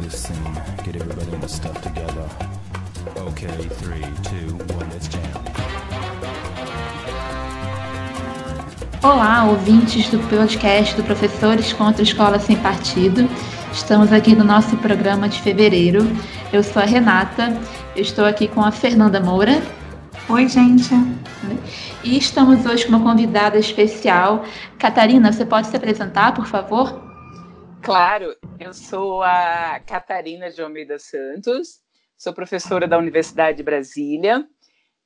[0.00, 0.54] this scene.
[0.84, 2.28] Get everybody in the stuff together.
[3.16, 5.22] Okay, three, two, one, let's jam.
[9.02, 13.28] Olá, ouvintes do podcast do Professores contra a Escola Sem Partido.
[13.72, 16.00] Estamos aqui no nosso programa de fevereiro.
[16.52, 17.54] Eu sou a Renata,
[17.94, 19.62] eu estou aqui com a Fernanda Moura.
[20.28, 20.94] Oi, gente.
[22.02, 24.44] E estamos hoje com uma convidada especial.
[24.78, 27.02] Catarina, você pode se apresentar, por favor?
[27.82, 31.82] Claro, eu sou a Catarina de Almeida Santos,
[32.16, 34.48] sou professora da Universidade de Brasília,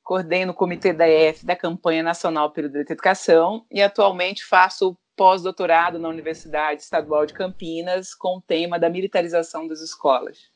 [0.01, 4.97] coordeno o Comitê da EF da Campanha Nacional pelo Direito à Educação e atualmente faço
[5.13, 10.48] pós-doutorado na Universidade Estadual de Campinas com o tema da militarização das escolas.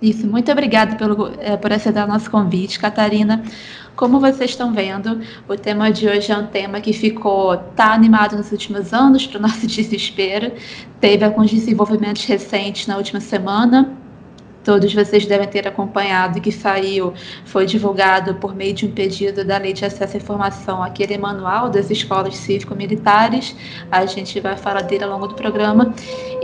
[0.00, 3.42] Isso, muito obrigada pelo, é, por aceitar o nosso convite, Catarina.
[3.94, 8.34] Como vocês estão vendo, o tema de hoje é um tema que ficou tá animado
[8.34, 10.52] nos últimos anos, para o nosso desespero.
[10.98, 13.94] Teve alguns desenvolvimentos recentes na última semana,
[14.64, 17.12] todos vocês devem ter acompanhado que saiu,
[17.44, 21.68] foi divulgado por meio de um pedido da Lei de Acesso à Informação, aquele manual
[21.68, 23.56] das escolas cívico-militares.
[23.90, 25.94] A gente vai falar dele ao longo do programa.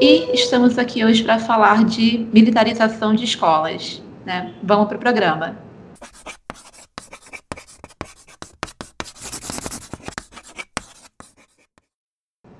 [0.00, 4.02] E estamos aqui hoje para falar de militarização de escolas.
[4.24, 4.52] Né?
[4.62, 5.56] Vamos para o programa.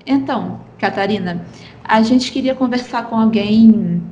[0.07, 1.45] Então, Catarina,
[1.83, 4.03] a gente queria conversar com alguém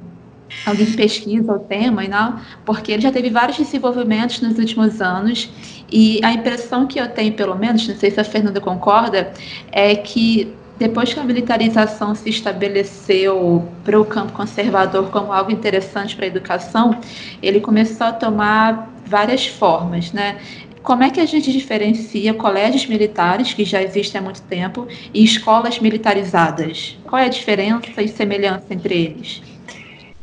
[0.67, 5.01] alguém que pesquisa o tema e não, porque ele já teve vários desenvolvimentos nos últimos
[5.01, 5.51] anos
[5.91, 9.33] e a impressão que eu tenho, pelo menos, não sei se a Fernanda concorda,
[9.71, 16.17] é que depois que a militarização se estabeleceu para o campo conservador como algo interessante
[16.17, 16.99] para a educação,
[17.43, 20.39] ele começou a tomar várias formas, né?
[20.83, 25.25] Como é que a gente diferencia colégios militares, que já existem há muito tempo, e
[25.25, 26.99] escolas militarizadas?
[27.05, 29.54] Qual é a diferença e semelhança entre eles?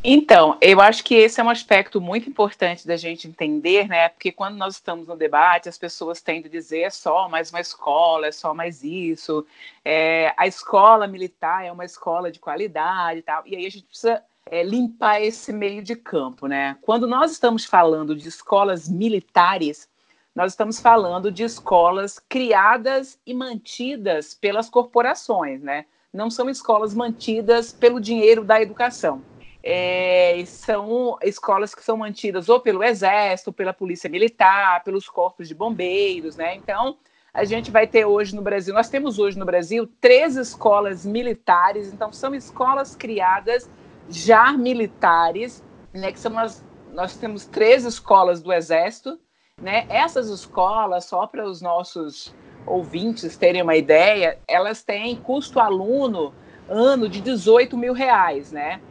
[0.04, 4.10] Então, eu acho que esse é um aspecto muito importante da gente entender, né?
[4.10, 7.62] Porque quando nós estamos no debate, as pessoas tendem a dizer é só mais uma
[7.62, 9.46] escola, é só mais isso.
[9.86, 13.44] É, a escola militar é uma escola de qualidade e tal.
[13.46, 16.78] E aí a gente precisa é, limpar esse meio de campo, né?
[16.82, 19.88] Quando nós estamos falando de escolas militares,
[20.34, 25.86] nós estamos falando de escolas criadas e mantidas pelas corporações, né?
[26.12, 29.22] Não são escolas mantidas pelo dinheiro da educação
[29.64, 35.56] é, são escolas que são mantidas ou pelo Exército, pela Polícia Militar, pelos corpos de
[35.56, 36.56] bombeiros, né?
[36.56, 36.98] Então,
[37.34, 41.94] a gente vai ter hoje no Brasil, nós temos hoje no Brasil três escolas militares,
[41.94, 43.70] então são escolas criadas
[44.10, 45.64] já militares,
[45.94, 46.12] né?
[46.12, 49.20] Que são as, nós temos três escolas do Exército,
[49.62, 49.86] né?
[49.90, 52.34] Essas escolas, só para os nossos
[52.66, 56.34] ouvintes terem uma ideia, elas têm custo aluno
[56.68, 58.82] ano de 18 mil reais, né?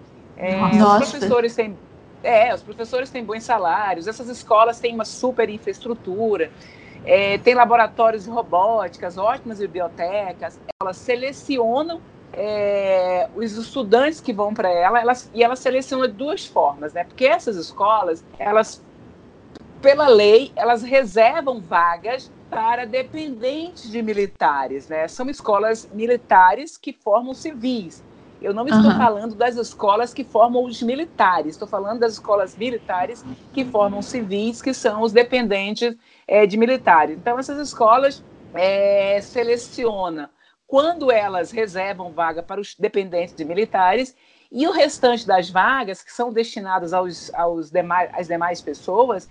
[0.40, 1.76] É, os professores têm
[2.22, 6.50] é, os professores têm bons salários, essas escolas têm uma super infraestrutura,
[7.04, 12.00] é, tem laboratórios de robóticas, ótimas bibliotecas, elas selecionam
[12.32, 17.04] é, os estudantes que vão para ela, elas, e elas selecionam de duas formas, né?
[17.04, 18.82] Porque essas escolas, elas,
[19.80, 25.08] pela lei, elas reservam vagas para dependentes de militares, né?
[25.08, 28.02] São escolas militares que formam civis.
[28.40, 28.96] Eu não estou uhum.
[28.96, 34.62] falando das escolas que formam os militares, estou falando das escolas militares que formam civis,
[34.62, 35.94] que são os dependentes
[36.26, 37.18] é, de militares.
[37.18, 38.24] Então, essas escolas
[38.54, 40.28] é, selecionam
[40.66, 44.14] quando elas reservam vaga para os dependentes de militares
[44.52, 49.28] e o restante das vagas, que são destinadas aos, aos demais, às demais pessoas,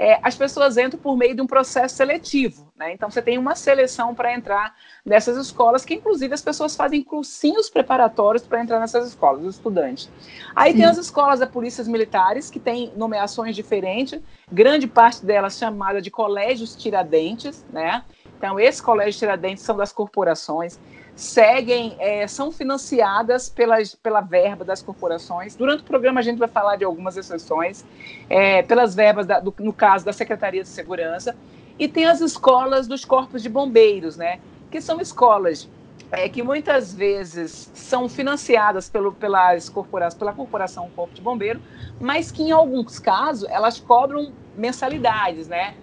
[0.00, 2.72] é, as pessoas entram por meio de um processo seletivo.
[2.74, 2.94] Né?
[2.94, 4.74] Então, você tem uma seleção para entrar
[5.04, 10.08] nessas escolas, que inclusive as pessoas fazem cursinhos preparatórios para entrar nessas escolas, os estudantes.
[10.56, 10.78] Aí Sim.
[10.78, 14.18] tem as escolas da polícias militares, que têm nomeações diferentes,
[14.50, 18.02] grande parte delas chamada de colégios tiradentes, né?
[18.38, 20.80] Então, esses colégios tiradentes são das corporações
[21.20, 25.54] seguem, é, são financiadas pelas, pela verba das corporações.
[25.54, 27.84] Durante o programa a gente vai falar de algumas exceções,
[28.30, 31.36] é, pelas verbas, da, do, no caso da Secretaria de Segurança,
[31.78, 34.40] e tem as escolas dos corpos de bombeiros, né,
[34.70, 35.68] que são escolas
[36.10, 41.60] é, que muitas vezes são financiadas pelo, pelas corporações, pela Corporação Corpo de Bombeiro,
[42.00, 45.74] mas que em alguns casos elas cobram mensalidades, né?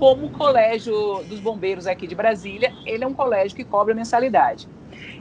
[0.00, 4.66] Como o Colégio dos Bombeiros aqui de Brasília, ele é um colégio que cobra mensalidade.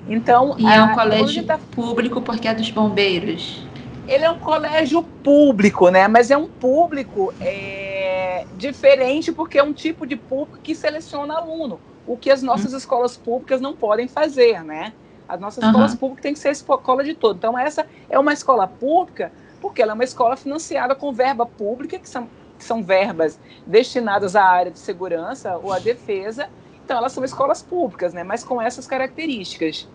[0.07, 1.59] Então, e é um colégio tá...
[1.71, 3.61] público porque é dos bombeiros.
[4.07, 6.07] Ele é um colégio público, né?
[6.07, 11.79] Mas é um público é, diferente porque é um tipo de público que seleciona aluno,
[12.07, 12.77] o que as nossas hum.
[12.77, 14.93] escolas públicas não podem fazer, né?
[15.27, 15.69] As nossas uhum.
[15.69, 17.35] escolas públicas têm que ser escola de todo.
[17.35, 19.31] Então, essa é uma escola pública
[19.61, 22.27] porque ela é uma escola financiada com verba pública, que são,
[22.63, 26.49] são verbas destinadas à área de segurança ou à defesa.
[26.83, 28.23] Então, elas são escolas públicas, né?
[28.23, 29.87] mas com essas características.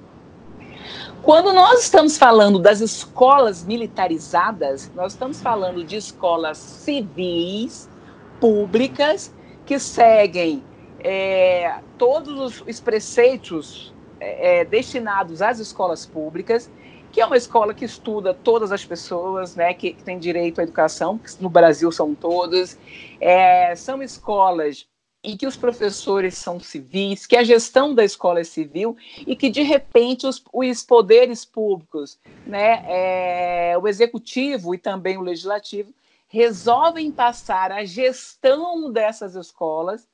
[1.22, 7.88] Quando nós estamos falando das escolas militarizadas, nós estamos falando de escolas civis,
[8.38, 9.32] públicas,
[9.64, 10.62] que seguem
[11.00, 16.70] é, todos os preceitos é, é, destinados às escolas públicas,
[17.14, 20.64] que é uma escola que estuda todas as pessoas, né, que, que tem direito à
[20.64, 22.76] educação, que no Brasil são todas,
[23.20, 24.84] é, são escolas
[25.22, 29.49] em que os professores são civis, que a gestão da escola é civil e que,
[29.49, 35.94] de repente, os, os poderes públicos, né, é, o executivo e também o legislativo,
[36.26, 40.05] resolvem passar a gestão dessas escolas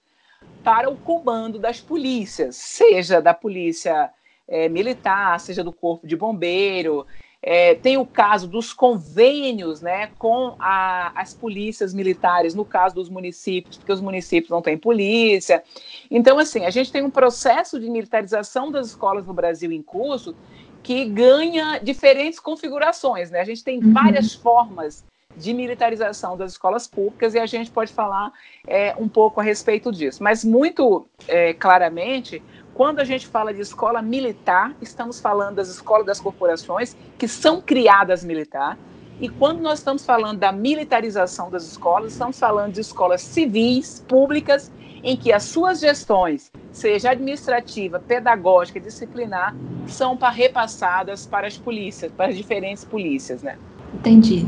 [0.62, 4.12] para o comando das polícias, seja da polícia
[4.50, 7.06] é, militar, seja do corpo de bombeiro.
[7.42, 13.08] É, tem o caso dos convênios né, com a, as polícias militares, no caso dos
[13.08, 15.62] municípios, porque os municípios não têm polícia.
[16.10, 20.34] Então, assim, a gente tem um processo de militarização das escolas no Brasil em curso
[20.82, 23.30] que ganha diferentes configurações.
[23.30, 23.40] Né?
[23.40, 23.92] A gente tem uhum.
[23.92, 25.04] várias formas
[25.36, 28.32] de militarização das escolas públicas e a gente pode falar
[28.66, 30.22] é, um pouco a respeito disso.
[30.22, 32.42] Mas, muito é, claramente,
[32.74, 37.60] quando a gente fala de escola militar, estamos falando das escolas das corporações que são
[37.60, 38.78] criadas militar.
[39.20, 44.72] E quando nós estamos falando da militarização das escolas, estamos falando de escolas civis, públicas,
[45.02, 49.54] em que as suas gestões, seja administrativa, pedagógica, disciplinar,
[49.86, 53.58] são repassadas para as polícias, para as diferentes polícias, né?
[53.94, 54.46] Entendi.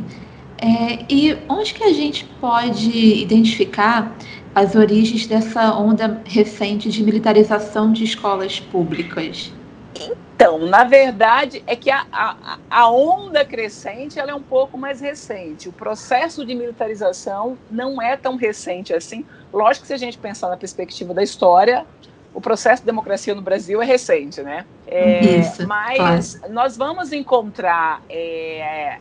[0.59, 4.17] É, e onde que a gente pode identificar
[4.54, 9.52] as origens dessa onda recente de militarização de escolas públicas?
[9.94, 15.00] Então, na verdade, é que a, a, a, onda crescente ela é um pouco mais
[15.00, 15.69] recente.
[15.69, 19.25] O processo de militarização não é tão recente assim.
[19.52, 21.87] Lógico que se a gente pensar na perspectiva da história,
[22.34, 24.66] o processo de democracia no Brasil é recente, né?
[24.87, 26.52] É, Isso, mas claro.
[26.52, 28.99] nós vamos encontrar é,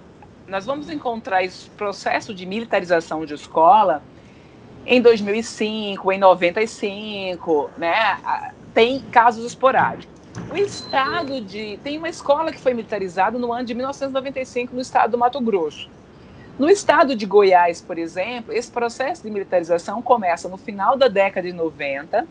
[0.48, 4.04] nós vamos encontrar esse processo de militarização de escola
[4.86, 8.20] em 2005, em 95, né?
[8.74, 10.10] Tem casos esporádicos.
[10.50, 11.78] O estado de.
[11.84, 15.90] Tem uma escola que foi militarizada no ano de 1995 no estado do Mato Grosso.
[16.58, 21.48] No estado de Goiás, por exemplo, esse processo de militarização começa no final da década
[21.48, 22.28] de 90,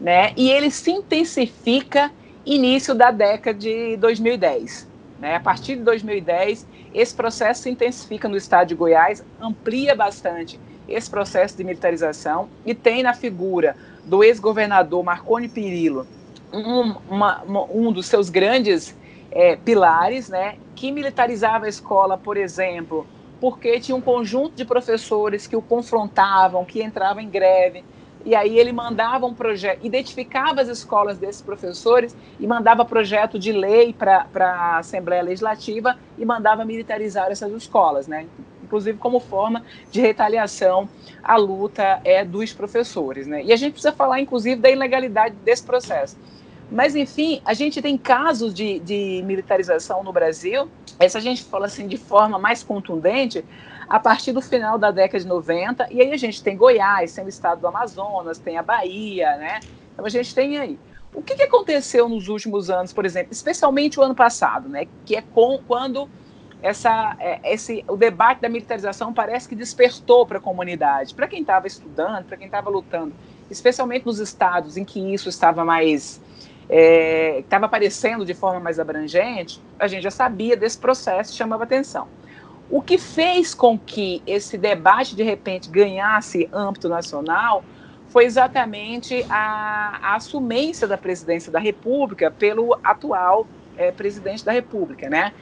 [0.00, 0.32] né?
[0.36, 2.10] E ele se intensifica
[2.44, 4.88] início da década de 2010.
[5.18, 5.36] Né?
[5.36, 11.10] A partir de 2010, esse processo se intensifica no estado de Goiás, amplia bastante esse
[11.10, 16.06] processo de militarização e tem na figura do ex-governador Marconi Perillo
[16.52, 18.96] um, uma, um dos seus grandes
[19.30, 23.06] é, pilares, né, que militarizava a escola, por exemplo,
[23.40, 27.84] porque tinha um conjunto de professores que o confrontavam, que entravam em greve,
[28.24, 33.52] e aí ele mandava um projeto, identificava as escolas desses professores e mandava projeto de
[33.52, 38.26] lei para a Assembleia Legislativa e mandava militarizar essas escolas, né?
[38.66, 40.88] Inclusive como forma de retaliação
[41.22, 43.42] à luta é dos professores, né?
[43.44, 46.16] E a gente precisa falar, inclusive, da ilegalidade desse processo.
[46.70, 50.68] Mas, enfim, a gente tem casos de, de militarização no Brasil,
[50.98, 53.44] essa a gente fala assim de forma mais contundente,
[53.88, 57.24] a partir do final da década de 90, e aí a gente tem Goiás, tem
[57.24, 59.60] o estado do Amazonas, tem a Bahia, né?
[59.92, 60.76] Então a gente tem aí.
[61.14, 64.86] O que, que aconteceu nos últimos anos, por exemplo, especialmente o ano passado, né?
[65.04, 66.08] Que é com, quando
[66.62, 71.40] essa, é, esse, o debate da militarização parece que despertou para a comunidade, para quem
[71.40, 73.14] estava estudando, para quem estava lutando,
[73.50, 76.20] especialmente nos estados em que isso estava mais
[76.68, 82.08] estava é, aparecendo de forma mais abrangente, a gente já sabia desse processo, chamava atenção.
[82.68, 87.64] O que fez com que esse debate, de repente, ganhasse âmbito nacional
[88.08, 93.46] foi exatamente a, a assumência da presidência da República pelo atual
[93.76, 95.32] é, presidente da República, né?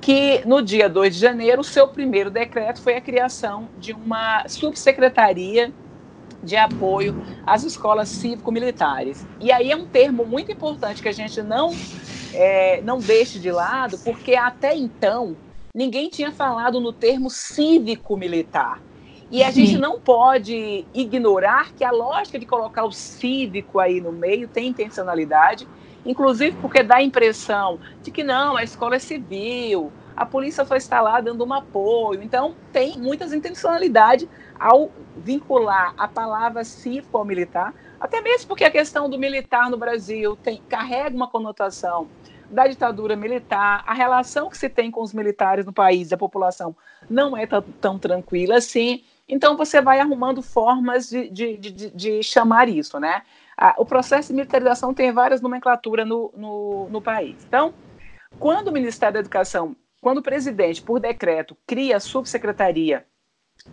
[0.00, 4.42] Que no dia 2 de janeiro, o seu primeiro decreto foi a criação de uma
[4.48, 5.74] subsecretaria
[6.42, 9.28] de apoio às escolas cívico-militares.
[9.40, 11.82] E aí é um termo muito importante que a gente não,
[12.32, 15.38] é, não deixe de lado, porque até então
[15.74, 18.82] ninguém tinha falado no termo cívico-militar.
[19.30, 19.66] E a Sim.
[19.66, 24.68] gente não pode ignorar que a lógica de colocar o cívico aí no meio tem
[24.68, 25.68] intencionalidade,
[26.04, 30.76] inclusive porque dá a impressão de que não, a escola é civil, a polícia só
[30.76, 32.22] está lá dando um apoio.
[32.22, 34.28] Então, tem muitas intencionalidades
[34.58, 39.78] ao vincular a palavra cívico ao militar, até mesmo porque a questão do militar no
[39.78, 42.06] Brasil tem, carrega uma conotação
[42.50, 46.76] da ditadura militar, a relação que se tem com os militares no país, a população
[47.08, 47.46] não é
[47.80, 49.04] tão, tranquila assim.
[49.28, 53.22] Então você vai arrumando formas de, de, de, de chamar isso, né?
[53.76, 57.36] O processo de militarização tem várias nomenclaturas no, no, no país.
[57.46, 57.74] Então,
[58.38, 63.04] quando o Ministério da Educação, quando o presidente, por decreto, cria a subsecretaria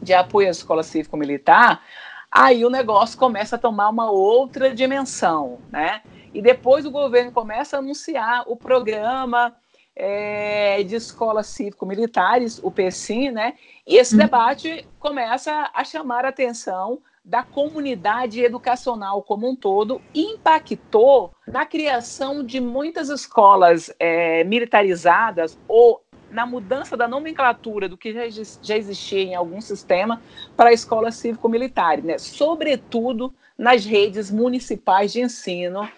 [0.01, 1.81] de apoio à escola cívico-militar,
[2.29, 6.01] aí o negócio começa a tomar uma outra dimensão, né?
[6.33, 9.55] E depois o governo começa a anunciar o programa
[9.95, 13.53] é, de escolas cívico-militares, o PSIM, né?
[13.85, 14.19] E esse uhum.
[14.19, 22.41] debate começa a chamar a atenção da comunidade educacional como um todo, impactou na criação
[22.41, 28.21] de muitas escolas é, militarizadas ou na mudança da nomenclatura do que já,
[28.61, 30.21] já existia em algum sistema
[30.55, 32.17] para escolas cívico-militares, né?
[32.17, 35.89] sobretudo nas redes municipais de ensino,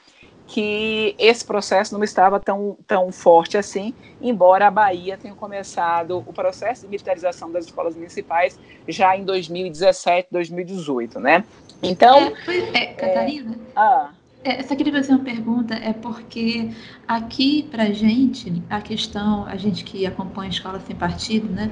[0.50, 6.34] que esse processo não estava tão, tão forte assim, embora a Bahia tenha começado o
[6.34, 11.44] processo de militarização das escolas municipais já em 2017, 2018, né?
[11.84, 12.34] Então...
[12.74, 13.54] É, é, Catarina?
[13.54, 14.10] É, ah,
[14.44, 16.72] é, só queria fazer uma pergunta, é porque
[17.08, 21.70] aqui para gente, a questão, a gente que acompanha a Escola Sem Partido, né,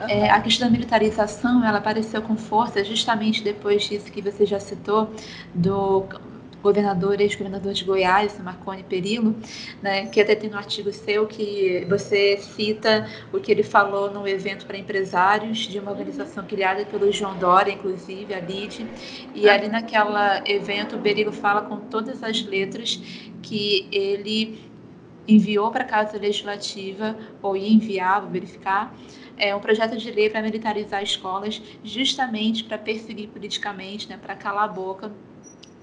[0.00, 0.08] uhum.
[0.08, 4.58] é, a questão da militarização, ela apareceu com força justamente depois disso que você já
[4.58, 5.10] citou,
[5.54, 6.06] do
[6.64, 9.36] governador, ex-governador de Goiás, Marconi Perillo,
[9.82, 14.26] né, que até tem um artigo seu que você cita o que ele falou no
[14.26, 18.86] evento para empresários de uma organização criada pelo João Dória, inclusive, a LID,
[19.34, 22.98] e ali naquela evento o Perillo fala com todas as letras
[23.42, 24.58] que ele
[25.28, 28.94] enviou para a Casa Legislativa, ou ia enviar, vou verificar,
[29.36, 34.64] é, um projeto de lei para militarizar escolas, justamente para perseguir politicamente, né, para calar
[34.64, 35.12] a boca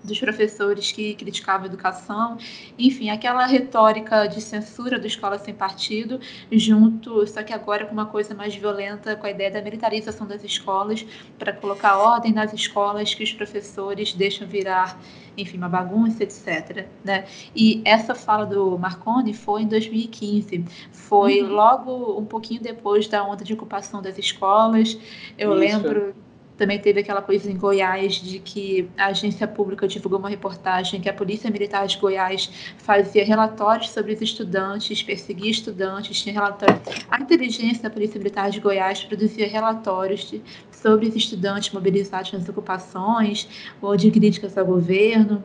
[0.03, 2.37] dos professores que criticavam a educação,
[2.77, 6.19] enfim, aquela retórica de censura do escola sem partido,
[6.51, 10.43] junto, só que agora com uma coisa mais violenta, com a ideia da militarização das
[10.43, 11.05] escolas,
[11.37, 14.99] para colocar ordem nas escolas que os professores deixam virar,
[15.37, 16.87] enfim, uma bagunça, etc.
[17.03, 17.25] Né?
[17.55, 21.49] E essa fala do Marconi foi em 2015, foi uhum.
[21.49, 24.97] logo um pouquinho depois da onda de ocupação das escolas.
[25.37, 25.59] Eu Isso.
[25.59, 26.15] lembro
[26.61, 31.09] também teve aquela coisa em Goiás de que a agência pública divulgou uma reportagem que
[31.09, 36.79] a Polícia Militar de Goiás fazia relatórios sobre os estudantes, perseguia estudantes, tinha relatório.
[37.09, 40.39] A inteligência da Polícia Militar de Goiás produzia relatórios de,
[40.71, 43.49] sobre os estudantes mobilizados nas ocupações
[43.81, 45.43] ou de críticas ao governo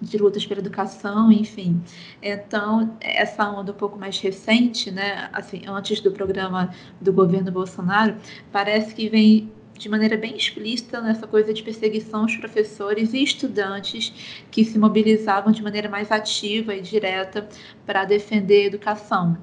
[0.00, 1.82] de lutas pela educação, enfim.
[2.22, 8.14] Então, essa onda um pouco mais recente, né, assim, antes do programa do governo Bolsonaro,
[8.52, 14.12] parece que vem de maneira bem explícita nessa coisa de perseguição aos professores e estudantes
[14.50, 17.48] que se mobilizavam de maneira mais ativa e direta
[17.84, 19.36] para defender a educação.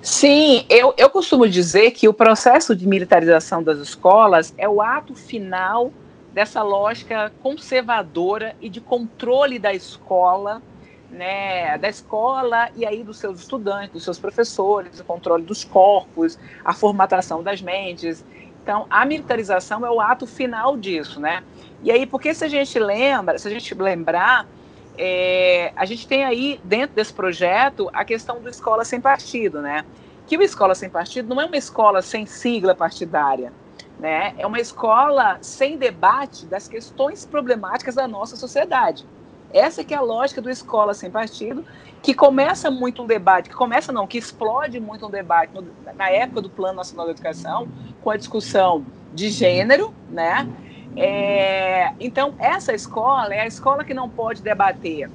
[0.00, 5.14] Sim, eu, eu costumo dizer que o processo de militarização das escolas é o ato
[5.14, 5.92] final
[6.32, 10.62] dessa lógica conservadora e de controle da escola,
[11.10, 16.38] né, da escola e aí dos seus estudantes, dos seus professores, o controle dos corpos,
[16.64, 18.24] a formatação das mentes.
[18.68, 21.42] Então, a militarização é o ato final disso, né?
[21.82, 24.46] E aí, porque se a gente lembra, se a gente lembrar,
[24.94, 29.86] é, a gente tem aí dentro desse projeto a questão do escola sem partido, né?
[30.26, 33.54] Que o escola sem partido não é uma escola sem sigla partidária,
[33.98, 34.34] né?
[34.36, 39.08] É uma escola sem debate das questões problemáticas da nossa sociedade.
[39.52, 41.64] Essa que é a lógica do escola sem partido,
[42.02, 46.10] que começa muito um debate, que começa não, que explode muito um debate no, na
[46.10, 47.68] época do Plano Nacional de Educação,
[48.02, 50.48] com a discussão de gênero, né?
[50.96, 55.08] É, então, essa escola é a escola que não pode debater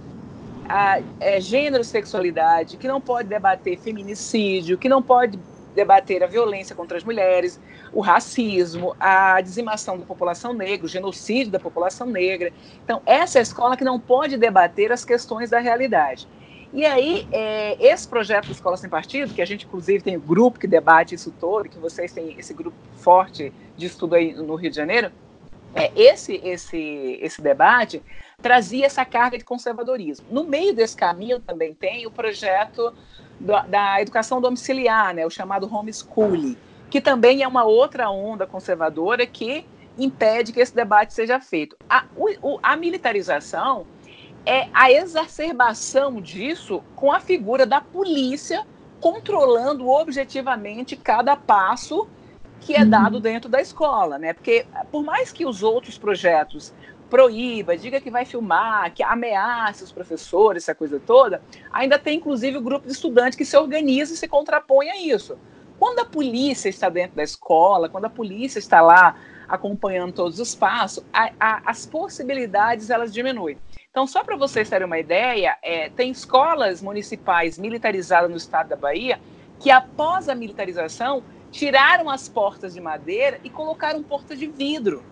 [0.68, 5.40] a, é, gênero, sexualidade, que não pode debater feminicídio, que não pode
[5.76, 7.60] debater a violência contra as mulheres,
[7.94, 12.52] o racismo, a dizimação da população negra, o genocídio da população negra.
[12.84, 16.28] Então, essa é a escola que não pode debater as questões da realidade.
[16.74, 20.20] E aí, é, esse projeto da Escola Sem Partido, que a gente inclusive tem um
[20.20, 24.56] grupo que debate isso todo, que vocês têm esse grupo forte de estudo aí no
[24.56, 25.12] Rio de Janeiro,
[25.76, 28.02] é, esse, esse, esse debate
[28.42, 30.26] trazia essa carga de conservadorismo.
[30.32, 32.92] No meio desse caminho também tem o projeto
[33.40, 36.58] do, da educação domiciliar, né, o chamado homeschooling,
[36.94, 39.66] que também é uma outra onda conservadora que
[39.98, 41.76] impede que esse debate seja feito.
[41.90, 43.88] A, o, a militarização
[44.46, 48.64] é a exacerbação disso com a figura da polícia
[49.02, 52.08] controlando objetivamente cada passo
[52.62, 53.22] que é dado uhum.
[53.22, 54.32] dentro da escola, né?
[54.32, 56.72] Porque por mais que os outros projetos
[57.10, 62.60] proíba, diga que vai filmar, que ameace os professores, essa coisa toda, ainda tem inclusive
[62.60, 65.40] o grupo de estudantes que se organiza e se contrapõe a isso.
[65.80, 69.16] Quando a polícia está dentro da escola, quando a polícia está lá
[69.48, 73.58] acompanhando todos os passos, a, a, as possibilidades elas diminuem.
[73.92, 78.76] Então, só para vocês terem uma ideia, é, tem escolas municipais militarizadas no estado da
[78.76, 79.20] Bahia
[79.60, 85.04] que, após a militarização, tiraram as portas de madeira e colocaram portas de vidro.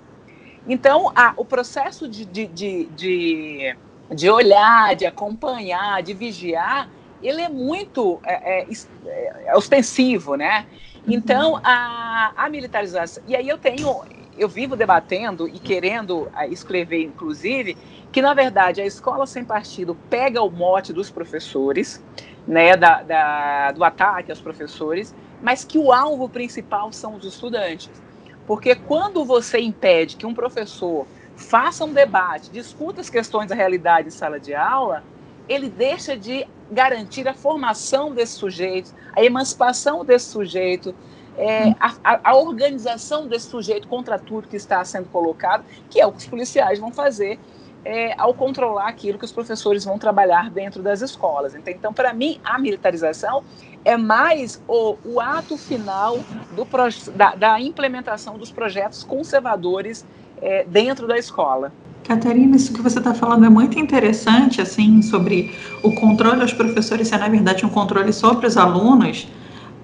[0.67, 3.75] Então, a, o processo de, de, de, de,
[4.09, 6.89] de olhar, de acompanhar, de vigiar,
[7.21, 8.67] ele é muito é, é,
[9.05, 10.65] é, ostensivo, né?
[11.07, 13.23] Então, a, a militarização.
[13.27, 14.03] E aí eu tenho,
[14.37, 17.77] eu vivo debatendo e querendo é, escrever, inclusive,
[18.11, 22.03] que na verdade a escola sem partido pega o mote dos professores,
[22.47, 27.89] né, da, da, do ataque aos professores, mas que o alvo principal são os estudantes.
[28.45, 34.07] Porque quando você impede que um professor faça um debate, discuta as questões da realidade
[34.07, 35.03] em sala de aula,
[35.47, 40.95] ele deixa de garantir a formação desse sujeito, a emancipação desse sujeito,
[41.37, 46.11] é, a, a, organização desse sujeito contra tudo que está sendo colocado, que é o
[46.11, 47.39] que os policiais vão fazer
[47.83, 51.55] é, ao controlar aquilo que os professores vão trabalhar dentro das escolas.
[51.55, 53.43] Então, então para mim, a militarização
[53.83, 56.19] é mais o, o ato final
[56.55, 56.67] do,
[57.15, 60.05] da, da, implementação dos projetos conservadores
[60.41, 61.71] é, dentro da escola.
[62.11, 67.07] Catarina, isso que você está falando é muito interessante, assim, sobre o controle aos professores
[67.07, 69.29] ser, na verdade, um controle sobre os alunos,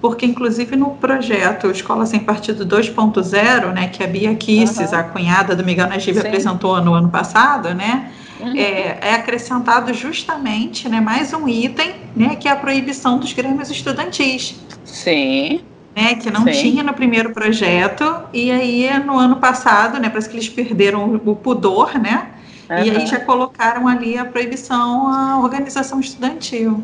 [0.02, 5.00] porque, inclusive, no projeto Escola Sem Partido 2.0, né, que a Bia Kisses, uhum.
[5.00, 8.54] a cunhada do Miguel Najib, apresentou no ano passado, né, uhum.
[8.58, 13.70] é, é, acrescentado justamente né, mais um item, né, que é a proibição dos grêmios
[13.70, 14.60] estudantis.
[14.84, 15.62] Sim.
[15.98, 16.52] Né, que não Sim.
[16.52, 21.36] tinha no primeiro projeto, e aí no ano passado, né, parece que eles perderam o
[21.36, 22.34] pudor, né,
[22.70, 22.78] uhum.
[22.84, 26.84] e aí já colocaram ali a proibição à organização estudantil.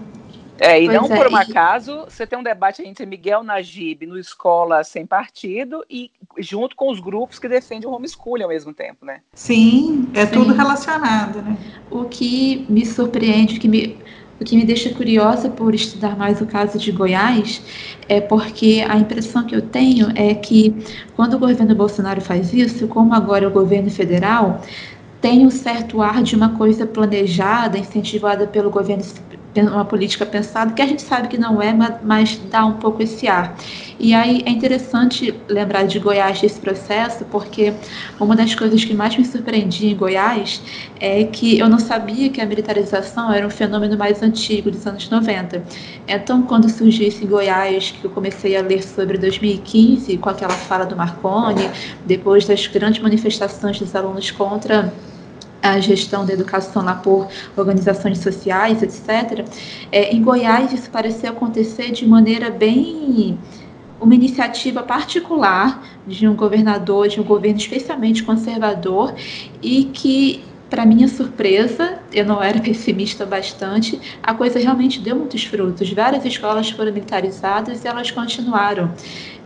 [0.58, 4.08] É, e pois não é, por um acaso, você tem um debate entre Miguel Najib
[4.08, 8.74] no Escola Sem Partido e junto com os grupos que defendem o homeschooling ao mesmo
[8.74, 9.20] tempo, né?
[9.34, 10.32] Sim, é Sim.
[10.32, 11.56] tudo relacionado, né?
[11.92, 13.98] O que me surpreende, o que me,
[14.40, 17.62] o que me deixa curiosa por estudar mais o caso de Goiás
[18.10, 20.76] é porque a impressão que eu tenho é que
[21.16, 24.62] quando o governo Bolsonaro faz isso, como agora o governo federal,
[25.22, 29.04] tem um certo ar de uma coisa planejada, incentivada pelo governo
[29.62, 33.28] uma política pensada, que a gente sabe que não é, mas dá um pouco esse
[33.28, 33.56] ar.
[34.00, 37.74] E aí é interessante lembrar de Goiás desse processo, porque
[38.20, 40.62] uma das coisas que mais me surpreendia em Goiás
[41.00, 45.10] é que eu não sabia que a militarização era um fenômeno mais antigo, dos anos
[45.10, 45.64] 90.
[46.08, 50.54] Então, quando surgiu isso em Goiás, que eu comecei a ler sobre 2015, com aquela
[50.54, 51.70] fala do Marconi,
[52.06, 54.92] depois das grandes manifestações dos alunos contra
[55.64, 59.48] a gestão da educação lá por organizações sociais, etc.
[59.92, 63.40] É, em Goiás, isso pareceu acontecer de maneira bem
[64.02, 69.16] uma iniciativa particular de um governador, de um governo especialmente conservador
[69.62, 75.44] e que para minha surpresa, eu não era pessimista bastante, a coisa realmente deu muitos
[75.44, 75.92] frutos.
[75.94, 78.92] Várias escolas foram militarizadas e elas continuaram.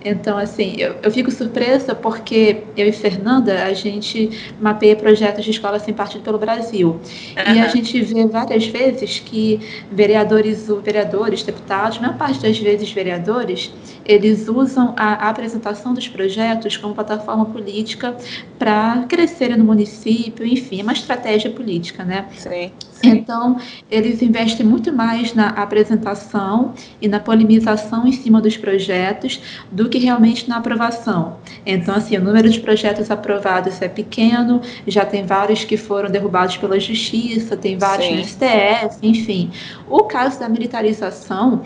[0.03, 4.29] Então, assim, eu, eu fico surpresa porque eu e Fernanda, a gente
[4.60, 6.89] mapeia projetos de escola sem partido pelo Brasil.
[6.89, 7.55] Uhum.
[7.55, 9.60] E a gente vê várias vezes que
[9.91, 13.71] vereadores, vereadores, deputados, na parte das vezes vereadores,
[14.05, 18.15] eles usam a, a apresentação dos projetos como plataforma política
[18.57, 22.27] para crescerem no município, enfim, é uma estratégia política, né?
[22.38, 22.71] Sim.
[23.03, 23.57] Então,
[23.89, 29.97] eles investem muito mais na apresentação e na polemização em cima dos projetos do que
[29.97, 31.38] realmente na aprovação.
[31.65, 36.57] Então, assim, o número de projetos aprovados é pequeno, já tem vários que foram derrubados
[36.57, 38.15] pela justiça, tem vários Sim.
[38.15, 39.51] no STF, enfim.
[39.89, 41.63] O caso da militarização,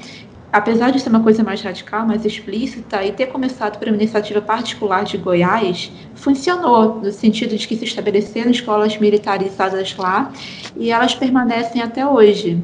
[0.51, 4.41] apesar de ser uma coisa mais radical, mais explícita, e ter começado por uma iniciativa
[4.41, 10.31] particular de Goiás, funcionou, no sentido de que se estabeleceram escolas militarizadas lá
[10.75, 12.61] e elas permanecem até hoje.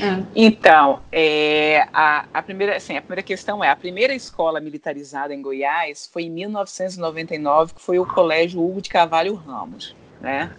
[0.00, 0.22] É.
[0.34, 5.42] Então, é, a, a, primeira, assim, a primeira questão é: a primeira escola militarizada em
[5.42, 9.94] Goiás foi em 1999, que foi o Colégio Hugo de Carvalho Ramos.
[10.20, 10.50] Né?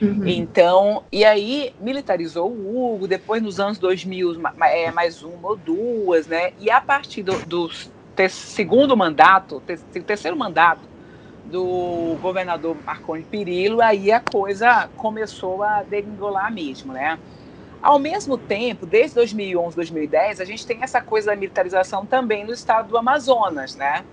[0.00, 0.26] Uhum.
[0.26, 6.26] Então, e aí militarizou o Hugo, depois nos anos 2000, é, mais uma ou duas,
[6.26, 6.52] né?
[6.58, 7.68] E a partir do, do
[8.14, 10.88] ter, segundo mandato, ter, terceiro mandato
[11.44, 17.18] do governador Marconi Perillo, aí a coisa começou a degringolar mesmo, né?
[17.80, 22.52] Ao mesmo tempo, desde 2011, 2010, a gente tem essa coisa da militarização também no
[22.52, 24.04] estado do Amazonas, né?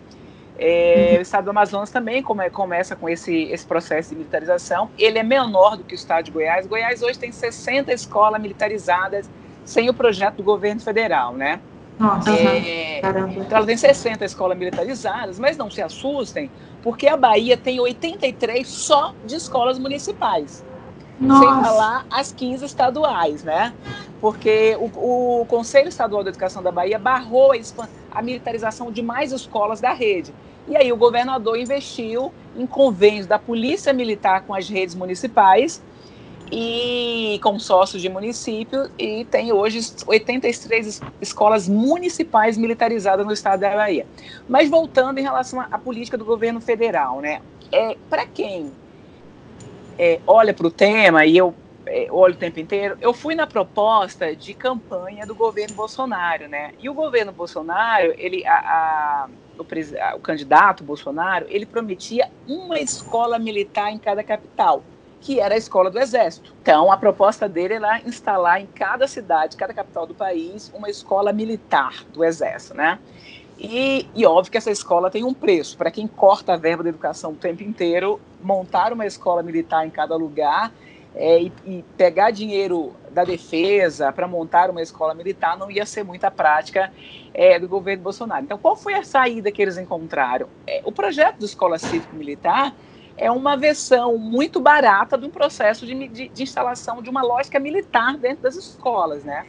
[0.57, 1.19] É, uhum.
[1.19, 4.89] O estado do Amazonas também come, começa com esse, esse processo de militarização.
[4.97, 6.65] Ele é menor do que o estado de Goiás.
[6.65, 9.29] Goiás hoje tem 60 escolas militarizadas
[9.65, 11.59] sem o projeto do governo federal, né?
[11.99, 16.51] Nossa, é, então ela tem 60 escolas militarizadas, mas não se assustem,
[16.83, 20.63] porque a Bahia tem 83 só de escolas municipais.
[21.19, 21.39] Nossa.
[21.39, 23.73] Sem falar as 15 estaduais, né?
[24.19, 29.31] Porque o, o, Conselho Estadual de Educação da Bahia barrou a, a militarização de mais
[29.31, 30.33] escolas da rede.
[30.67, 35.81] E aí o governador investiu em convênios da Polícia Militar com as redes municipais
[36.51, 44.05] e consórcios de município e tem hoje 83 escolas municipais militarizadas no estado da Bahia.
[44.47, 47.41] Mas voltando em relação à política do governo federal, né?
[47.71, 48.71] É, para quem
[49.97, 51.53] é, olha para o tema e eu
[51.87, 56.71] é, olho o tempo inteiro, eu fui na proposta de campanha do governo Bolsonaro, né?
[56.79, 59.63] E o governo Bolsonaro, ele, a, a, o,
[60.15, 64.83] o candidato Bolsonaro, ele prometia uma escola militar em cada capital
[65.21, 66.53] que era a escola do Exército.
[66.61, 71.33] Então, a proposta dele era instalar em cada cidade, cada capital do país, uma escola
[71.33, 72.99] militar do Exército, né?
[73.57, 75.77] E, e óbvio que essa escola tem um preço.
[75.77, 79.89] Para quem corta a verba da educação o tempo inteiro, montar uma escola militar em
[79.89, 80.71] cada lugar
[81.15, 86.03] é, e, e, pegar dinheiro da defesa para montar uma escola militar não ia ser
[86.03, 86.91] muita prática
[87.33, 88.43] é, do governo Bolsonaro.
[88.43, 90.47] Então, qual foi a saída que eles encontraram?
[90.67, 92.75] É, o projeto da escola cívico-militar
[93.17, 97.57] é uma versão muito barata de um processo de, de, de instalação de uma lógica
[97.59, 99.45] militar dentro das escolas, né?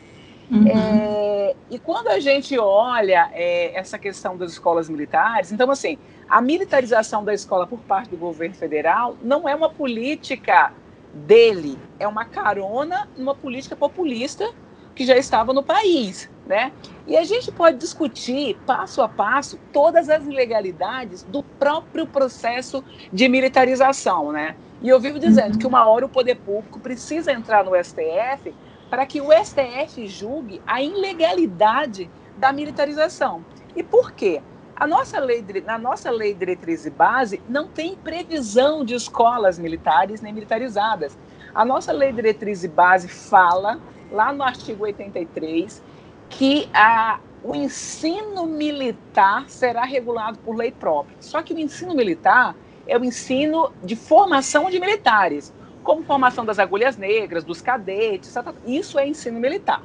[0.51, 0.67] Uhum.
[0.69, 6.41] É, e quando a gente olha é, essa questão das escolas militares, então, assim, a
[6.41, 10.73] militarização da escola por parte do governo federal não é uma política
[11.13, 14.53] dele, é uma carona numa política populista
[14.95, 16.73] que já estava no país, né?
[17.07, 22.83] E a gente pode discutir passo a passo todas as ilegalidades do próprio processo
[23.13, 24.57] de militarização, né?
[24.81, 25.59] E eu vivo dizendo uhum.
[25.59, 28.55] que uma hora o poder público precisa entrar no STF
[28.91, 33.45] para que o STF julgue a ilegalidade da militarização.
[33.75, 34.43] E por quê?
[34.75, 40.21] A nossa lei, na nossa lei diretriz e base não tem previsão de escolas militares
[40.21, 41.17] nem militarizadas.
[41.55, 45.83] A nossa lei diretriz e base fala lá no artigo 83,
[46.29, 51.17] que a, o ensino militar será regulado por lei própria.
[51.21, 52.55] Só que o ensino militar
[52.87, 55.53] é o ensino de formação de militares,
[55.87, 58.35] como formação das agulhas negras, dos cadetes,
[58.67, 59.81] isso é ensino militar.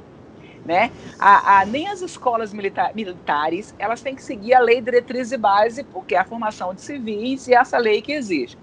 [0.64, 0.90] Né?
[1.18, 5.36] A, a, nem as escolas milita militares elas têm que seguir a lei diretriz e
[5.36, 8.58] base, porque é a formação de civis e essa lei que existe.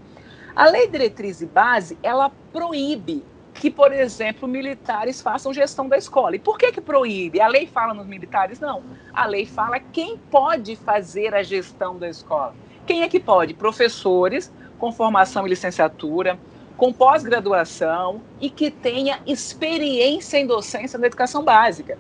[0.56, 3.23] A lei diretriz e base ela proíbe
[3.54, 6.36] que, por exemplo, militares façam gestão da escola.
[6.36, 7.41] E por que que proíbe?
[7.41, 8.60] A lei fala nos militares?
[8.60, 8.84] Não.
[9.13, 12.54] A lei fala quem pode fazer a gestão da escola.
[12.86, 13.54] Quem é que pode?
[13.54, 16.39] Professores com formação e licenciatura,
[16.79, 21.97] com pós-graduação e que tenha experiência em docência na educação básica.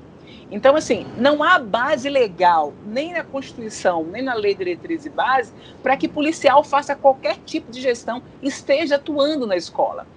[0.49, 5.51] Então, assim, não há base legal, nem na Constituição, nem na Lei Diretriz e Base,
[5.83, 10.07] para que policial faça qualquer tipo de gestão, esteja atuando na escola.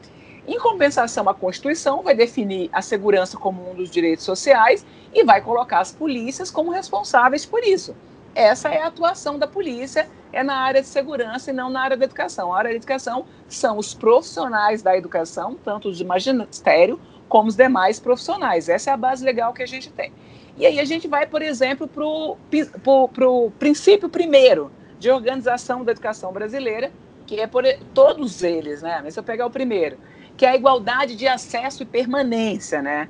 [0.46, 5.40] Em compensação, a Constituição vai definir a segurança como um dos direitos sociais e vai
[5.40, 7.96] colocar as polícias como responsáveis por isso.
[8.34, 11.96] Essa é a atuação da polícia, é na área de segurança e não na área
[11.96, 12.52] da educação.
[12.52, 17.56] A área da educação são os profissionais da educação, tanto os de magistério como os
[17.56, 18.68] demais profissionais.
[18.68, 20.12] Essa é a base legal que a gente tem.
[20.56, 26.32] E aí a gente vai, por exemplo, para o princípio primeiro de organização da educação
[26.32, 26.90] brasileira,
[27.26, 29.00] que é por todos eles, né?
[29.02, 29.98] Mas se eu pegar o primeiro,
[30.36, 33.08] que é a igualdade de acesso e permanência, né?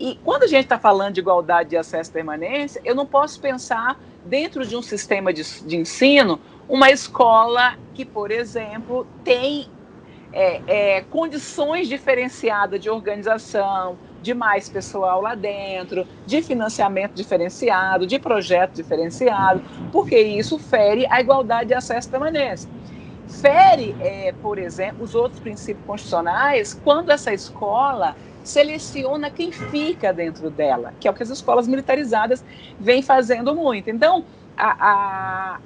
[0.00, 3.40] E quando a gente está falando de igualdade de acesso e permanência, eu não posso
[3.40, 6.38] pensar dentro de um sistema de, de ensino
[6.68, 9.66] uma escola que, por exemplo, tem
[10.32, 18.18] é, é, condições diferenciadas de organização, de mais pessoal lá dentro, de financiamento diferenciado, de
[18.18, 22.68] projeto diferenciado, porque isso fere a igualdade de acesso e permanência.
[23.40, 30.50] Fere, é, por exemplo, os outros princípios constitucionais quando essa escola seleciona quem fica dentro
[30.50, 32.44] dela, que é o que as escolas militarizadas
[32.78, 33.90] vêm fazendo muito.
[33.90, 34.24] Então,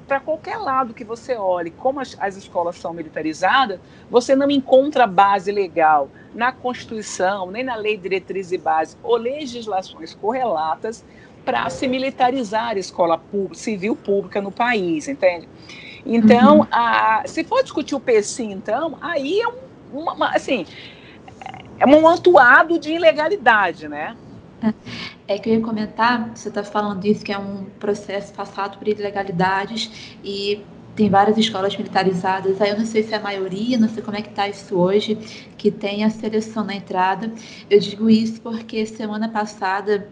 [0.07, 3.81] para qualquer lado que você olhe, como as, as, escolas são militarizadas,
[4.11, 10.15] você não encontra base legal na Constituição, nem na Lei Diretriz e Base, ou legislações
[10.15, 11.05] correlatas
[11.45, 15.49] para se militarizar a escola pública, civil pública no país, entende?
[16.05, 16.67] Então, uhum.
[16.71, 19.55] a, se for discutir o PC, então, aí é um,
[19.93, 20.67] uma, assim,
[21.83, 24.17] é um atuado de ilegalidade, né?
[25.27, 28.87] É que eu ia comentar, você está falando isso, que é um processo passado por
[28.87, 30.65] ilegalidades, e
[30.95, 34.17] tem várias escolas militarizadas, aí eu não sei se é a maioria, não sei como
[34.17, 35.17] é que está isso hoje,
[35.59, 37.33] que tem a seleção na entrada.
[37.69, 40.09] Eu digo isso porque semana passada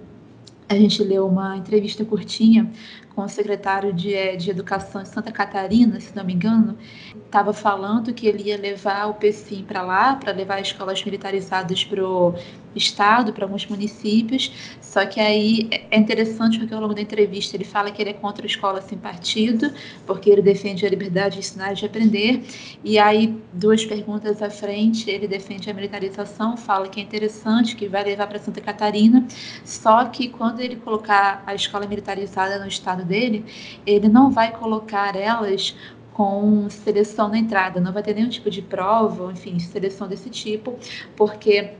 [0.68, 2.68] a gente leu uma entrevista curtinha
[3.14, 6.77] com o secretário de, eh, de Educação de Santa Catarina, se não me engano,
[7.25, 12.05] estava falando que ele ia levar o PCIM para lá, para levar escolas militarizadas para
[12.05, 12.35] o
[12.75, 14.53] estado, para alguns municípios.
[14.81, 18.14] Só que aí é interessante porque ao longo da entrevista ele fala que ele é
[18.14, 19.73] contra a escola sem partido,
[20.07, 22.42] porque ele defende a liberdade de ensinar e de aprender.
[22.85, 27.88] E aí, duas perguntas à frente, ele defende a militarização, fala que é interessante, que
[27.88, 29.27] vai levar para Santa Catarina.
[29.64, 33.44] Só que quando ele colocar a escola militarizada no estado dele,
[33.86, 35.76] ele não vai colocar elas
[36.12, 40.76] com seleção na entrada, não vai ter nenhum tipo de prova, enfim, seleção desse tipo,
[41.16, 41.72] porque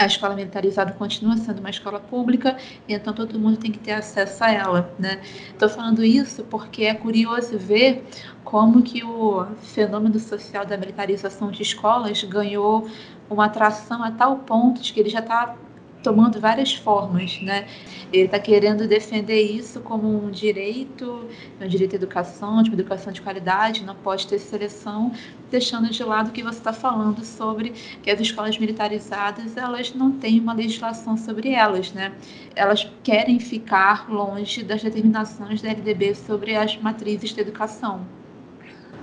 [0.00, 2.56] a escola militarizada continua sendo uma escola pública,
[2.88, 5.20] então todo mundo tem que ter acesso a ela, né?
[5.50, 8.04] Estou falando isso porque é curioso ver
[8.42, 12.88] como que o fenômeno social da militarização de escolas ganhou
[13.28, 15.54] uma atração a tal ponto de que ele já está
[16.02, 17.66] tomando várias formas, né?
[18.12, 21.28] Ele está querendo defender isso como um direito,
[21.60, 25.12] um direito à educação, de uma educação de qualidade, não pode ter seleção,
[25.50, 27.70] deixando de lado o que você está falando sobre
[28.02, 32.12] que as escolas militarizadas elas não têm uma legislação sobre elas, né?
[32.56, 38.19] Elas querem ficar longe das determinações da LDB sobre as matrizes de educação.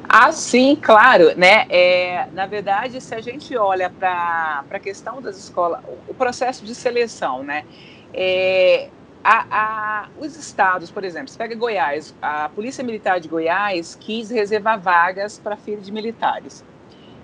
[0.09, 1.65] Ah, sim, claro, né?
[1.69, 6.73] É, na verdade, se a gente olha para a questão das escolas, o processo de
[6.73, 7.65] seleção, né?
[8.13, 8.89] É,
[9.21, 14.29] a, a, os estados, por exemplo, você pega Goiás, a Polícia Militar de Goiás quis
[14.29, 16.63] reservar vagas para filhos de militares.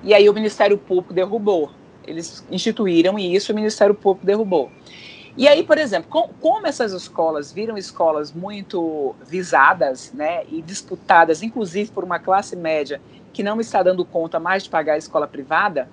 [0.03, 1.71] E aí o Ministério Público derrubou.
[2.05, 4.69] Eles instituíram isso, o Ministério Público derrubou.
[5.35, 11.41] E aí, por exemplo, com, como essas escolas viram escolas muito visadas né, e disputadas,
[11.41, 15.27] inclusive por uma classe média que não está dando conta mais de pagar a escola
[15.27, 15.89] privada,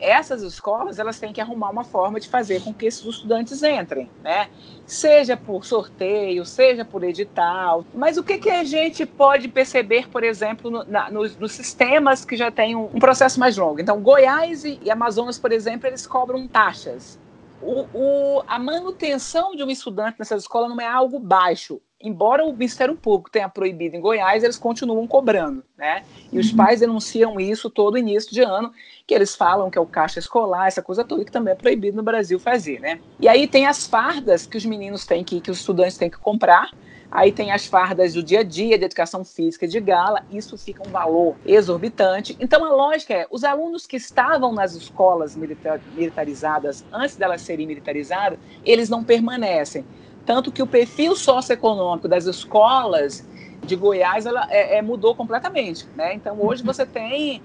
[0.00, 4.10] essas escolas elas têm que arrumar uma forma de fazer com que esses estudantes entrem,
[4.22, 4.48] né?
[4.84, 7.84] Seja por sorteio, seja por edital.
[7.94, 12.24] Mas o que, que a gente pode perceber, por exemplo, no, na, nos, nos, sistemas
[12.24, 13.80] que já têm um, um, processo mais longo?
[13.80, 17.16] Então, Goiás e, e Amazonas, por exemplo, eles cobram taxas
[17.62, 21.80] o, o, a manutenção de um estudante nessa escola não é algo baixo.
[22.00, 26.02] Embora o Ministério Público tenha proibido em Goiás, eles continuam cobrando, né?
[26.32, 26.56] E os uhum.
[26.56, 28.72] pais denunciam isso todo início de ano,
[29.06, 31.96] que eles falam que é o caixa escolar, essa coisa toda, que também é proibido
[31.96, 32.98] no Brasil fazer, né?
[33.20, 36.18] E aí tem as fardas que os meninos têm que, que os estudantes têm que
[36.18, 36.72] comprar,
[37.14, 40.82] Aí tem as fardas do dia a dia, de educação física de gala, isso fica
[40.88, 42.34] um valor exorbitante.
[42.40, 47.66] Então a lógica é, os alunos que estavam nas escolas militar, militarizadas antes delas serem
[47.66, 49.84] militarizadas, eles não permanecem.
[50.24, 53.22] Tanto que o perfil socioeconômico das escolas
[53.62, 55.86] de Goiás ela, é, é, mudou completamente.
[55.94, 56.14] Né?
[56.14, 57.42] Então hoje você tem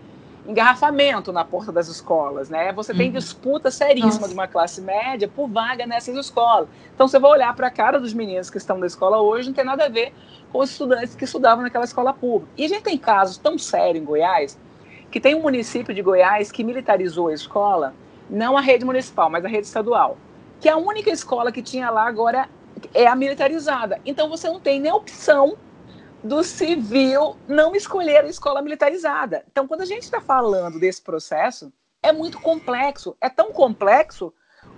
[0.48, 2.72] engarrafamento na porta das escolas, né?
[2.72, 3.14] Você tem uhum.
[3.14, 4.28] disputa seríssima Nossa.
[4.30, 6.70] de uma classe média por vaga nessas escolas.
[6.96, 9.54] Então você vai olhar para a cara dos meninos que estão na escola hoje, não
[9.54, 10.14] tem nada a ver
[10.52, 12.52] com os estudantes que estudavam naquela escola pública.
[12.58, 14.58] E a gente tem casos tão sérios em Goiás,
[15.12, 17.94] que tem um município de Goiás que militarizou a escola,
[18.30, 20.18] não a rede municipal, mas a rede estadual,
[20.62, 22.48] que a única escola que tinha lá agora
[22.94, 24.00] é a militarizada.
[24.06, 25.58] Então você não tem nem opção
[26.28, 29.44] do civil não escolher a escola militarizada.
[29.52, 31.72] Então, quando a gente está falando desse processo,
[32.04, 33.16] é muito complexo.
[33.20, 34.34] É tão complexo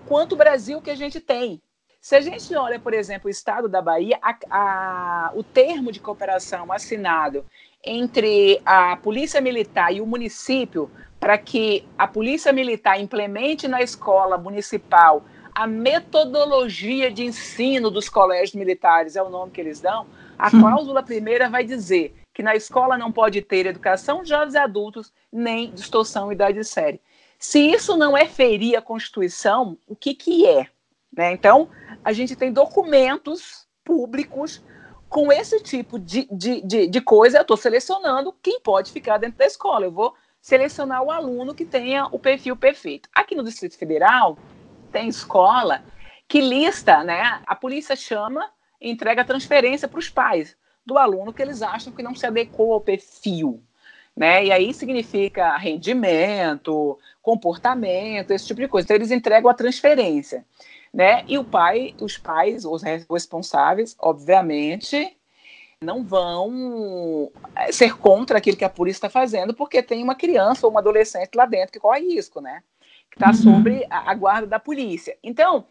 [0.07, 1.61] quanto o Brasil que a gente tem.
[1.99, 5.99] Se a gente olha, por exemplo, o estado da Bahia, a, a, o termo de
[5.99, 7.45] cooperação assinado
[7.83, 14.37] entre a Polícia Militar e o município para que a Polícia Militar implemente na escola
[14.37, 20.07] municipal a metodologia de ensino dos colégios militares, é o nome que eles dão,
[20.39, 20.61] a hum.
[20.61, 25.11] cláusula primeira vai dizer que na escola não pode ter educação de jovens e adultos,
[25.29, 27.01] nem distorção idade série.
[27.37, 30.67] Se isso não é ferir a Constituição, o que, que é?
[31.11, 31.33] Né?
[31.33, 31.69] Então,
[32.03, 34.63] a gente tem documentos públicos
[35.09, 37.39] com esse tipo de, de, de, de coisa.
[37.39, 39.85] Eu estou selecionando quem pode ficar dentro da escola.
[39.85, 43.09] Eu vou selecionar o aluno que tenha o perfil perfeito.
[43.13, 44.37] Aqui no Distrito Federal,
[44.91, 45.83] tem escola
[46.27, 47.41] que lista, né?
[47.45, 48.49] A polícia chama
[48.81, 52.73] entrega a transferência para os pais do aluno que eles acham que não se adequou
[52.73, 53.61] ao perfil.
[54.15, 54.45] Né?
[54.45, 58.85] E aí significa rendimento, comportamento, esse tipo de coisa.
[58.85, 60.45] Então eles entregam a transferência,
[60.93, 61.23] né?
[61.27, 65.15] E o pai, os pais, os responsáveis, obviamente,
[65.81, 70.67] não vão eh, ser contra aquilo que a polícia está fazendo, porque tem uma criança
[70.67, 72.61] ou uma adolescente lá dentro que corre risco, né?
[73.09, 73.53] Que está uhum.
[73.53, 75.17] sobre a, a guarda da polícia.
[75.23, 75.65] Então,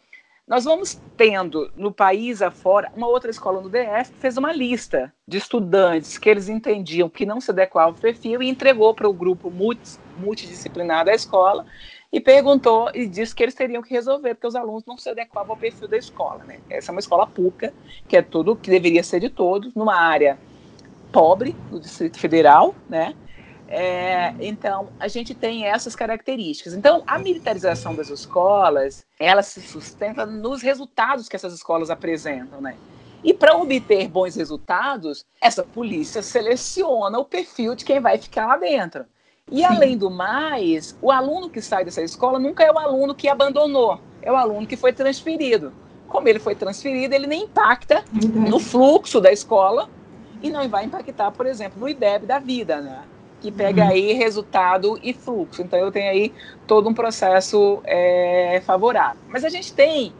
[0.49, 5.37] Nós vamos tendo no país afora uma outra escola no DF fez uma lista de
[5.37, 9.51] estudantes que eles entendiam que não se adequavam ao perfil e entregou para o grupo
[9.51, 11.67] multi, multidisciplinar da escola
[12.11, 15.53] e perguntou e disse que eles teriam que resolver, porque os alunos não se adequavam
[15.53, 16.43] ao perfil da escola.
[16.45, 16.61] Né?
[16.71, 17.75] Essa é uma escola pública,
[18.09, 20.39] que é tudo que deveria ser de todos, numa área
[21.13, 23.15] pobre, no Distrito Federal, né?
[23.69, 26.73] É, então, a gente tem essas características.
[26.73, 32.77] Então, a militarização das escolas, ela se sustenta nos resultados que essas escolas apresentam, né?
[33.23, 38.57] E para obter bons resultados, essa polícia seleciona o perfil de quem vai ficar lá
[38.57, 39.05] dentro.
[39.51, 43.29] E, além do mais, o aluno que sai dessa escola nunca é o aluno que
[43.29, 45.73] abandonou, é o aluno que foi transferido.
[46.07, 49.91] Como ele foi transferido, ele nem impacta no fluxo da escola
[50.43, 53.03] e não vai impactar, por exemplo, no IDEB da vida, né?
[53.41, 53.91] Que pega uhum.
[53.91, 55.63] aí resultado e fluxo.
[55.63, 56.33] Então eu tenho aí
[56.67, 59.21] todo um processo é, favorável.
[59.29, 60.13] Mas a gente tem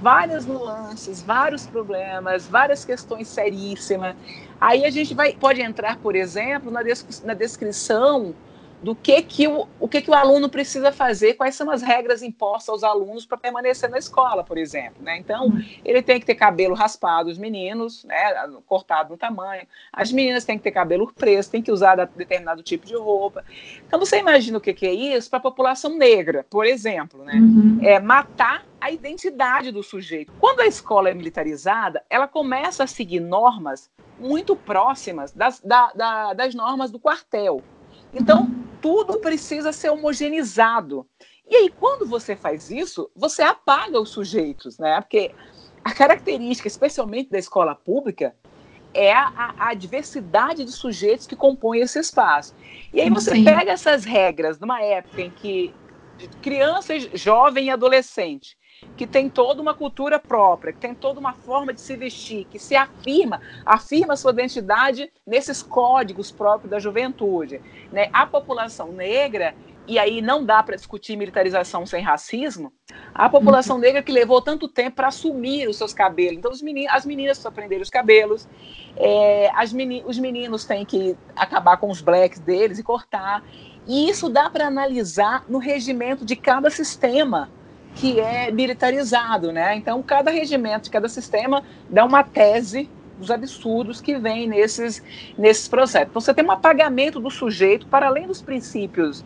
[0.00, 4.14] várias nuances, vários problemas, várias questões seríssimas.
[4.60, 8.34] Aí a gente vai, pode entrar, por exemplo, na, des, na descrição
[8.82, 12.22] do que que o, o que que o aluno precisa fazer, quais são as regras
[12.22, 15.16] impostas aos alunos para permanecer na escola, por exemplo, né?
[15.16, 15.64] Então, uhum.
[15.84, 18.16] ele tem que ter cabelo raspado, os meninos, né,
[18.66, 19.66] cortado no tamanho.
[19.92, 23.44] As meninas têm que ter cabelo preso, têm que usar determinado tipo de roupa.
[23.86, 27.34] Então, você imagina o que que é isso para a população negra, por exemplo, né?
[27.34, 27.78] Uhum.
[27.82, 30.32] É matar a identidade do sujeito.
[30.38, 36.32] Quando a escola é militarizada, ela começa a seguir normas muito próximas das, da, da,
[36.34, 37.62] das normas do quartel.
[38.12, 41.06] Então, tudo precisa ser homogeneizado.
[41.48, 45.00] E aí, quando você faz isso, você apaga os sujeitos, né?
[45.00, 45.32] Porque
[45.84, 48.34] a característica, especialmente da escola pública,
[48.92, 52.54] é a, a diversidade de sujeitos que compõem esse espaço.
[52.92, 53.44] E aí você Sim.
[53.44, 55.72] pega essas regras numa época em que
[56.40, 58.56] criança, jovem e adolescente
[58.96, 62.58] que tem toda uma cultura própria, que tem toda uma forma de se vestir, que
[62.58, 67.60] se afirma, afirma sua identidade nesses códigos próprios da juventude.
[67.92, 68.08] Né?
[68.12, 69.54] A população negra,
[69.86, 72.72] e aí não dá para discutir militarização sem racismo,
[73.14, 76.38] a população negra que levou tanto tempo para assumir os seus cabelos.
[76.38, 78.48] Então, meninos, as meninas precisam aprender os cabelos,
[78.96, 83.42] é, meni, os meninos têm que acabar com os blacks deles e cortar.
[83.86, 87.48] E isso dá para analisar no regimento de cada sistema
[87.96, 89.74] que é militarizado, né?
[89.74, 95.02] Então, cada regimento, cada sistema dá uma tese dos absurdos que vem nesses,
[95.36, 96.08] nesses processos.
[96.10, 99.24] Então, você tem um apagamento do sujeito para além dos princípios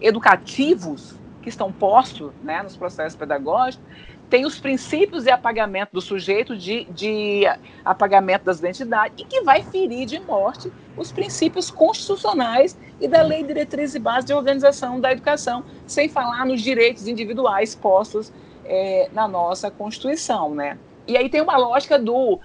[0.00, 3.84] educativos que estão postos né, nos processos pedagógicos,
[4.32, 7.42] tem os princípios de apagamento do sujeito, de, de
[7.84, 13.42] apagamento das identidades, e que vai ferir de morte os princípios constitucionais e da Lei
[13.42, 18.32] Diretriz e Base de Organização da Educação, sem falar nos direitos individuais postos
[18.64, 20.54] é, na nossa Constituição.
[20.54, 20.78] Né?
[21.06, 22.40] E aí tem uma lógica do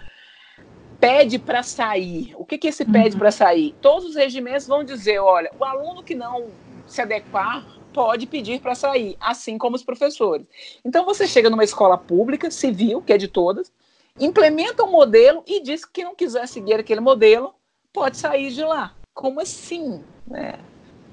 [0.99, 2.35] pede para sair.
[2.35, 3.19] O que, que esse pede uhum.
[3.19, 3.73] para sair?
[3.79, 6.47] Todos os regimentos vão dizer: olha, o aluno que não
[6.85, 10.45] se adequar pode pedir para sair, assim como os professores.
[10.83, 13.71] Então você chega numa escola pública, civil, que é de todas,
[14.19, 17.53] implementa um modelo e diz que quem não quiser seguir aquele modelo
[17.93, 18.93] pode sair de lá.
[19.13, 20.01] Como assim?
[20.27, 20.55] Né?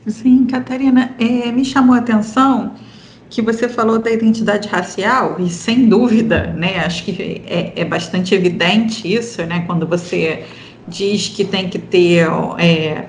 [0.06, 2.74] Sim, Catarina, é, me chamou a atenção
[3.30, 8.32] que você falou da identidade racial, e sem dúvida, né, acho que é, é bastante
[8.32, 10.44] evidente isso, né, quando você
[10.86, 13.08] diz que tem que ter é,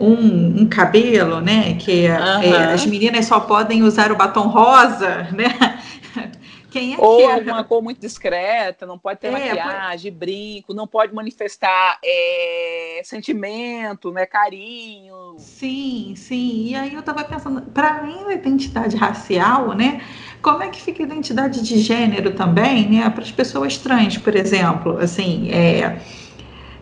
[0.00, 1.74] um, um cabelo, né?
[1.74, 2.42] Que uhum.
[2.42, 5.80] é, as meninas só podem usar o batom rosa, né?
[6.70, 7.32] Quem é Ou que é?
[7.32, 10.18] alguma cor muito discreta, não pode ter é, maquiagem, pode...
[10.18, 15.36] brinco, não pode manifestar é, sentimento, né, carinho.
[15.38, 16.68] Sim, sim.
[16.68, 20.02] E aí eu estava pensando, para além da identidade racial, né,
[20.42, 24.36] como é que fica a identidade de gênero também, né, para as pessoas trans, por
[24.36, 25.98] exemplo, assim, é,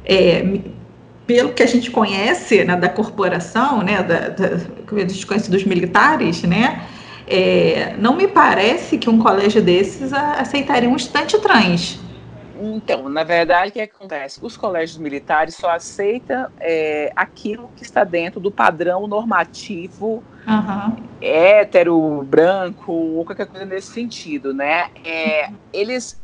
[0.04, 0.60] é
[1.26, 5.50] pelo que a gente conhece né, da corporação, né, da, da, que a gente conhece
[5.50, 6.86] dos militares, né,
[7.26, 11.98] é, não me parece que um colégio desses aceitaria um estudante trans.
[12.58, 14.38] Então, na verdade, o que acontece?
[14.42, 20.96] Os colégios militares só aceitam é, aquilo que está dentro do padrão normativo uhum.
[21.20, 24.88] hétero, branco, ou qualquer coisa nesse sentido, né?
[25.04, 26.18] É, eles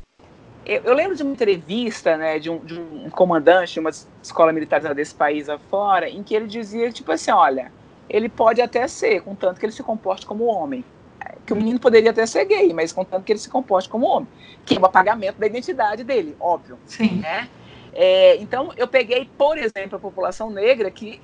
[0.65, 3.91] eu, eu, lembro de uma entrevista né, de, um, de um comandante de uma
[4.23, 7.73] escola militar desse país afora, em que ele dizia, tipo assim, olha,
[8.09, 10.85] ele pode até ser, contanto que ele se comporte como homem.
[11.47, 14.29] Que o menino poderia até ser gay, mas contanto que ele se comporte como homem.
[14.65, 16.79] Que é um apagamento da identidade dele, óbvio.
[16.87, 17.21] Sim.
[17.21, 17.49] Né?
[17.93, 21.21] É, então, eu peguei, por exemplo, a população negra, que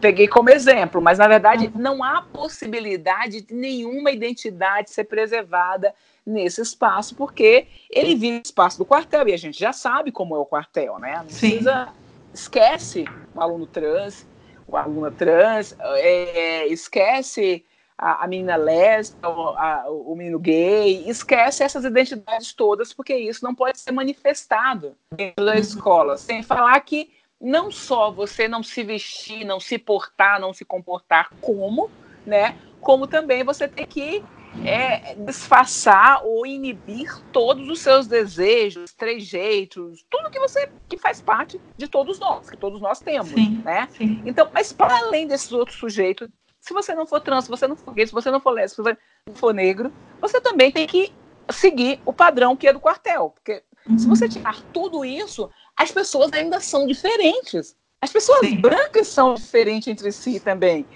[0.00, 1.80] peguei como exemplo, mas na verdade uhum.
[1.80, 5.94] não há possibilidade de nenhuma identidade ser preservada
[6.26, 10.34] nesse espaço, porque ele vive no espaço do quartel, e a gente já sabe como
[10.34, 11.18] é o quartel, né?
[11.18, 11.88] Não precisa,
[12.34, 13.04] esquece
[13.34, 14.26] o aluno trans,
[14.66, 17.64] o aluno trans, é, esquece
[17.96, 23.54] a, a menina lésbica, o, o menino gay, esquece essas identidades todas, porque isso não
[23.54, 25.58] pode ser manifestado dentro da uhum.
[25.58, 27.10] escola, sem falar que
[27.40, 31.90] não só você não se vestir, não se portar, não se comportar como,
[32.24, 32.56] né?
[32.80, 34.24] Como também você tem que
[34.64, 41.60] é, disfarçar ou inibir todos os seus desejos, trejeitos, tudo que você que faz parte
[41.76, 43.88] de todos nós, que todos nós temos, sim, né?
[43.96, 44.22] Sim.
[44.24, 46.28] Então, mas para além desses outros sujeitos,
[46.60, 48.82] se você não for trans, se você não for gay, se você não for lésbico,
[48.82, 48.98] se você
[49.28, 51.12] não for negro, você também tem que
[51.50, 53.98] seguir o padrão que é do quartel, porque uhum.
[53.98, 57.76] se você tirar tudo isso, as pessoas ainda são diferentes.
[58.06, 58.60] As pessoas Sim.
[58.60, 60.86] brancas são diferentes entre si também.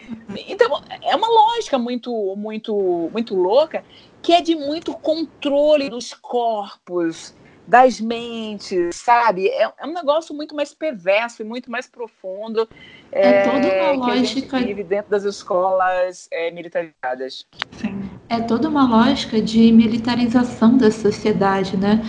[0.47, 3.83] Então, é uma lógica muito, muito, muito louca
[4.23, 7.35] que é de muito controle dos corpos,
[7.67, 9.49] das mentes, sabe?
[9.49, 12.69] É, é um negócio muito mais perverso e muito mais profundo.
[13.11, 14.61] É, é toda uma lógica.
[14.61, 17.45] vive dentro das escolas é, militarizadas.
[17.77, 18.09] Sim.
[18.29, 22.01] É toda uma lógica de militarização da sociedade, né?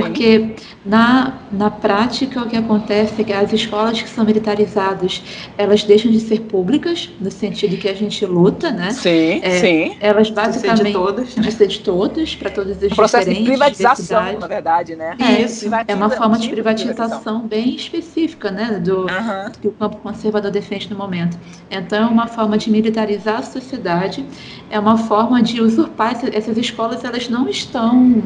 [0.00, 5.22] Porque na, na prática o que acontece é que as escolas que são militarizadas,
[5.58, 8.90] elas deixam de ser públicas, no sentido que a gente luta, né?
[8.90, 9.96] Sim, é, sim.
[10.00, 10.78] Elas basicamente...
[10.78, 11.34] De ser de todas.
[11.34, 15.16] De ser de todas, para todas as Processo de privatização, na verdade, né?
[15.18, 15.70] É, Isso.
[15.86, 18.80] É uma forma de privatização bem específica, né?
[18.82, 19.52] Do, uhum.
[19.60, 21.38] que o campo conservador defende no momento.
[21.70, 24.24] Então, é uma forma de militarizar a sociedade,
[24.70, 28.22] é uma forma de usurpar essas escolas, elas não estão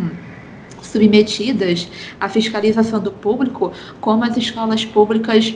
[0.82, 1.88] submetidas
[2.20, 5.54] à fiscalização do público, como as escolas públicas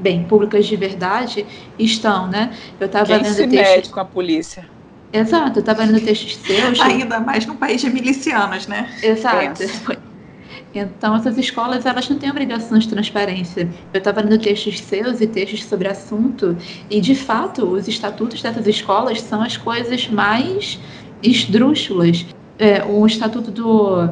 [0.00, 1.44] bem, públicas de verdade
[1.78, 2.52] estão, né?
[2.78, 4.64] Eu estava lendo se textos com a polícia.
[5.12, 6.80] Exato, eu estava lendo textos seus.
[6.80, 8.90] Ainda mais num país de milicianos, né?
[9.02, 9.62] Exato.
[10.74, 13.68] Então, essas escolas, elas não têm obrigação de transparência.
[13.92, 16.56] Eu estava lendo textos seus e textos sobre assunto,
[16.90, 20.78] e, de fato, os estatutos dessas escolas são as coisas mais
[21.22, 22.26] esdrúxulas.
[22.58, 24.10] É, o estatuto do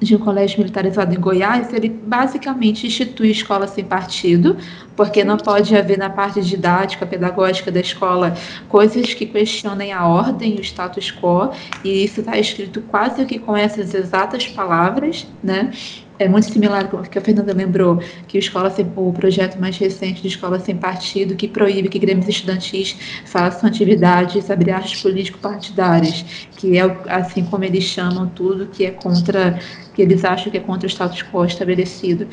[0.00, 4.56] de um colégio militarizado em Goiás, ele basicamente institui escola sem partido,
[4.94, 8.34] porque não pode haver na parte didática, pedagógica da escola
[8.68, 11.50] coisas que questionem a ordem, o status quo,
[11.82, 15.70] e isso está escrito quase que com essas exatas palavras, né?
[16.18, 19.76] É muito similar com o que a Fernanda lembrou, que escola sem, o projeto mais
[19.76, 26.24] recente de Escola Sem Partido, que proíbe que grêmios estudantis façam atividades, abre artes político-partidárias,
[26.56, 29.58] que é assim como eles chamam tudo que é contra,
[29.94, 32.26] que eles acham que é contra o status quo estabelecido.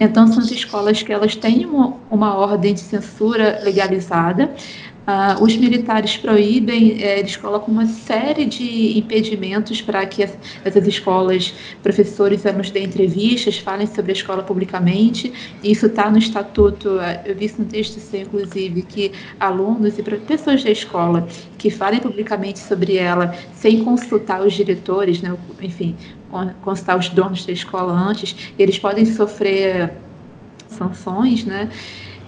[0.00, 4.54] Então, são as escolas que elas têm uma, uma ordem de censura legalizada,
[5.08, 10.86] Uh, os militares proíbem, é, eles colocam uma série de impedimentos para que as, essas
[10.86, 15.32] escolas, professores nos deem entrevistas, falem sobre a escola publicamente.
[15.64, 20.02] Isso está no estatuto, ah, eu vi isso no texto seu, inclusive, que alunos e
[20.02, 25.96] pessoas da escola que falem publicamente sobre ela sem consultar os diretores, né, enfim,
[26.60, 29.90] consultar os donos da escola antes, eles podem sofrer
[30.68, 31.70] sanções, né?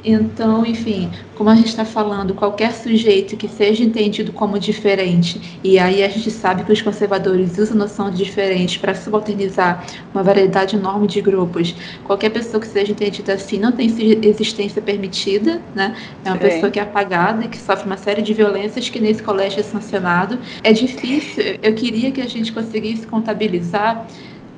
[0.03, 5.78] Então, enfim, como a gente está falando, qualquer sujeito que seja entendido como diferente, e
[5.78, 10.22] aí a gente sabe que os conservadores usam a noção de diferente para subalternizar uma
[10.22, 11.74] variedade enorme de grupos.
[12.05, 13.86] Qualquer pessoa que seja entendida assim não tem
[14.22, 15.96] existência permitida, né?
[16.24, 16.48] É uma Sim.
[16.48, 19.62] pessoa que é apagada e que sofre uma série de violências que nesse colégio é
[19.62, 20.38] sancionado.
[20.62, 24.07] É difícil, eu queria que a gente conseguisse contabilizar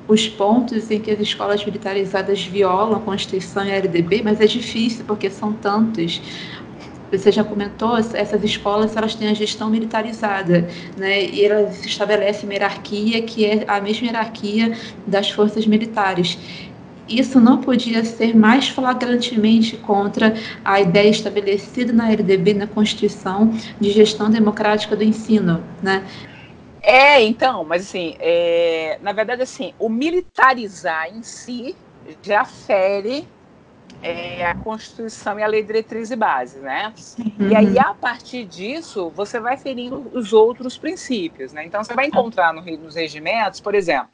[0.07, 4.45] os pontos em que as escolas militarizadas violam a Constituição e a LDB, mas é
[4.45, 6.21] difícil porque são tantos.
[7.11, 11.23] Você já comentou, essas escolas elas têm a gestão militarizada, né?
[11.25, 14.75] E elas estabelecem uma hierarquia que é a mesma hierarquia
[15.05, 16.37] das forças militares.
[17.07, 20.33] Isso não podia ser mais flagrantemente contra
[20.63, 26.03] a ideia estabelecida na LDB, na Constituição, de gestão democrática do ensino, né?
[26.83, 31.73] É, então, mas assim, é, na verdade, assim, o militarizar em si
[32.21, 33.25] já fere
[34.01, 36.93] é, a Constituição e a Lei Diretriz e Base, né?
[37.17, 37.49] Uhum.
[37.49, 41.65] E aí, a partir disso, você vai ferindo os outros princípios, né?
[41.65, 44.09] Então, você vai encontrar no, nos regimentos, por exemplo,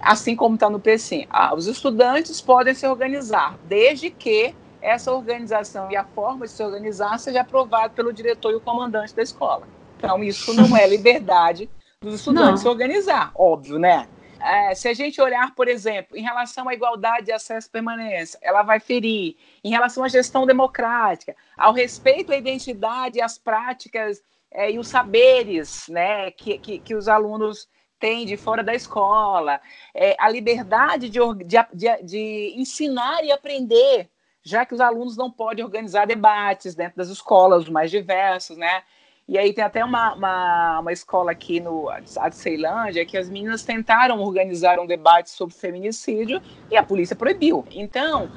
[0.00, 5.90] assim como está no PSIM, ah, os estudantes podem se organizar, desde que essa organização
[5.90, 9.68] e a forma de se organizar seja aprovada pelo diretor e o comandante da escola.
[9.98, 11.68] Então, isso não é liberdade
[12.06, 12.56] dos estudantes Não.
[12.58, 14.08] se organizar, óbvio, né?
[14.40, 18.38] É, se a gente olhar, por exemplo, em relação à igualdade de acesso e permanência,
[18.40, 19.36] ela vai ferir.
[19.64, 25.88] Em relação à gestão democrática, ao respeito à identidade, às práticas é, e os saberes
[25.88, 29.60] né, que, que, que os alunos tem de fora da escola,
[29.92, 34.08] é, a liberdade de, de, de, de ensinar e aprender,
[34.44, 38.84] já que os alunos não podem organizar debates dentro das escolas, os mais diversos, né?
[39.28, 43.28] E aí tem até uma, uma, uma escola aqui no a de Ceilândia que as
[43.28, 47.64] meninas tentaram organizar um debate sobre feminicídio e a polícia proibiu.
[47.72, 48.30] Então,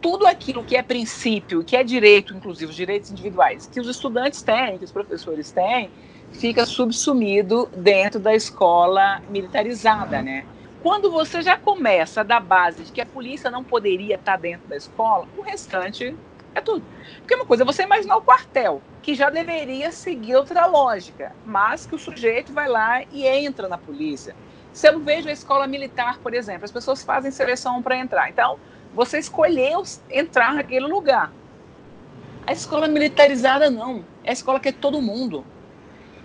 [0.00, 4.40] tudo aquilo que é princípio, que é direito, inclusive os direitos individuais, que os estudantes
[4.40, 5.90] têm, que os professores têm,
[6.30, 10.46] fica subsumido dentro da escola militarizada, né?
[10.80, 14.76] Quando você já começa da base de que a polícia não poderia estar dentro da
[14.76, 16.14] escola, o restante
[16.58, 16.82] é tudo.
[17.18, 21.86] Porque uma coisa é você imaginar o quartel, que já deveria seguir outra lógica, mas
[21.86, 24.34] que o sujeito vai lá e entra na polícia.
[24.72, 28.28] Se eu vejo a escola militar, por exemplo, as pessoas fazem seleção para entrar.
[28.28, 28.58] Então,
[28.94, 31.32] você escolheu entrar naquele lugar.
[32.46, 34.04] A escola militarizada não.
[34.24, 35.44] É a escola que é todo mundo.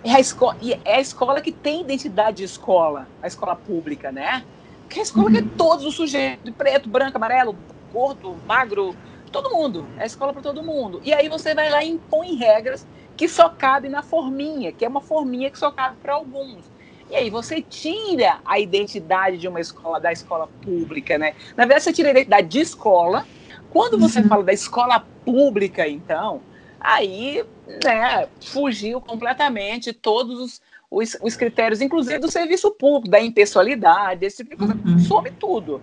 [0.04, 4.44] É a, escola, é a escola que tem identidade de escola, a escola pública, né?
[4.88, 5.32] Que é a escola uhum.
[5.32, 7.56] que é todos os sujeitos, preto, branco, amarelo,
[7.92, 8.96] gordo, magro,
[9.32, 9.86] todo mundo.
[9.98, 11.00] É escola para todo mundo.
[11.04, 14.88] E aí você vai lá e impõe regras que só cabem na forminha, que é
[14.88, 16.70] uma forminha que só cabe para alguns.
[17.10, 21.34] E aí você tira a identidade de uma escola da escola pública, né?
[21.56, 23.26] Na verdade, você tira a identidade de escola.
[23.70, 24.28] Quando você uhum.
[24.28, 26.40] fala da escola pública, então,
[26.80, 27.44] aí,
[27.84, 34.38] né, fugiu completamente todos os, os, os critérios, inclusive do serviço público, da impessoalidade, esse
[34.38, 34.98] tipo de coisa, uhum.
[34.98, 35.82] some tudo.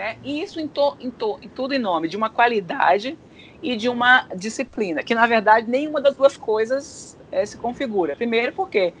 [0.00, 0.16] Né?
[0.24, 3.18] E isso em, to, em, to, em tudo em nome de uma qualidade
[3.62, 8.16] e de uma disciplina, que na verdade nenhuma das duas coisas é, se configura.
[8.16, 8.94] Primeiro, porque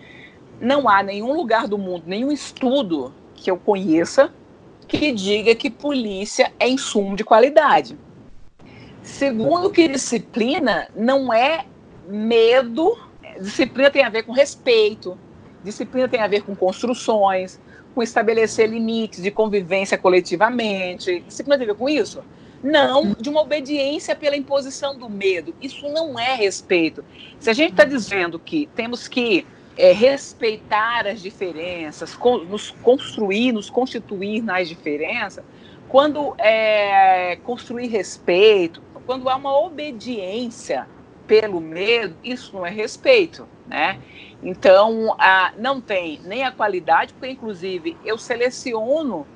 [0.60, 4.30] não há nenhum lugar do mundo, nenhum estudo que eu conheça
[4.86, 7.96] que diga que polícia é insumo de qualidade.
[9.02, 11.64] Segundo, que disciplina não é
[12.06, 12.98] medo,
[13.40, 15.16] disciplina tem a ver com respeito,
[15.64, 17.58] disciplina tem a ver com construções,
[18.00, 21.20] com estabelecer limites de convivência coletivamente.
[21.20, 22.24] Disciplina tem a ver com isso?
[22.62, 25.54] Não de uma obediência pela imposição do medo.
[25.60, 27.04] Isso não é respeito.
[27.38, 29.46] Se a gente está dizendo que temos que
[29.76, 35.44] é, respeitar as diferenças, nos construir, nos constituir nas diferenças,
[35.86, 40.86] quando é, construir respeito, quando há uma obediência
[41.26, 44.00] pelo medo, isso não é respeito, né?
[44.42, 49.26] Então, a, não tem nem a qualidade, porque inclusive eu seleciono,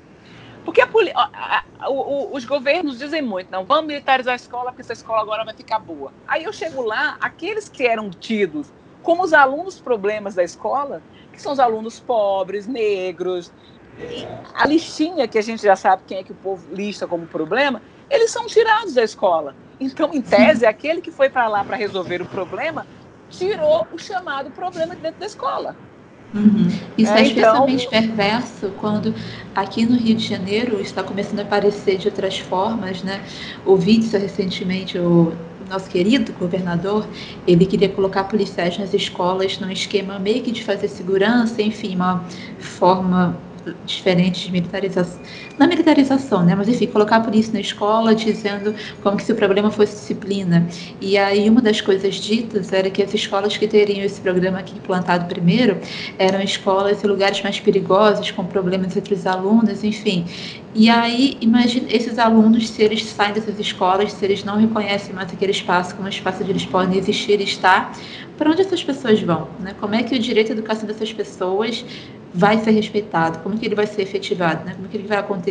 [0.65, 4.83] porque a, a, a, o, os governos dizem muito, não, vamos militarizar a escola, porque
[4.83, 6.13] essa escola agora vai ficar boa.
[6.27, 8.73] Aí eu chego lá, aqueles que eram tidos
[9.03, 13.53] como os alunos problemas da escola, que são os alunos pobres, negros,
[14.55, 17.81] a listinha que a gente já sabe quem é que o povo lista como problema,
[18.11, 19.55] eles são tirados da escola.
[19.79, 22.87] Então, em tese, aquele que foi para lá para resolver o problema
[23.39, 25.77] tirou o chamado problema dentro da escola.
[26.35, 26.69] Uhum.
[26.99, 28.01] Isso é, é especialmente então...
[28.01, 29.15] perverso quando
[29.55, 33.23] aqui no Rio de Janeiro está começando a aparecer de outras formas, né?
[33.65, 35.33] Ouvi isso recentemente, o
[35.71, 37.07] nosso querido governador,
[37.47, 42.25] ele queria colocar policiais nas escolas num esquema meio que de fazer segurança, enfim, uma
[42.59, 43.37] forma
[43.87, 45.21] diferentes de militarização,
[45.59, 49.37] não militarização, né, mas enfim, colocar a polícia na escola dizendo como que se o
[49.37, 50.67] problema fosse disciplina.
[51.01, 54.77] E aí uma das coisas ditas era que as escolas que teriam esse programa aqui
[54.77, 55.79] implantado primeiro
[56.19, 60.25] eram escolas em lugares mais perigosos, com problemas entre os alunos, enfim.
[60.77, 65.33] E aí, imagine esses alunos, se eles saem dessas escolas, se eles não reconhecem mais
[65.33, 67.97] aquele espaço como um espaço onde eles podem existir e estar,
[68.37, 69.49] para onde essas pessoas vão?
[69.61, 69.73] Né?
[69.79, 71.85] Como é que o direito à educação dessas pessoas
[72.35, 73.39] vai ser respeitado?
[73.39, 74.65] Como que ele vai ser efetivado?
[74.65, 74.75] Né?
[74.75, 75.44] Como que ele vai acontecer?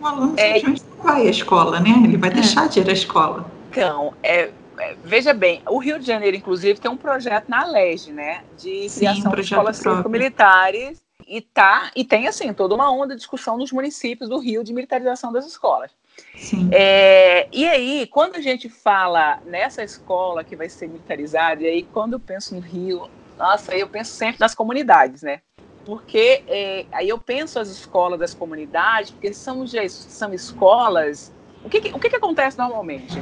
[0.00, 0.54] O aluno é...
[0.54, 1.90] simplesmente não vai à escola, né?
[2.04, 2.34] Ele vai é.
[2.34, 3.50] deixar de ir à escola.
[3.70, 8.12] Então, é, é, veja bem, o Rio de Janeiro, inclusive, tem um projeto na LEG,
[8.12, 8.42] né?
[8.58, 11.04] De Sim, criação de escolas cívico-militares.
[11.28, 14.72] E, tá, e tem, assim, toda uma onda de discussão nos municípios do Rio de
[14.72, 15.90] militarização das escolas.
[16.36, 16.68] Sim.
[16.72, 21.82] É, e aí, quando a gente fala nessa escola que vai ser militarizada, e aí
[21.82, 25.40] quando eu penso no Rio, nossa, eu penso sempre nas comunidades, né?
[25.86, 31.32] Porque é, aí eu penso as escolas das comunidades, porque são, são escolas.
[31.64, 33.16] O que, o que, que acontece normalmente?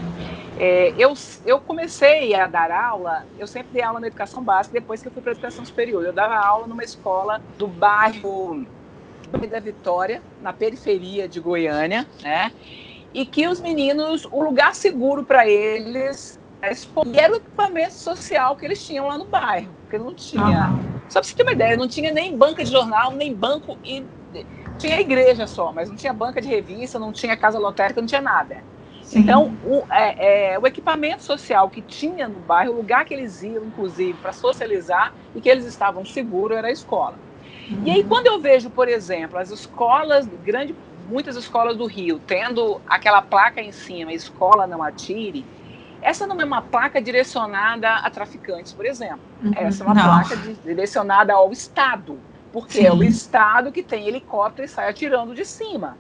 [0.59, 1.13] É, eu,
[1.45, 5.13] eu comecei a dar aula, eu sempre dei aula na educação básica depois que eu
[5.13, 6.05] fui para a educação superior.
[6.07, 8.67] Eu dava aula numa escola do bairro
[9.51, 12.51] da Vitória, na periferia de Goiânia, né?
[13.13, 16.39] E que os meninos, o lugar seguro para eles
[17.15, 20.71] era o equipamento social que eles tinham lá no bairro, porque não tinha.
[21.09, 24.05] Só para você ter uma ideia, não tinha nem banca de jornal, nem banco e
[24.79, 28.21] tinha igreja só, mas não tinha banca de revista, não tinha casa lotérica, não tinha
[28.21, 28.63] nada.
[29.03, 29.21] Sim.
[29.21, 33.43] Então, o, é, é, o equipamento social que tinha no bairro, o lugar que eles
[33.43, 37.17] iam, inclusive, para socializar e que eles estavam seguros era a escola.
[37.85, 40.75] E aí, quando eu vejo, por exemplo, as escolas, grande,
[41.09, 45.45] muitas escolas do Rio, tendo aquela placa em cima, escola não atire,
[46.05, 49.21] essa não é uma placa direcionada a traficantes, por exemplo.
[49.43, 50.05] Uhum, essa é uma não.
[50.05, 52.21] placa de, direcionada ao Estado,
[52.53, 52.87] porque Sim.
[52.87, 55.97] é o Estado que tem helicóptero e sai atirando de cima.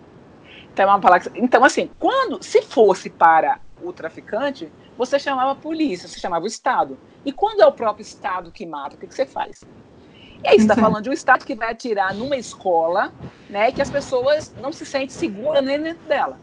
[0.71, 5.55] Então, é uma placa, então, assim, quando, se fosse para o traficante, você chamava a
[5.55, 6.99] polícia, você chamava o Estado.
[7.25, 9.63] E quando é o próprio Estado que mata, o que, que você faz?
[10.45, 13.11] E aí você está falando de um Estado que vai atirar numa escola,
[13.49, 16.39] né, que as pessoas não se sentem seguras nem dentro dela.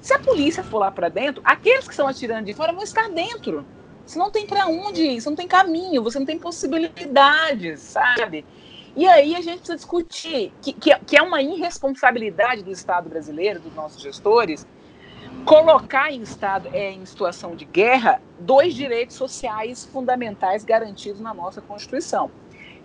[0.00, 3.08] Se a polícia for lá para dentro, aqueles que estão atirando de fora vão estar
[3.10, 3.64] dentro.
[4.06, 8.44] Você não tem para onde ir, você não tem caminho, você não tem possibilidades, sabe?
[8.96, 13.74] E aí a gente precisa discutir que, que, é uma irresponsabilidade do Estado brasileiro, dos
[13.74, 14.66] nossos gestores,
[15.44, 21.60] colocar em estado é, em situação de guerra dois direitos sociais fundamentais garantidos na nossa
[21.60, 22.30] Constituição,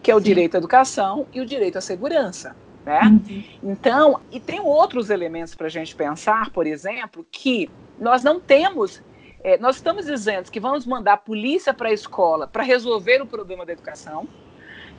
[0.02, 0.26] que é o Sim.
[0.26, 2.56] direito à educação e o direito à segurança.
[2.86, 3.02] Né?
[3.04, 3.44] Uhum.
[3.64, 7.70] Então, e tem outros elementos para a gente pensar, por exemplo, que
[8.00, 9.02] nós não temos,
[9.44, 13.26] é, nós estamos dizendo que vamos mandar a polícia para a escola para resolver o
[13.26, 14.28] problema da educação,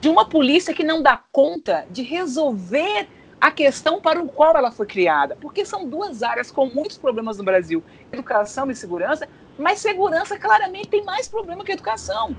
[0.01, 3.07] de uma polícia que não dá conta de resolver
[3.41, 7.37] a questão para o qual ela foi criada, porque são duas áreas com muitos problemas
[7.37, 9.29] no Brasil, educação e segurança,
[9.59, 12.35] mas segurança claramente tem mais problema que educação.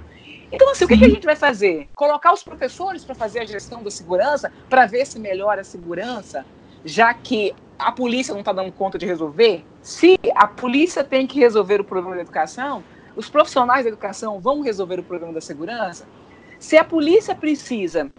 [0.52, 0.86] Então, assim, Sim.
[0.86, 1.90] o que, que, a gente vai fazer?
[1.96, 6.46] Colocar os professores para fazer a gestão da segurança, para ver se melhora a segurança,
[6.84, 9.66] já que a polícia não está dando conta de resolver?
[9.82, 12.84] Se a polícia tem que resolver o problema da educação,
[13.16, 16.08] os profissionais da educação vão resolver o problema da segurança?
[16.60, 18.12] Se a polícia precisa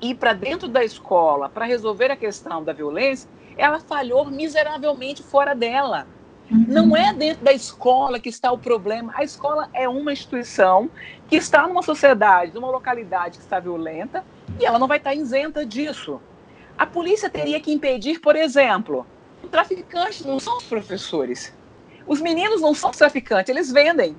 [0.00, 5.54] ir para dentro da escola para resolver a questão da violência, ela falhou miseravelmente fora
[5.54, 6.06] dela.
[6.50, 9.12] Não é dentro da escola que está o problema.
[9.16, 10.88] A escola é uma instituição
[11.28, 14.24] que está numa sociedade, numa localidade que está violenta,
[14.60, 16.20] e ela não vai estar isenta disso.
[16.78, 19.04] A polícia teria que impedir, por exemplo,
[19.42, 21.52] os traficantes não são os professores.
[22.06, 24.16] Os meninos não são traficantes, eles vendem.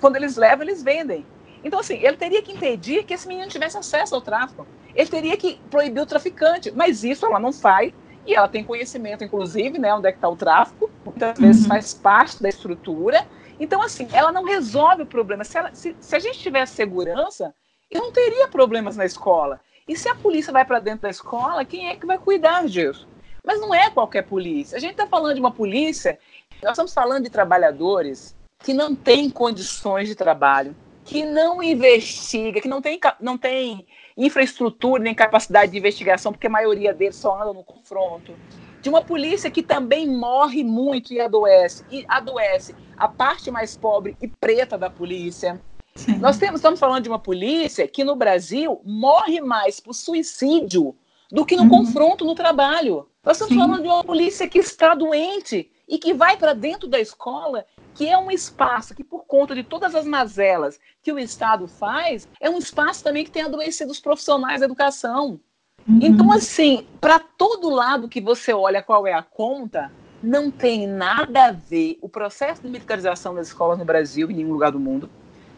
[0.00, 1.26] Quando eles levam, eles vendem.
[1.62, 4.66] Então, assim, ele teria que impedir que esse menino tivesse acesso ao tráfico.
[4.94, 7.92] Ele teria que proibir o traficante, mas isso ela não faz
[8.26, 11.68] e ela tem conhecimento, inclusive, né, onde é que está o tráfico, muitas vezes uhum.
[11.68, 13.26] faz parte da estrutura.
[13.58, 15.44] Então, assim, ela não resolve o problema.
[15.44, 17.54] Se, ela, se, se a gente tivesse segurança,
[17.90, 19.60] eu não teria problemas na escola.
[19.88, 23.08] E se a polícia vai para dentro da escola, quem é que vai cuidar disso?
[23.44, 24.76] Mas não é qualquer polícia.
[24.76, 26.18] A gente está falando de uma polícia,
[26.62, 32.68] nós estamos falando de trabalhadores que não têm condições de trabalho, que não investiga, que
[32.68, 33.86] não tem, não tem
[34.26, 38.34] infraestrutura nem capacidade de investigação, porque a maioria deles só anda no confronto.
[38.80, 44.16] De uma polícia que também morre muito e adoece, e adoece a parte mais pobre
[44.20, 45.60] e preta da polícia.
[45.94, 46.16] Sim.
[46.18, 50.94] Nós temos, estamos falando de uma polícia que no Brasil morre mais por suicídio
[51.30, 51.68] do que no uhum.
[51.68, 53.06] confronto no trabalho.
[53.24, 53.60] Nós estamos Sim.
[53.60, 58.08] falando de uma polícia que está doente e que vai para dentro da escola que
[58.08, 62.48] é um espaço que, por conta de todas as mazelas que o Estado faz, é
[62.48, 65.40] um espaço também que tem adoecido os profissionais da educação.
[65.86, 65.98] Uhum.
[66.00, 69.90] Então, assim, para todo lado que você olha qual é a conta,
[70.22, 74.52] não tem nada a ver o processo de militarização das escolas no Brasil, em nenhum
[74.52, 75.10] lugar do mundo,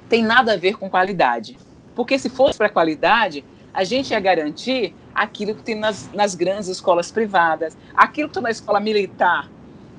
[0.09, 1.59] tem nada a ver com qualidade.
[1.95, 6.69] Porque se fosse para qualidade, a gente ia garantir aquilo que tem nas, nas grandes
[6.69, 9.51] escolas privadas, aquilo que está na escola militar,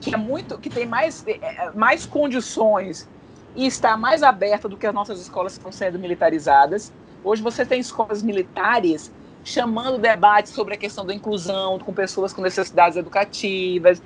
[0.03, 3.07] que é muito, que tem mais, é, é, mais condições
[3.55, 6.91] e está mais aberta do que as nossas escolas que estão sendo militarizadas.
[7.23, 9.11] Hoje você tem escolas militares
[9.45, 14.01] chamando debate sobre a questão da inclusão com pessoas com necessidades educativas,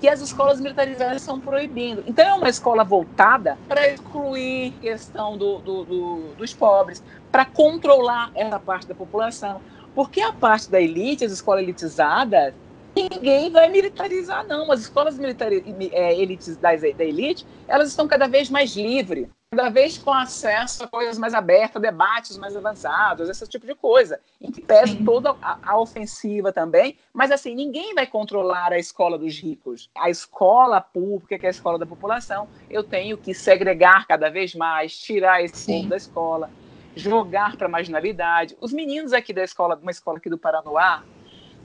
[0.00, 2.04] que as escolas militarizadas estão proibindo.
[2.06, 7.44] Então é uma escola voltada para excluir a questão do, do, do, dos pobres, para
[7.44, 9.60] controlar essa parte da população.
[9.94, 12.54] Porque a parte da elite, as escolas elitizadas,
[12.94, 14.70] ninguém vai militarizar, não.
[14.70, 15.62] As escolas militares,
[15.92, 20.84] é, elites da, da elite, elas estão cada vez mais livres, cada vez com acesso
[20.84, 25.36] a coisas mais abertas, debates mais avançados, esse tipo de coisa, em que pese toda
[25.42, 29.90] a, a, ofensiva também, mas assim, ninguém vai controlar a escola dos ricos.
[29.94, 34.54] A escola pública, que é a escola da população, eu tenho que segregar cada vez
[34.54, 36.50] mais, tirar esse povo da escola,
[36.96, 38.56] jogar para a marginalidade.
[38.58, 41.02] Os meninos aqui da escola, uma escola aqui do Paranoá,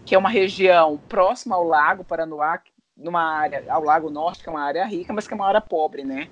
[0.07, 2.61] que é uma região próxima ao Lago Paranoá,
[2.95, 5.59] numa área, ao Lago Norte, que é uma área rica, mas que é uma área
[5.59, 6.29] pobre, né?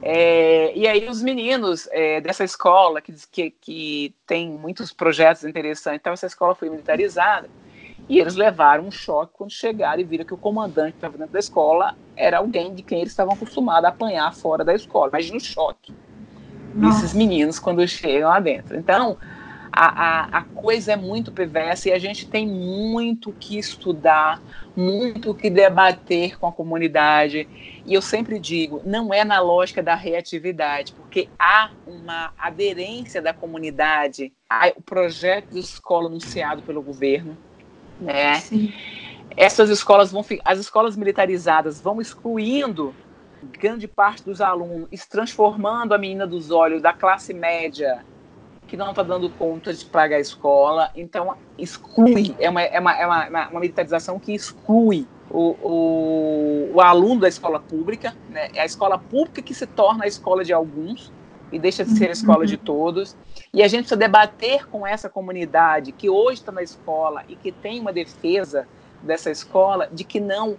[0.00, 6.00] É, e aí os meninos é, dessa escola, que, que, que tem muitos projetos interessantes,
[6.00, 7.50] então essa escola foi militarizada,
[8.08, 11.34] e eles levaram um choque quando chegaram e viram que o comandante que estava dentro
[11.34, 15.10] da escola era alguém de quem eles estavam acostumados a apanhar fora da escola.
[15.10, 15.94] Imagina o choque
[16.74, 18.74] desses meninos quando chegam lá dentro.
[18.74, 19.18] Então,
[19.72, 24.40] a, a, a coisa é muito perversa e a gente tem muito que estudar,
[24.76, 27.48] muito que debater com a comunidade.
[27.86, 33.32] E eu sempre digo, não é na lógica da reatividade, porque há uma aderência da
[33.32, 37.36] comunidade ao projeto de escola anunciado pelo governo,
[37.98, 38.34] né?
[38.40, 38.72] Sim.
[39.34, 42.94] Essas escolas vão, as escolas militarizadas vão excluindo
[43.58, 48.04] grande parte dos alunos, transformando a menina dos olhos da classe média
[48.72, 50.90] que não está dando conta de pagar a escola.
[50.96, 56.80] Então, exclui, é uma, é uma, é uma, uma militarização que exclui o, o, o,
[56.80, 58.16] aluno da escola pública.
[58.30, 58.48] Né?
[58.54, 61.12] É a escola pública que se torna a escola de alguns
[61.52, 63.14] e deixa de ser a escola de todos.
[63.52, 67.52] E a gente precisa debater com essa comunidade que hoje está na escola e que
[67.52, 68.66] tem uma defesa
[69.02, 70.56] dessa escola de que não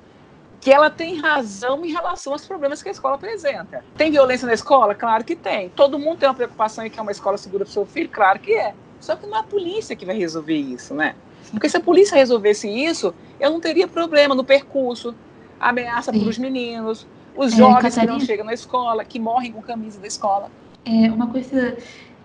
[0.64, 3.84] que ela tem razão em relação aos problemas que a escola apresenta.
[3.98, 4.96] Tem violência na escola?
[4.96, 5.68] Claro que tem.
[5.70, 8.08] Todo mundo tem uma preocupação em que é uma escola segura para o seu filho?
[8.08, 8.74] Claro que é.
[8.98, 11.16] Só que não é a polícia que vai resolver isso, né?
[11.52, 15.14] Porque se a polícia resolvesse isso, eu não teria problema no percurso,
[15.60, 17.06] ameaça para os meninos,
[17.36, 20.50] os é, jovens Catarina, que não chegam na escola, que morrem com camisa da escola.
[20.86, 21.78] É uma coisa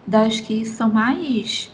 [0.07, 1.73] das que são mais.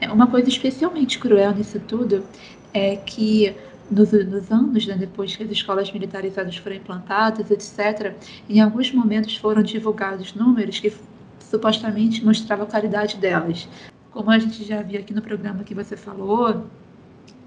[0.00, 2.24] É uma coisa especialmente cruel nisso tudo
[2.72, 3.54] é que
[3.90, 8.14] nos, nos anos, né, depois que as escolas militarizadas foram implantadas, etc.,
[8.48, 10.92] em alguns momentos foram divulgados números que
[11.38, 13.68] supostamente mostravam a qualidade delas.
[14.10, 16.66] Como a gente já viu aqui no programa que você falou,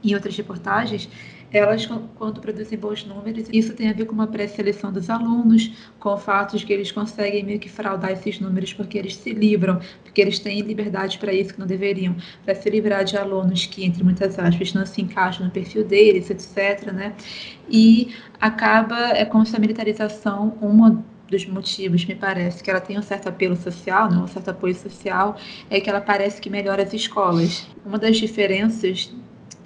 [0.04, 1.10] em outras reportagens,
[1.52, 1.86] elas,
[2.16, 6.18] quando produzem bons números, isso tem a ver com uma pré-seleção dos alunos, com o
[6.18, 10.22] fato de que eles conseguem meio que fraudar esses números porque eles se livram, porque
[10.22, 14.04] eles têm liberdade para isso que não deveriam, para se livrar de alunos que, entre
[14.04, 16.92] muitas aspas, não se encaixam no perfil deles, etc.
[16.92, 17.14] Né?
[17.70, 22.98] E acaba, é como se a militarização, uma dos motivos, me parece, que ela tem
[22.98, 25.38] um certo apelo social, né, um certo apoio social,
[25.70, 27.68] é que ela parece que melhora as escolas.
[27.86, 29.14] Uma das diferenças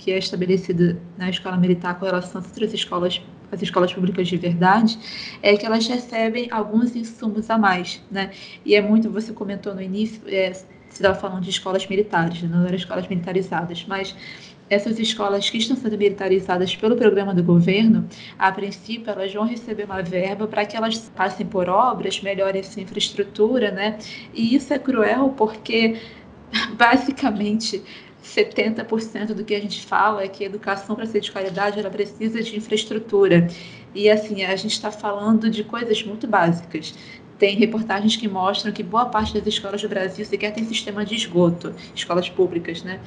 [0.02, 3.22] que é estabelecida na escola militar com relação às outras escolas,
[3.52, 4.98] as escolas públicas de verdade,
[5.44, 8.32] é que elas recebem alguns insumos a mais, né?
[8.66, 12.50] E é muito, você comentou no início, é, você estava falando de escolas militares, né?
[12.52, 14.16] não eram escolas militarizadas, mas
[14.72, 18.08] essas escolas que estão sendo militarizadas pelo programa do governo,
[18.40, 22.82] a princípio, elas vão receber uma verba para que elas passem por obras, melhorem sua
[22.82, 24.00] infraestrutura, né?
[24.34, 26.00] E isso é cruel porque,
[26.76, 27.84] basicamente,
[28.36, 32.42] 70% do que a gente fala é que educação para ser de qualidade ela precisa
[32.42, 33.48] de infraestrutura.
[33.94, 36.94] E assim, a gente está falando de coisas muito básicas.
[37.38, 41.16] Tem reportagens que mostram que boa parte das escolas do Brasil sequer tem sistema de
[41.16, 43.00] esgoto, escolas públicas, né?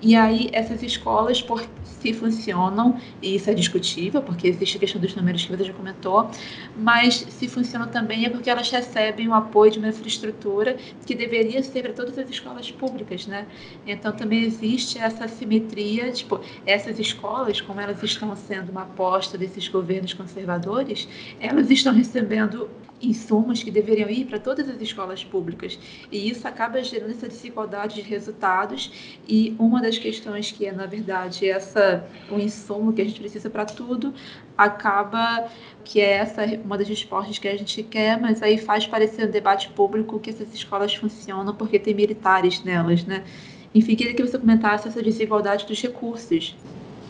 [0.00, 5.00] E aí, essas escolas, por se funcionam, e isso é discutível, porque existe a questão
[5.00, 6.30] dos números que você já comentou,
[6.76, 11.62] mas se funcionam também é porque elas recebem o apoio de uma infraestrutura que deveria
[11.62, 13.46] ser para todas as escolas públicas, né?
[13.86, 19.66] Então, também existe essa simetria, tipo, essas escolas, como elas estão sendo uma aposta desses
[19.68, 21.08] governos conservadores,
[21.40, 22.68] elas estão recebendo
[23.00, 25.78] insumos que deveriam ir para todas as escolas públicas.
[26.10, 29.18] E isso acaba gerando essa desigualdade de resultados.
[29.28, 33.50] E uma das questões que é, na verdade, essa o insumo que a gente precisa
[33.50, 34.14] para tudo,
[34.56, 35.48] acaba
[35.84, 39.32] que é essa uma das respostas que a gente quer, mas aí faz parecer no
[39.32, 43.24] debate público que essas escolas funcionam porque tem militares nelas, né?
[43.74, 46.56] Enfim, queria que você comentasse essa desigualdade dos recursos.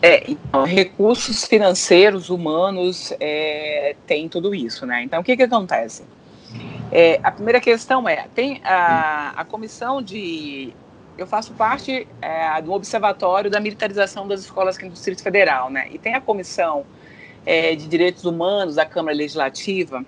[0.06, 5.02] É, então, recursos financeiros, humanos, é, tem tudo isso, né?
[5.02, 6.04] Então, o que que acontece?
[6.92, 10.72] É, a primeira questão é, tem a, a comissão de...
[11.18, 15.88] Eu faço parte é, do observatório da militarização das escolas aqui no Distrito Federal, né?
[15.90, 16.86] E tem a comissão
[17.44, 20.04] é, de direitos humanos da Câmara Legislativa,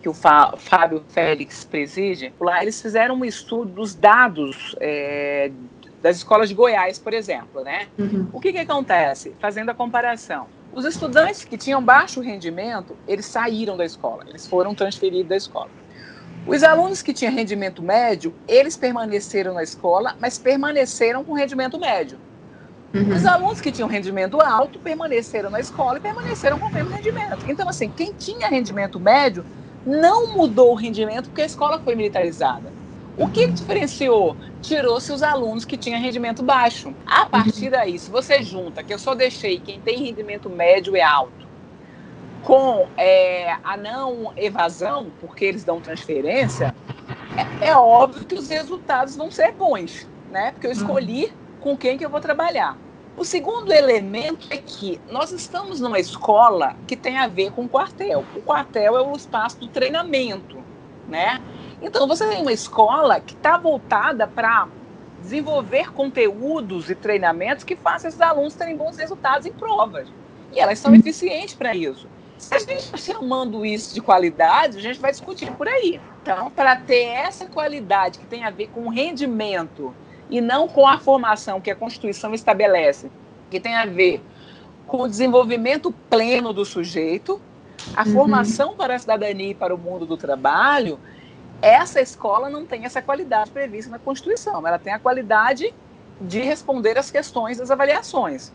[0.00, 2.32] que o Fábio Félix preside.
[2.38, 5.50] Lá eles fizeram um estudo dos dados é,
[6.02, 7.88] das escolas de Goiás, por exemplo, né?
[7.98, 8.28] Uhum.
[8.32, 9.34] O que, que acontece?
[9.40, 10.46] Fazendo a comparação.
[10.72, 15.70] Os estudantes que tinham baixo rendimento, eles saíram da escola, eles foram transferidos da escola.
[16.46, 22.18] Os alunos que tinham rendimento médio, eles permaneceram na escola, mas permaneceram com rendimento médio.
[22.94, 23.14] Uhum.
[23.14, 27.44] Os alunos que tinham rendimento alto permaneceram na escola e permaneceram com o mesmo rendimento.
[27.46, 29.44] Então, assim, quem tinha rendimento médio
[29.84, 32.72] não mudou o rendimento porque a escola foi militarizada.
[33.16, 34.36] O que diferenciou?
[34.62, 36.94] Tirou-se os alunos que tinham rendimento baixo.
[37.06, 41.00] A partir daí, se você junta que eu só deixei quem tem rendimento médio e
[41.00, 41.48] alto
[42.42, 46.74] com é, a não evasão, porque eles dão transferência,
[47.60, 50.52] é, é, óbvio que os resultados vão ser bons, né?
[50.52, 52.76] Porque eu escolhi com quem que eu vou trabalhar.
[53.16, 57.68] O segundo elemento é que nós estamos numa escola que tem a ver com o
[57.68, 58.24] quartel.
[58.34, 60.56] O quartel é o espaço do treinamento,
[61.06, 61.40] né?
[61.82, 64.68] Então, você tem uma escola que está voltada para
[65.22, 70.08] desenvolver conteúdos e treinamentos que façam esses alunos terem bons resultados em provas.
[70.52, 72.08] E elas são eficientes para isso.
[72.38, 76.00] Se a gente está chamando isso de qualidade, a gente vai discutir por aí.
[76.22, 79.94] Então, para ter essa qualidade que tem a ver com o rendimento
[80.30, 83.10] e não com a formação que a Constituição estabelece,
[83.50, 84.22] que tem a ver
[84.86, 87.40] com o desenvolvimento pleno do sujeito,
[87.94, 88.12] a uhum.
[88.12, 90.98] formação para a cidadania e para o mundo do trabalho,
[91.62, 94.66] essa escola não tem essa qualidade prevista na Constituição.
[94.66, 95.74] Ela tem a qualidade
[96.20, 98.52] de responder às questões das avaliações,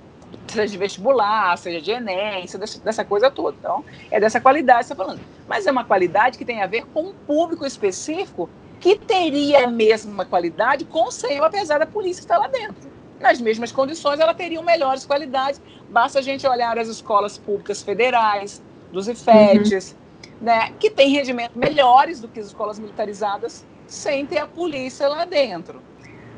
[0.47, 3.55] seja de vestibular, seja de Enem, seja dessa coisa toda.
[3.59, 5.21] Então, é dessa qualidade que você está falando.
[5.47, 8.49] Mas é uma qualidade que tem a ver com um público específico
[8.79, 12.91] que teria a mesma qualidade com o SEIO, apesar da polícia estar lá dentro.
[13.19, 15.61] Nas mesmas condições, ela teria melhores qualidades.
[15.89, 20.04] Basta a gente olhar as escolas públicas federais, dos IFETs, uhum
[20.41, 25.25] né, que tem rendimento melhores do que as escolas militarizadas sem ter a polícia lá
[25.25, 25.81] dentro.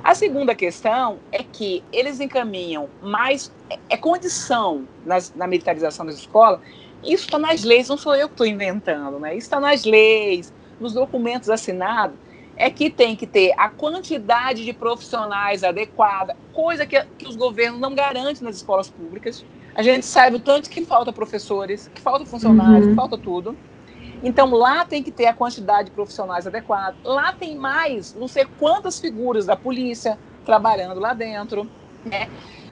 [0.04, 3.52] A segunda questão é que eles encaminham mais.
[3.70, 6.60] É, é condição nas, na militarização das escolas.
[7.04, 9.32] Isso está nas leis, não sou eu que estou inventando, né?
[9.32, 12.16] Isso está nas leis, nos documentos assinados.
[12.56, 17.80] É que tem que ter a quantidade de profissionais adequada, coisa que, que os governos
[17.80, 19.46] não garantem nas escolas públicas.
[19.76, 22.90] A gente sabe o tanto que falta professores, que falta funcionários, uhum.
[22.90, 23.56] que falta tudo.
[24.24, 26.98] Então lá tem que ter a quantidade de profissionais adequada.
[27.04, 31.70] Lá tem mais, não sei quantas figuras da polícia trabalhando lá dentro,
[32.06, 32.30] né?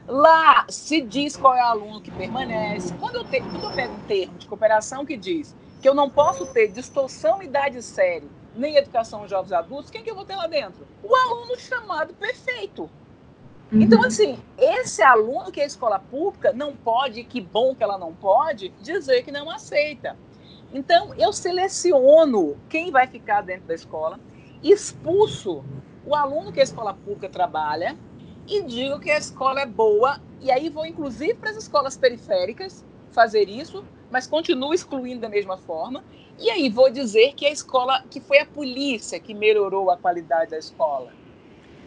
[0.07, 2.93] Lá se diz qual é o aluno que permanece.
[2.99, 6.09] Quando eu, te, quando eu pego um termo de cooperação que diz que eu não
[6.09, 10.35] posso ter distorção idade série nem educação de jovens adultos, quem que eu vou ter
[10.35, 10.87] lá dentro?
[11.03, 12.89] O aluno chamado perfeito.
[13.71, 13.81] Uhum.
[13.81, 18.13] Então, assim, esse aluno que é escola pública não pode, que bom que ela não
[18.13, 20.15] pode, dizer que não aceita.
[20.75, 24.19] Então, eu seleciono quem vai ficar dentro da escola,
[24.61, 25.63] expulso
[26.05, 27.95] o aluno que a escola pública trabalha
[28.45, 32.83] e digo que a escola é boa, e aí vou inclusive para as escolas periféricas
[33.09, 36.03] fazer isso, mas continuo excluindo da mesma forma.
[36.37, 40.51] E aí vou dizer que a escola, que foi a polícia que melhorou a qualidade
[40.51, 41.13] da escola.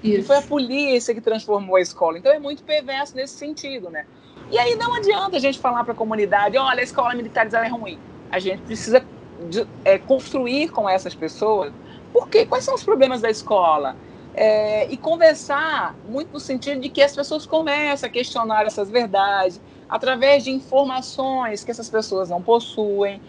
[0.02, 0.16] Isso.
[0.16, 2.16] Que foi a polícia que transformou a escola.
[2.16, 4.06] Então é muito perverso nesse sentido, né?
[4.50, 7.68] E aí não adianta a gente falar para a comunidade, olha, a escola militarizada é
[7.68, 7.98] ruim
[8.30, 9.04] a gente precisa
[9.48, 11.72] de, é, construir com essas pessoas.
[12.12, 13.96] Porque quais são os problemas da escola?
[14.34, 19.60] É, e conversar muito no sentido de que as pessoas começam a questionar essas verdades
[19.88, 23.20] através de informações que essas pessoas não possuem,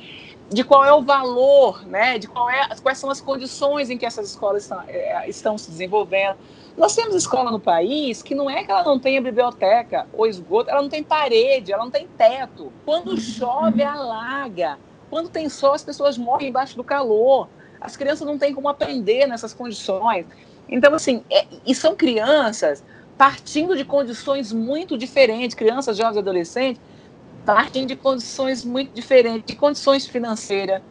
[0.50, 4.06] de qual é o valor, né, de qual é, quais são as condições em que
[4.06, 6.38] essas escolas estão, é, estão se desenvolvendo.
[6.78, 10.70] Nós temos escola no país que não é que ela não tenha biblioteca ou esgoto,
[10.70, 12.72] ela não tem parede, ela não tem teto.
[12.86, 14.78] Quando chove, alaga.
[15.10, 17.50] Quando tem sol, as pessoas morrem embaixo do calor.
[17.82, 20.26] As crianças não têm como aprender nessas condições.
[20.68, 22.84] Então, assim, é, e são crianças
[23.18, 26.82] partindo de condições muito diferentes, crianças, jovens e adolescentes,
[27.46, 30.82] partem de condições muito diferentes, de condições financeiras,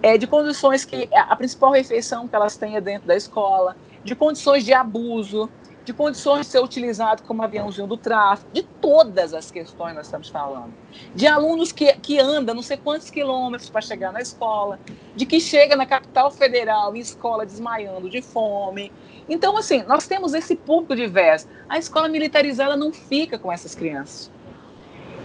[0.00, 4.14] é, de condições que a principal refeição que elas têm é dentro da escola, de
[4.14, 5.50] condições de abuso,
[5.84, 10.28] de condições de ser utilizado como aviãozinho do tráfico, de todas as questões nós estamos
[10.28, 10.72] falando.
[11.14, 14.80] De alunos que, que andam não sei quantos quilômetros para chegar na escola,
[15.14, 18.90] de que chega na capital federal em escola desmaiando de fome.
[19.28, 21.46] Então, assim, nós temos esse público diverso.
[21.68, 24.30] A escola militarizada não fica com essas crianças.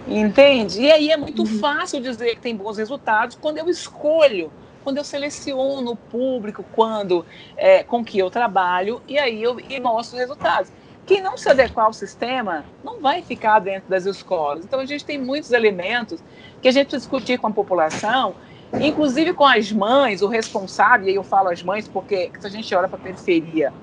[0.08, 0.82] Entende?
[0.82, 1.60] E aí é muito uhum.
[1.60, 4.52] fácil dizer que tem bons resultados quando eu escolho
[4.84, 7.26] quando eu seleciono o público, quando
[7.58, 10.72] é, com que eu trabalho, e aí eu e mostro os resultados.
[11.06, 14.64] Quem não se adequar ao sistema não vai ficar dentro das escolas.
[14.64, 16.24] Então a gente tem muitos elementos
[16.62, 18.36] que a gente precisa discutir com a população,
[18.80, 22.50] inclusive com as mães, o responsável, e aí eu falo as mães porque se a
[22.50, 23.74] gente olha para a periferia,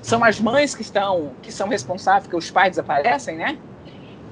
[0.00, 3.58] são as mães que estão que são responsáveis porque os pais desaparecem, né?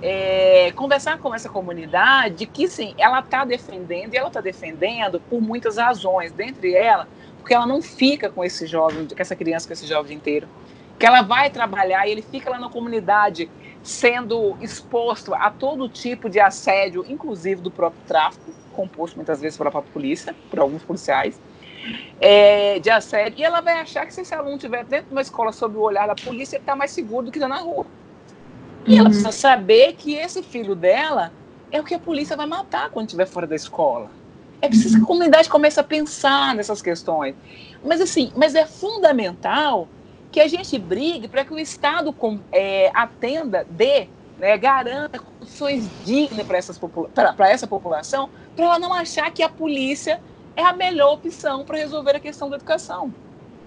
[0.03, 5.40] É, conversar com essa comunidade que sim, ela está defendendo e ela está defendendo por
[5.40, 9.72] muitas razões, dentre elas, porque ela não fica com esse jovem, com essa criança, com
[9.72, 10.48] esse jovem inteiro,
[10.98, 13.51] que ela vai trabalhar e ele fica lá na comunidade
[13.82, 19.70] sendo exposto a todo tipo de assédio, inclusive do próprio tráfico, composto muitas vezes pela
[19.70, 21.40] própria polícia, por alguns policiais,
[22.20, 25.22] é, de assédio, e ela vai achar que se esse aluno estiver dentro de uma
[25.22, 27.90] escola sob o olhar da polícia, ele está mais seguro do que na rua.
[28.87, 31.33] E ela precisa saber que esse filho dela
[31.70, 34.11] é o que a polícia vai matar quando estiver fora da escola.
[34.62, 37.35] É preciso que a comunidade comece a pensar nessas questões.
[37.85, 39.89] Mas assim, mas é fundamental
[40.31, 42.14] que a gente brigue para que o Estado
[42.53, 44.09] é, atenda, dê,
[44.39, 46.59] né, garanta condições dignas para
[47.49, 50.20] essa população, para ela não achar que a polícia
[50.57, 53.12] é a melhor opção para resolver a questão da educação.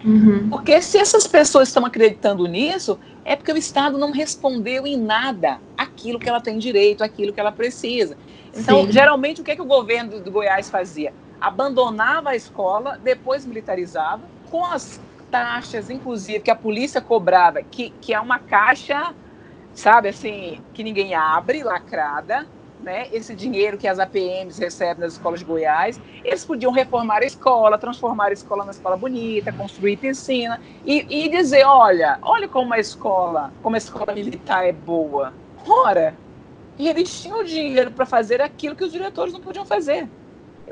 [0.04, 0.50] Uhum.
[0.50, 5.60] Porque se essas pessoas estão acreditando nisso, é porque o Estado não respondeu em nada
[5.78, 8.18] aquilo que ela tem direito, aquilo que ela precisa.
[8.54, 8.92] Então, Sim.
[8.92, 11.14] geralmente, o que, é que o governo do Goiás fazia?
[11.40, 15.02] Abandonava a escola, depois militarizava, com as
[15.32, 19.16] taxas, inclusive, que a polícia cobrava, que, que é uma caixa,
[19.74, 22.48] sabe, assim, que ninguém abre, lacrada,
[22.84, 27.26] né, esse dinheiro que as APMs recebem nas escolas de Goiás, eles podiam reformar a
[27.26, 32.74] escola, transformar a escola numa escola bonita, construir piscina e, e dizer, olha, olha como
[32.74, 35.34] a escola, como a escola militar é boa.
[35.68, 36.16] Ora,
[36.78, 40.10] eles tinham dinheiro para fazer aquilo que os diretores não podiam fazer.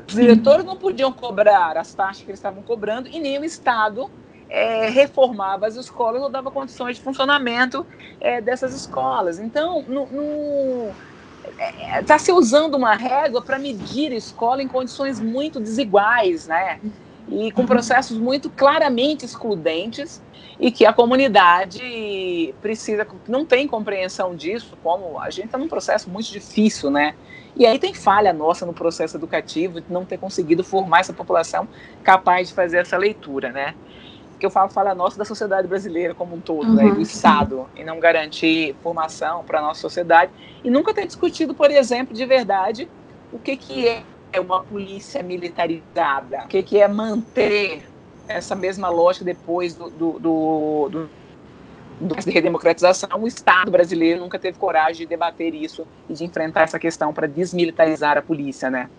[0.06, 4.10] Os diretores não podiam cobrar as taxas que eles estavam cobrando e nem o Estado
[4.50, 7.86] é, reformava as escolas ou dava condições de funcionamento
[8.20, 9.38] é, dessas escolas.
[9.38, 10.90] Então, no, no
[12.00, 16.80] está se usando uma régua para medir escola em condições muito desiguais, né?
[17.28, 20.22] E com processos muito claramente excludentes
[20.58, 26.10] e que a comunidade precisa, não tem compreensão disso, como a gente está num processo
[26.10, 27.14] muito difícil, né?
[27.54, 31.68] E aí tem falha nossa no processo educativo de não ter conseguido formar essa população
[32.02, 33.74] capaz de fazer essa leitura, né?
[34.42, 37.68] Que eu falo fala nossa da sociedade brasileira como um todo, uhum, né, do Estado,
[37.76, 40.32] e não garantir formação para a nossa sociedade.
[40.64, 42.88] E nunca ter discutido, por exemplo, de verdade,
[43.32, 47.84] o que, que é uma polícia militarizada, o que, que é manter
[48.26, 51.10] essa mesma lógica depois do, do, do, do
[52.00, 56.80] de redemocratização, o Estado brasileiro nunca teve coragem de debater isso e de enfrentar essa
[56.80, 58.90] questão para desmilitarizar a polícia, né?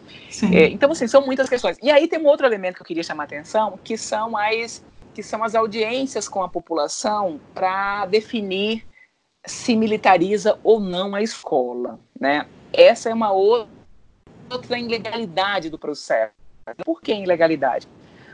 [0.53, 1.77] É, então, assim, são muitas questões.
[1.83, 4.81] E aí tem um outro elemento que eu queria chamar a atenção, que são as
[5.13, 8.85] que são as audiências com a população para definir
[9.45, 12.47] se militariza ou não a escola, né?
[12.71, 16.33] Essa é uma outra ilegalidade do processo.
[16.83, 17.87] Por que ilegalidade?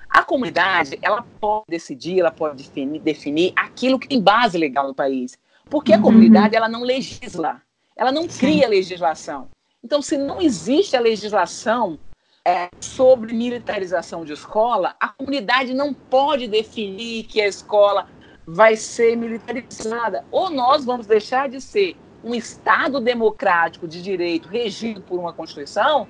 [0.09, 4.95] A comunidade, ela pode decidir, ela pode definir, definir aquilo que tem base legal no
[4.95, 5.37] país.
[5.69, 6.03] Porque a uhum.
[6.03, 7.61] comunidade, ela não legisla,
[7.95, 9.49] ela não cria legislação.
[9.83, 11.99] Então, se não existe a legislação
[12.49, 18.07] é, sobre militarização de escola, a comunidade não pode definir que a escola
[18.45, 20.25] vai ser militarizada.
[20.31, 26.07] Ou nós vamos deixar de ser um Estado democrático de direito regido por uma Constituição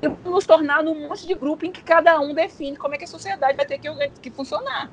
[0.00, 3.04] e nos tornar num monte de grupo em que cada um define como é que
[3.04, 3.88] a sociedade vai ter que,
[4.22, 4.88] que funcionar.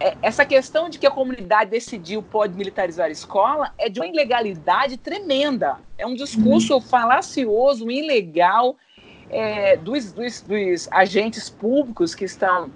[0.00, 4.06] É, essa questão de que a comunidade decidiu pode militarizar a escola é de uma
[4.06, 5.80] ilegalidade tremenda.
[5.98, 6.80] É um discurso uhum.
[6.80, 8.76] falacioso, ilegal,
[9.30, 12.70] é, dos, dos, dos, agentes públicos que estão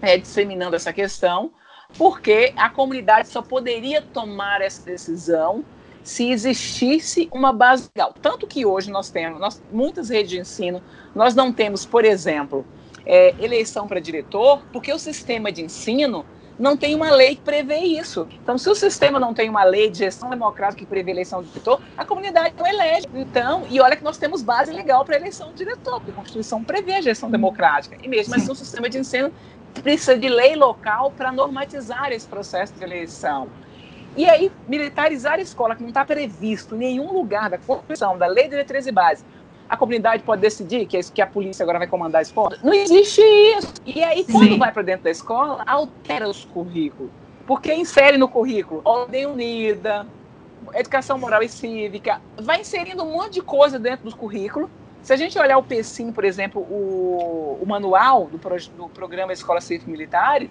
[0.00, 1.50] é, disseminando essa questão,
[1.96, 5.64] porque a comunidade só poderia tomar essa decisão
[6.02, 8.14] se existisse uma base legal.
[8.22, 10.80] Tanto que hoje nós temos, nós, muitas redes de ensino,
[11.12, 12.64] nós não temos, por exemplo,
[13.04, 16.24] é, eleição para diretor, porque o sistema de ensino
[16.58, 18.26] não tem uma lei que prevê isso.
[18.42, 21.48] Então, se o sistema não tem uma lei de gestão democrática que prevê eleição de
[21.48, 23.06] diretor, a comunidade não elege.
[23.14, 26.64] Então, e olha que nós temos base legal para eleição de diretor, porque a Constituição
[26.64, 27.96] prevê a gestão democrática.
[28.02, 29.32] E mesmo assim, o sistema de ensino
[29.82, 33.48] precisa de lei local para normatizar esse processo de eleição.
[34.16, 38.26] E aí, militarizar a escola, que não está previsto em nenhum lugar da Constituição, da
[38.26, 39.22] Lei de Diretrizes e Base,
[39.68, 42.56] a comunidade pode decidir que, que a polícia agora vai comandar a escola.
[42.62, 43.74] Não existe isso.
[43.84, 44.58] E aí, quando Sim.
[44.58, 47.10] vai para dentro da escola, altera os currículos.
[47.46, 50.06] Porque insere no currículo ordem unida,
[50.74, 54.70] educação moral e cívica, vai inserindo um monte de coisa dentro do currículo.
[55.02, 59.32] Se a gente olhar o PSIM, por exemplo, o, o manual do, pro, do programa
[59.32, 60.42] Escola Cívica Militar,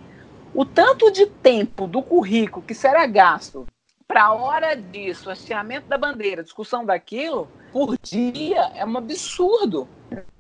[0.54, 3.68] o tanto de tempo do currículo que será gasto
[4.08, 9.86] para a hora disso, hasteamento da bandeira, discussão daquilo, por dia, é um absurdo.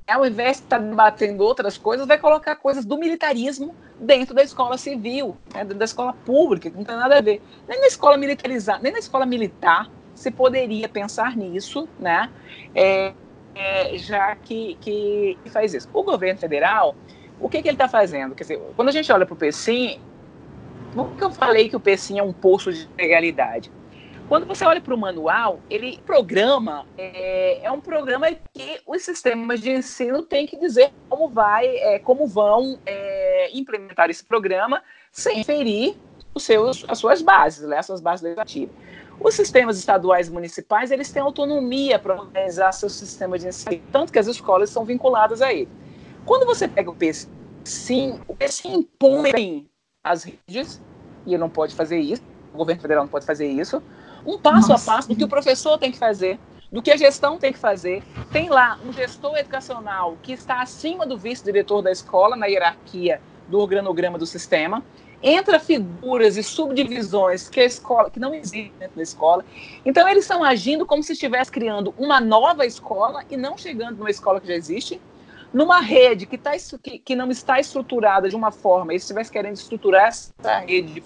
[0.08, 4.42] Ao invés de estar tá debatendo outras coisas, vai colocar coisas do militarismo dentro da
[4.42, 7.42] escola civil, né, da escola pública, que não tem nada a ver.
[7.68, 12.32] Nem na escola militarizada, nem na escola militar se poderia pensar nisso, né?
[12.74, 13.12] É,
[13.54, 15.90] é, já que, que faz isso.
[15.94, 16.96] O governo federal,
[17.38, 18.34] o que, que ele está fazendo?
[18.34, 20.00] Quer dizer, quando a gente olha para o PCIM,
[20.94, 23.70] por que eu falei que o PECIM é um poço de legalidade?
[24.28, 29.62] Quando você olha para o manual, ele programa é, é, um programa que os sistemas
[29.62, 35.44] de ensino têm que dizer como vai, é, como vão é, implementar esse programa sem
[35.44, 35.96] ferir
[36.34, 38.76] os seus, as suas bases, né, as suas bases legislativas.
[39.20, 44.12] Os sistemas estaduais e municipais eles têm autonomia para organizar seu sistema de ensino, tanto
[44.12, 45.70] que as escolas são vinculadas a ele.
[46.26, 49.70] Quando você pega o PECIM, o PECIM impõe
[50.04, 50.82] as redes,
[51.28, 52.24] e ele não pode fazer isso,
[52.54, 53.82] o governo federal não pode fazer isso,
[54.26, 54.92] um passo Nossa.
[54.92, 56.40] a passo do que o professor tem que fazer,
[56.72, 58.04] do que a gestão tem que fazer.
[58.32, 63.60] Tem lá um gestor educacional que está acima do vice-diretor da escola na hierarquia do
[63.60, 64.84] organograma do sistema,
[65.22, 69.46] entra figuras e subdivisões que a escola que não existem dentro da escola.
[69.86, 74.10] Então eles estão agindo como se estivesse criando uma nova escola e não chegando numa
[74.10, 75.02] escola que já existe,
[75.54, 76.52] numa rede que, tá,
[76.84, 80.94] que, que não está estruturada de uma forma, e se estivesse querendo estruturar essa rede
[80.94, 81.04] de,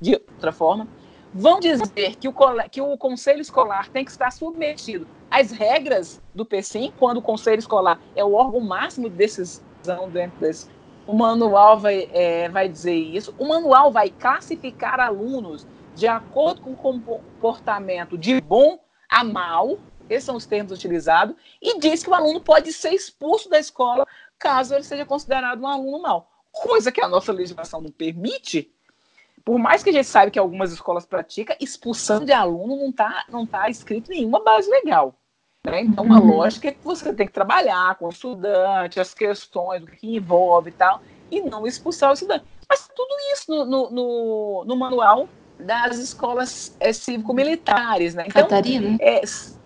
[0.00, 0.88] de outra forma,
[1.34, 2.34] vão dizer que o,
[2.70, 7.58] que o conselho escolar tem que estar submetido às regras do PSIM, quando o conselho
[7.58, 10.68] escolar é o órgão máximo de decisão dentro desse.
[11.06, 13.34] O manual vai, é, vai dizer isso.
[13.38, 18.78] O manual vai classificar alunos de acordo com o comportamento de bom
[19.08, 19.78] a mal,
[20.08, 24.06] esses são os termos utilizados, e diz que o aluno pode ser expulso da escola
[24.38, 26.30] caso ele seja considerado um aluno mau.
[26.50, 28.72] Coisa que a nossa legislação não permite,
[29.44, 33.24] por mais que a gente saiba que algumas escolas praticam, expulsão de aluno não está
[33.28, 35.14] não tá escrito em nenhuma base legal.
[35.64, 35.82] Né?
[35.82, 36.36] Então, a uhum.
[36.36, 40.70] lógica é que você tem que trabalhar com o estudante, as questões, o que envolve
[40.70, 42.44] e tal, e não expulsar o estudante.
[42.68, 45.28] Mas tudo isso no, no, no, no manual
[45.58, 48.14] das escolas é, cívico-militares.
[48.14, 48.24] Né?
[48.26, 48.96] Então, Catarina?
[49.00, 49.20] É,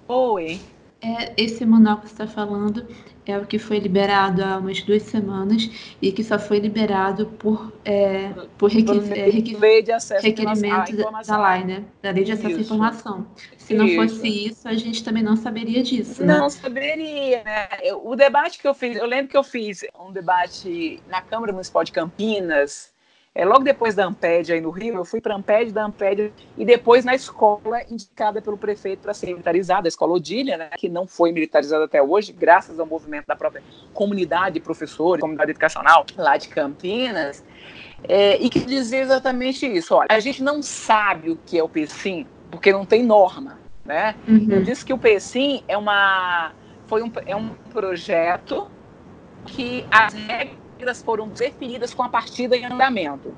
[0.06, 0.60] oi.
[1.00, 2.86] É, esse manual que você está falando
[3.26, 5.68] é o que foi liberado há umas duas semanas
[6.00, 9.28] e que só foi liberado por, é, por requis, é,
[10.20, 11.84] requerimento da lei, né?
[12.02, 12.58] Da lei de acesso isso.
[12.58, 13.26] à informação.
[13.58, 13.96] Se não isso.
[13.96, 16.24] fosse isso, a gente também não saberia disso.
[16.24, 16.38] Né?
[16.38, 17.68] Não saberia, né?
[18.02, 21.84] o debate que eu fiz, eu lembro que eu fiz um debate na Câmara Municipal
[21.84, 22.95] de Campinas,
[23.36, 26.32] é, logo depois da Amped aí no Rio, eu fui para a Amped, da Amped,
[26.56, 30.88] e depois na escola indicada pelo prefeito para ser militarizada, a escola Odília, né, que
[30.88, 33.62] não foi militarizada até hoje, graças ao movimento da própria
[33.92, 37.44] comunidade de professores, comunidade educacional lá de Campinas,
[38.08, 39.94] é, e que dizia exatamente isso.
[39.94, 43.58] Olha, a gente não sabe o que é o PSIM, porque não tem norma.
[43.84, 44.14] Né?
[44.26, 44.46] Uhum.
[44.48, 46.52] Eu disse que o PSIM é, uma,
[46.86, 48.66] foi um, é um projeto
[49.44, 53.34] que as regras regras foram definidas com a partida em andamento.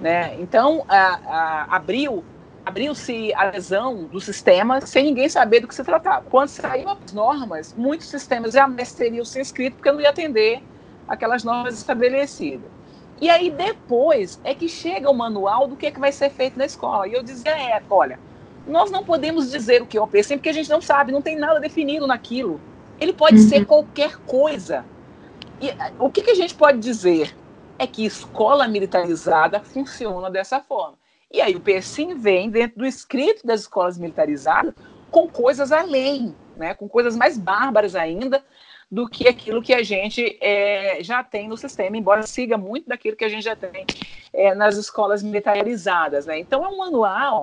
[0.00, 0.36] Né?
[0.40, 2.24] Então, a, a, abriu
[2.66, 6.24] abriu-se a lesão do sistema sem ninguém saber do que se tratava.
[6.30, 10.62] Quando saíram as normas, muitos sistemas jamais teriam se inscrito porque não ia atender
[11.06, 12.66] aquelas normas estabelecidas.
[13.20, 16.58] E aí depois é que chega o manual do que, é que vai ser feito
[16.58, 17.06] na escola.
[17.06, 18.18] E eu dizia, é, olha,
[18.66, 21.20] nós não podemos dizer o que é o PC porque a gente não sabe, não
[21.20, 22.58] tem nada definido naquilo.
[22.98, 23.48] Ele pode uhum.
[23.48, 24.86] ser qualquer coisa.
[25.60, 27.34] E o que, que a gente pode dizer?
[27.78, 30.96] É que escola militarizada funciona dessa forma.
[31.30, 34.74] E aí o PSIM vem dentro do escrito das escolas militarizadas
[35.10, 38.44] com coisas além, né, com coisas mais bárbaras ainda
[38.90, 43.16] do que aquilo que a gente é, já tem no sistema, embora siga muito daquilo
[43.16, 43.84] que a gente já tem
[44.32, 46.26] é, nas escolas militarizadas.
[46.26, 46.38] Né?
[46.38, 47.42] Então é um manual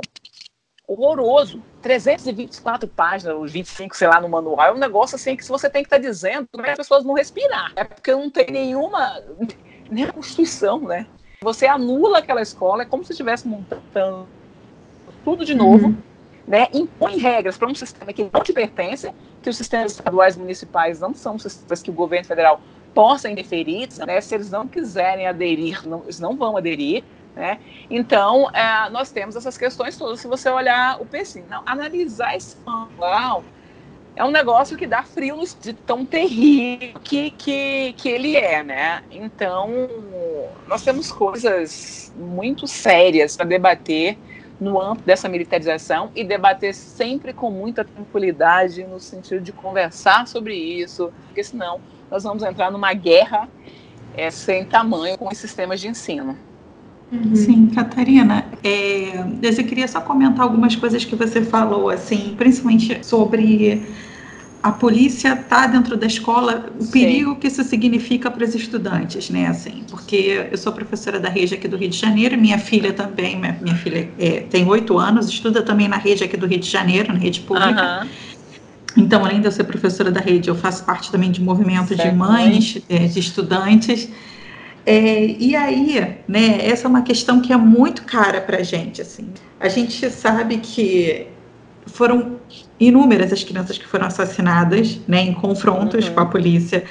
[0.92, 1.62] horroroso.
[1.82, 4.68] 324 páginas, os 25, sei lá, no manual.
[4.68, 7.14] É um negócio assim que se você tem que estar tá dizendo, as pessoas vão
[7.14, 7.72] respirar.
[7.76, 9.22] É porque não tem nenhuma.
[9.90, 11.06] nem a Constituição, né?
[11.42, 14.28] Você anula aquela escola, é como se estivesse montando
[15.24, 15.98] tudo de novo, uhum.
[16.48, 16.68] né?
[16.74, 19.12] Impõe regras para um sistema que não te pertence,
[19.42, 22.62] que os sistemas estaduais municipais não são sistemas que o governo federal
[22.94, 24.22] possa interferir, né?
[24.22, 27.04] Se eles não quiserem aderir, não, eles não vão aderir.
[27.36, 27.60] Né?
[27.90, 30.20] Então, é, nós temos essas questões todas.
[30.20, 33.44] Se você olhar o PSIM, não, analisar esse manual
[34.16, 39.04] é um negócio que dá frio de tão terrível que, que, que ele é, né?
[39.10, 39.70] Então,
[40.68, 44.18] nós temos coisas muito sérias para debater
[44.60, 50.56] no âmbito dessa militarização e debater sempre com muita tranquilidade, no sentido de conversar sobre
[50.56, 51.82] isso, porque senão
[52.12, 53.50] nós vamos entrar numa guerra
[54.16, 56.38] é, sem tamanho com os sistemas de ensino.
[57.12, 57.36] Uhum.
[57.36, 63.84] Sim, Catarina, é, eu queria só comentar algumas coisas que você falou, assim, principalmente sobre
[64.64, 66.92] a polícia tá dentro da escola, o Sim.
[66.92, 71.56] perigo que isso significa para os estudantes, né, assim, porque eu sou professora da rede
[71.56, 75.28] aqui do Rio de Janeiro, minha filha também, minha, minha filha é, tem oito anos,
[75.28, 78.02] estuda também na rede aqui do Rio de Janeiro, na rede pública.
[78.04, 78.10] Uhum.
[79.04, 82.10] Então, além de eu ser professora da rede, eu faço parte também de movimento certo.
[82.10, 84.10] de mães, é, de estudantes,
[84.86, 89.02] é, e aí, né, essa é uma questão que é muito cara para a gente.
[89.02, 89.30] Assim.
[89.60, 91.28] A gente sabe que
[91.86, 92.38] foram
[92.80, 96.14] inúmeras as crianças que foram assassinadas né, em confrontos uhum.
[96.14, 96.84] com a polícia.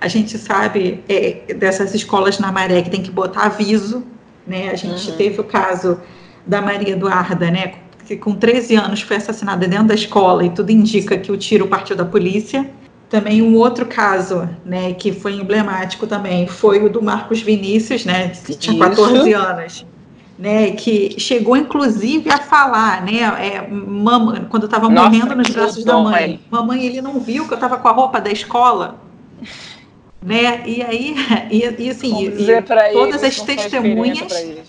[0.00, 4.04] A gente sabe é, dessas escolas na maré que tem que botar aviso.
[4.46, 4.70] Né?
[4.70, 5.16] A gente uhum.
[5.16, 6.00] teve o caso
[6.46, 7.74] da Maria Eduarda, né,
[8.06, 11.66] que com 13 anos foi assassinada dentro da escola e tudo indica que o tiro
[11.66, 12.68] partiu da polícia.
[13.08, 18.28] Também um outro caso, né, que foi emblemático também, foi o do Marcos Vinícius, né,
[18.28, 19.38] que tinha 14 Isso.
[19.38, 19.86] anos,
[20.38, 25.98] né, que chegou inclusive a falar, né, é, mam, quando estava morrendo nos braços da
[25.98, 29.00] mãe, mamãe, ele não viu que eu estava com a roupa da escola.
[30.20, 30.62] né?
[30.66, 31.14] E aí,
[31.50, 32.62] e, e assim, e,
[32.92, 34.68] todas as testemunhas.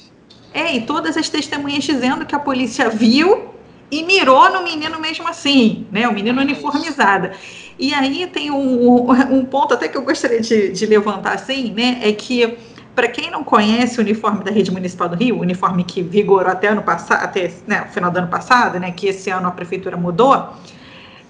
[0.54, 3.50] É, e todas as testemunhas dizendo que a polícia viu
[3.92, 6.08] e mirou no menino mesmo assim, né?
[6.08, 7.32] O menino uniformizado.
[7.80, 12.00] E aí tem um, um ponto até que eu gostaria de, de levantar assim, né?
[12.04, 12.58] É que
[12.94, 16.52] para quem não conhece o uniforme da rede municipal do Rio, o uniforme que vigorou
[16.52, 18.92] até ano passado, até né, o final do ano passado, né?
[18.92, 20.54] Que esse ano a prefeitura mudou,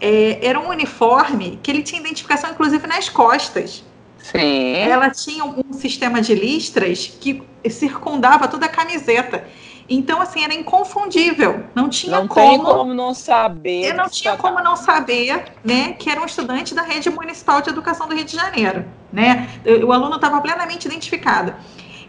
[0.02, 3.84] é, era um uniforme que ele tinha identificação, inclusive, nas costas.
[4.18, 4.74] Sim.
[4.76, 9.46] Ela tinha um sistema de listras que circundava toda a camiseta.
[9.90, 11.64] Então, assim, era inconfundível.
[11.74, 12.57] Não tinha não como.
[12.57, 13.94] Não como não saber.
[13.94, 18.07] não tinha como não saber, né, que era um estudante da rede municipal de educação
[18.07, 19.49] do Rio de Janeiro, né?
[19.86, 21.56] O aluno estava plenamente identificado.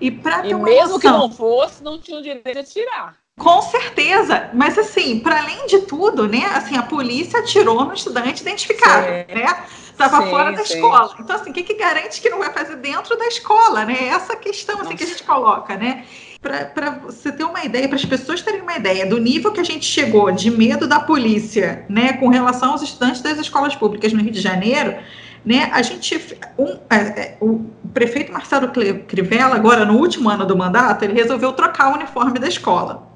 [0.01, 3.16] E para ter uma mesmo noção, que não fosse, não tinha o direito de tirar.
[3.39, 8.43] Com certeza, mas assim, para além de tudo, né, assim, a polícia atirou no estudante
[8.43, 9.35] identificado, sim.
[9.35, 9.65] né?
[9.90, 10.74] Estava fora da sim.
[10.74, 11.15] escola.
[11.19, 14.09] Então, assim, o que, que garante que não vai fazer dentro da escola, né?
[14.09, 16.05] Essa questão assim, que a gente coloca, né?
[16.41, 19.65] Para você ter uma ideia, para as pessoas terem uma ideia do nível que a
[19.65, 24.23] gente chegou de medo da polícia, né, com relação aos estudantes das escolas públicas no
[24.23, 24.97] Rio de Janeiro,
[25.45, 26.19] né, a gente,
[26.59, 28.71] um, é, é, o prefeito Marcelo
[29.07, 33.11] Crivella, agora no último ano do mandato, ele resolveu trocar o uniforme da escola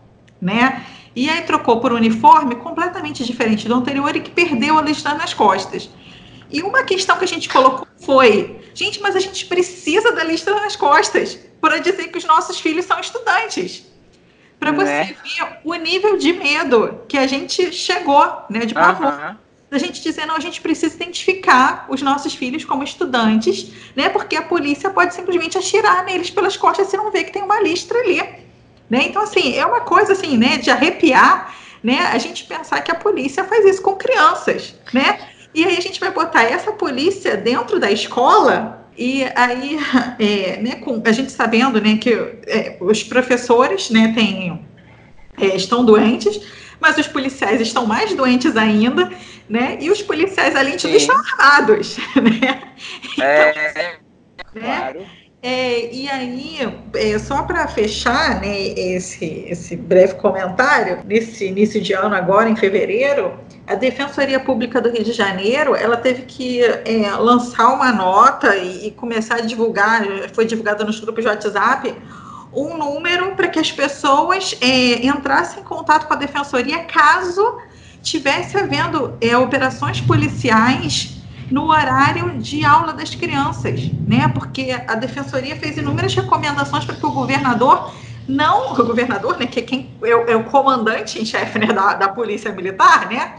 [0.45, 0.85] né?
[1.17, 5.15] E aí trocou por um uniforme completamente diferente do anterior e que perdeu a lista
[5.15, 5.89] nas costas.
[6.51, 10.53] E uma questão que a gente colocou foi: gente, mas a gente precisa da lista
[10.55, 13.87] nas costas para dizer que os nossos filhos são estudantes.
[14.61, 15.05] Para você é.
[15.05, 18.67] ver o nível de medo que a gente chegou, né?
[18.67, 19.37] De pavor.
[19.71, 24.11] Da gente dizer, não, a gente precisa identificar os nossos filhos como estudantes, né?
[24.11, 27.59] Porque a polícia pode simplesmente atirar neles pelas costas se não vê que tem uma
[27.63, 28.21] lista ali.
[28.91, 29.07] Né?
[29.07, 32.95] Então, assim, é uma coisa assim, né, de arrepiar, né, a gente pensar que a
[32.95, 35.19] polícia faz isso com crianças, né?
[35.55, 39.79] E aí a gente vai botar essa polícia dentro da escola e aí,
[40.19, 42.11] é, né, com, a gente sabendo, né, que
[42.47, 44.65] é, os professores, né, têm,
[45.39, 46.41] é, estão doentes,
[46.81, 49.11] mas os policiais estão mais doentes ainda,
[49.49, 49.79] né?
[49.81, 52.63] E os policiais, além de tudo, estão armados, né?
[53.13, 53.97] Então, é, né?
[54.53, 55.07] claro.
[55.43, 56.59] É, e aí,
[56.95, 62.57] é, só para fechar né, esse, esse breve comentário, nesse início de ano, agora em
[62.57, 68.55] fevereiro, a Defensoria Pública do Rio de Janeiro ela teve que é, lançar uma nota
[68.57, 71.95] e, e, começar a divulgar, foi divulgada nos grupos de WhatsApp,
[72.53, 77.59] um número para que as pessoas é, entrassem em contato com a Defensoria caso
[78.03, 81.15] tivesse havendo é, operações policiais
[81.51, 84.29] no horário de aula das crianças, né?
[84.29, 87.93] Porque a defensoria fez inúmeras recomendações para que o governador
[88.29, 91.67] não o governador, né, que é quem é, o, é o comandante em chefe né,
[91.67, 93.37] da, da polícia militar, né,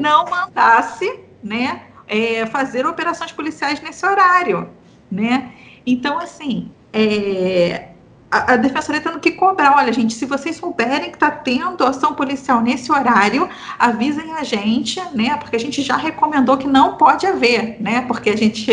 [0.00, 4.68] não mandasse, né, é, fazer operações policiais nesse horário,
[5.10, 5.52] né.
[5.86, 7.88] Então, assim, é,
[8.30, 12.14] a, a defensoria tendo que cobrar, olha, gente, se vocês souberem que está tendo ação
[12.14, 13.48] policial nesse horário,
[13.78, 15.36] avisem a gente, né?
[15.36, 18.02] Porque a gente já recomendou que não pode haver, né?
[18.02, 18.70] Porque a gente,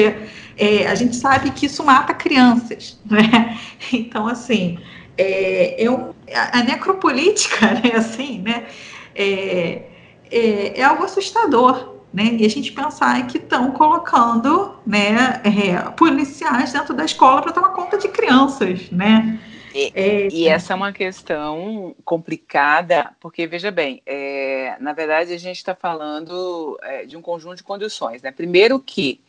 [0.58, 3.58] é, a gente sabe que isso mata crianças, né?
[3.92, 4.78] Então, assim,
[5.18, 7.92] é, é um, a, a necropolítica, né?
[7.96, 8.68] Assim, né?
[9.16, 9.84] É,
[10.32, 12.36] é, é algo assustador, né?
[12.40, 17.70] E a gente pensar que estão colocando né, é, policiais dentro da escola para tomar
[17.70, 19.40] conta de crianças, né?
[19.76, 25.38] E, é, e, essa é uma questão complicada, porque, veja bem, é, na verdade a
[25.38, 28.22] gente está falando é, de um conjunto de condições.
[28.22, 28.32] Né?
[28.32, 29.20] Primeiro que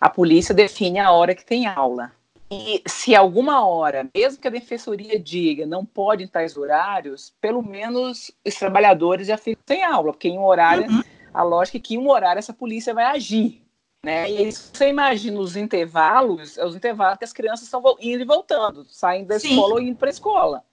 [0.00, 2.12] a polícia define a hora que tem aula.
[2.50, 7.62] E se alguma hora, mesmo que a defensoria diga não pode em tais horários, pelo
[7.62, 11.02] menos os trabalhadores já ficam sem aula, porque em um horário uhum
[11.38, 13.62] a lógica é que em um horário essa polícia vai agir.
[14.04, 14.30] Né?
[14.30, 18.84] E aí, você imagina os intervalos, os intervalos que as crianças estão indo e voltando,
[18.84, 19.50] saindo da Sim.
[19.50, 20.64] escola ou indo para a escola.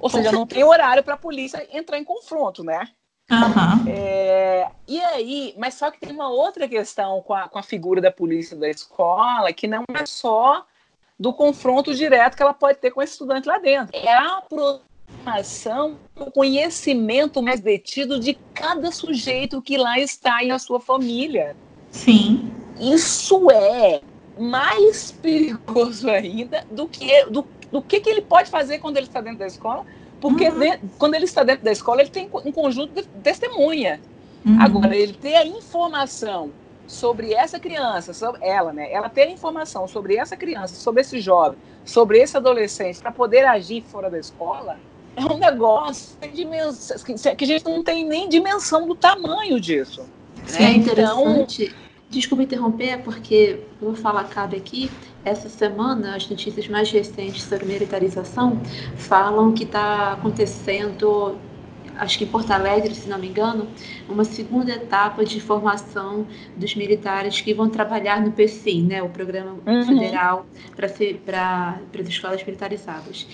[0.00, 2.88] Ou seja, não tem horário para a polícia entrar em confronto, né?
[3.30, 3.84] Uhum.
[3.88, 8.00] É, e aí, mas só que tem uma outra questão com a, com a figura
[8.00, 10.66] da polícia da escola, que não é só
[11.24, 13.96] do confronto direto que ela pode ter com esse estudante lá dentro.
[13.96, 14.42] É a
[15.10, 21.56] informação, o conhecimento mais detido de cada sujeito que lá está e a sua família.
[21.90, 22.52] Sim.
[22.78, 24.02] Isso é
[24.38, 29.22] mais perigoso ainda do que do, do que, que ele pode fazer quando ele está
[29.22, 29.86] dentro da escola,
[30.20, 30.58] porque uhum.
[30.58, 33.98] de, quando ele está dentro da escola ele tem um conjunto de testemunha.
[34.44, 34.60] Uhum.
[34.60, 36.50] Agora ele ter a informação
[36.86, 38.92] sobre essa criança, sobre ela, né?
[38.92, 43.82] Ela ter informação sobre essa criança, sobre esse jovem, sobre esse adolescente para poder agir
[43.82, 44.78] fora da escola
[45.16, 50.02] é um negócio que a gente não tem nem dimensão do tamanho disso.
[50.58, 50.64] Né?
[50.64, 51.64] É interessante.
[51.64, 54.88] Então, Desculpa interromper, porque vou falar cabe aqui.
[55.24, 58.60] Essa semana, as notícias mais recentes sobre militarização
[58.96, 61.36] falam que está acontecendo
[61.98, 63.68] acho que em Porto Alegre, se não me engano,
[64.08, 66.26] uma segunda etapa de formação
[66.56, 69.84] dos militares que vão trabalhar no PCI, né, o Programa uhum.
[69.84, 70.46] Federal
[70.76, 70.86] para
[72.00, 73.26] as escolas militarizadas.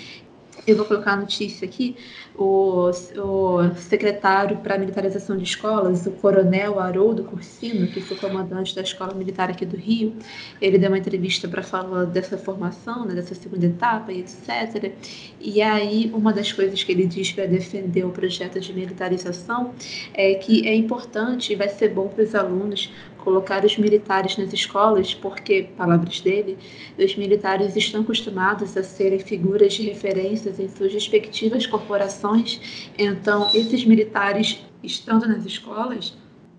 [0.67, 1.97] Eu vou colocar a notícia aqui.
[2.37, 8.83] O, o secretário para militarização de escolas, o coronel Haroldo Cursino, que foi comandante da
[8.83, 10.15] escola militar aqui do Rio,
[10.61, 14.93] ele deu uma entrevista para falar dessa formação, né, dessa segunda etapa e etc.
[15.41, 19.75] E aí, uma das coisas que ele diz para defender o projeto de militarização
[20.15, 24.53] é que é importante e vai ser bom para os alunos colocar os militares nas
[24.53, 26.59] escolas, porque, palavras dele,
[26.99, 33.85] os militares estão acostumados a serem figuras de referências em suas respectivas corporações, então esses
[33.85, 36.15] militares estando nas escolas,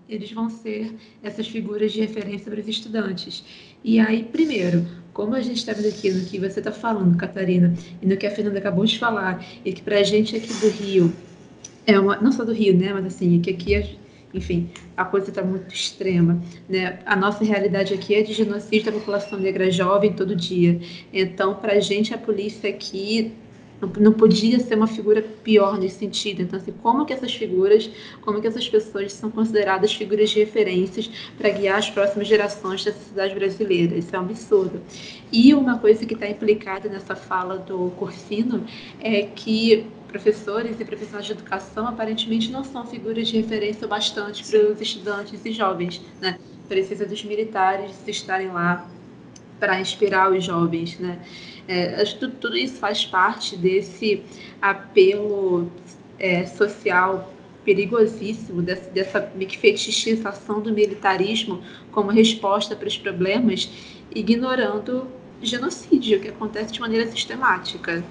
[0.08, 3.44] eles vão ser essas figuras de referência para os estudantes.
[3.82, 7.74] E aí, primeiro, como a gente está vendo aqui no que você está falando, Catarina,
[8.00, 10.68] e no que a Fernanda acabou de falar, e que para a gente aqui do
[10.68, 11.12] Rio,
[11.86, 13.74] é uma, não só do Rio, né, mas assim, que aqui
[14.34, 16.40] enfim, a coisa está muito extrema.
[16.68, 16.98] Né?
[17.04, 20.80] A nossa realidade aqui é de genocídio da população negra jovem todo dia.
[21.12, 23.32] Então, para a gente, a polícia aqui
[23.98, 26.42] não podia ser uma figura pior nesse sentido.
[26.42, 27.90] Então, assim, como que essas figuras,
[28.20, 32.92] como que essas pessoas são consideradas figuras de referências para guiar as próximas gerações da
[32.92, 33.96] sociedade brasileira?
[33.96, 34.80] Isso é um absurdo.
[35.32, 38.64] E uma coisa que está implicada nessa fala do Corsino
[39.00, 44.70] é que professores e profissionais de educação aparentemente não são figuras de referência bastante para
[44.70, 46.38] os estudantes e jovens, né?
[46.68, 48.86] Precisa dos militares estarem lá
[49.58, 51.18] para inspirar os jovens, né?
[51.66, 54.22] É, tudo, tudo, isso faz parte desse
[54.60, 55.70] apelo
[56.18, 57.32] é, social
[57.64, 63.70] perigosíssimo, dessa, dessa fetichização do militarismo como resposta para os problemas,
[64.14, 65.06] ignorando
[65.40, 68.04] genocídio que acontece de maneira sistemática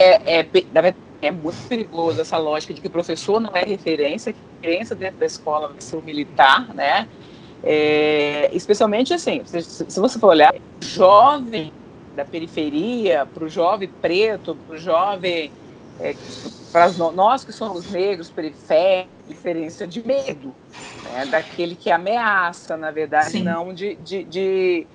[0.00, 4.38] é, é, é muito perigoso essa lógica de que o professor não é referência, que
[4.60, 7.06] referência dentro da escola vai ser o militar, né?
[7.62, 11.70] É, especialmente assim, se, se, você for olhar, jovem
[12.16, 15.52] da periferia, para o jovem preto, para o jovem,
[16.00, 16.16] é,
[16.72, 20.54] para nós que somos negros periféricos, diferença de medo,
[21.04, 21.26] né?
[21.26, 23.42] daquele que ameaça, na verdade, Sim.
[23.42, 24.86] não de, de, de,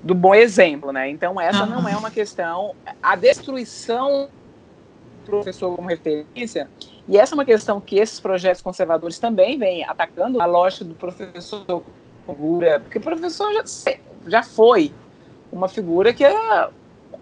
[0.00, 1.10] do bom exemplo, né?
[1.10, 4.28] Então essa não é uma questão, a destruição
[5.24, 6.68] professor como referência.
[7.08, 10.94] E essa é uma questão que esses projetos conservadores também vêm atacando a lógica do
[10.94, 11.82] professor
[12.26, 13.64] figura, porque o professor já,
[14.26, 14.92] já foi
[15.52, 16.24] uma figura que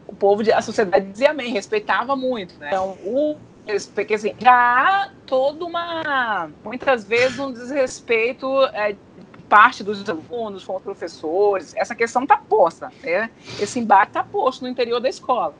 [0.06, 2.58] o povo, a sociedade dizia amém, respeitava muito.
[2.58, 2.68] Né?
[2.68, 3.36] Então, o
[3.94, 8.96] porque assim, já há toda uma, muitas vezes, um desrespeito é,
[9.48, 11.74] parte dos alunos com os professores.
[11.76, 13.30] Essa questão está posta, né?
[13.60, 15.54] Esse embate está posto no interior da escola.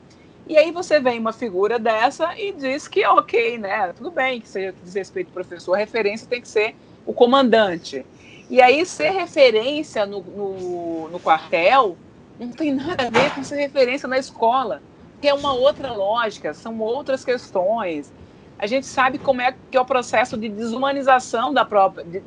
[0.47, 3.93] E aí você vem uma figura dessa e diz que ok, né?
[3.93, 6.75] Tudo bem que seja que diz respeito ao professor, referência tem que ser
[7.07, 8.05] o comandante.
[8.51, 11.97] E aí ser referência no, no, no quartel
[12.39, 14.83] não tem nada a ver com ser referência na escola,
[15.21, 18.13] que é uma outra lógica, são outras questões.
[18.59, 22.23] A gente sabe como é que é o processo de desumanização da própria, de,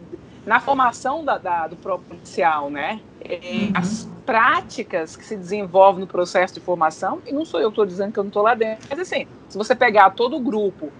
[0.46, 3.02] na formação da, da, do próprio policial, né?
[3.30, 3.72] Uhum.
[3.76, 7.85] As práticas que se desenvolvem no processo de formação, e não sou eu que estou
[7.85, 10.91] dizendo que eu não estou lá dentro, mas assim, se você pegar todo o grupo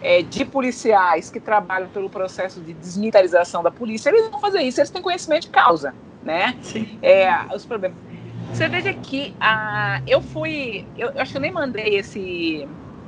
[0.00, 4.80] é, de policiais que trabalham pelo processo de desmilitarização da polícia, eles vão fazer isso,
[4.80, 6.56] eles têm conhecimento de causa, né?
[6.62, 6.98] Sim.
[7.02, 7.98] É, os problemas.
[8.52, 12.66] Você veja que a, eu fui, eu, eu acho que eu nem mandei esse,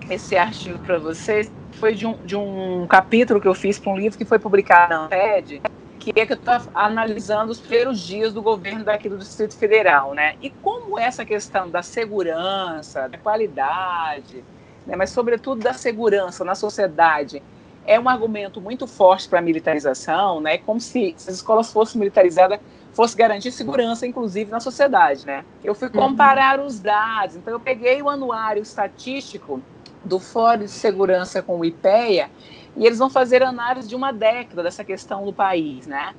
[0.09, 3.97] esse artigo para vocês, foi de um, de um capítulo que eu fiz para um
[3.97, 5.60] livro que foi publicado na TED,
[6.01, 10.14] que é que eu estou analisando os primeiros dias do governo daqui do Distrito Federal,
[10.14, 10.35] né?
[10.40, 14.43] E como essa questão da segurança, da qualidade,
[14.86, 17.43] né, mas sobretudo da segurança na sociedade,
[17.86, 20.56] é um argumento muito forte para a militarização, né?
[20.59, 22.59] Como se, se as escolas fossem militarizadas,
[22.93, 25.44] fosse garantir segurança, inclusive, na sociedade, né?
[25.62, 26.66] Eu fui comparar uhum.
[26.66, 29.60] os dados, então eu peguei o anuário estatístico
[30.02, 32.31] do Fórum de Segurança com o IPEA
[32.76, 36.14] e eles vão fazer análise de uma década dessa questão no país, né?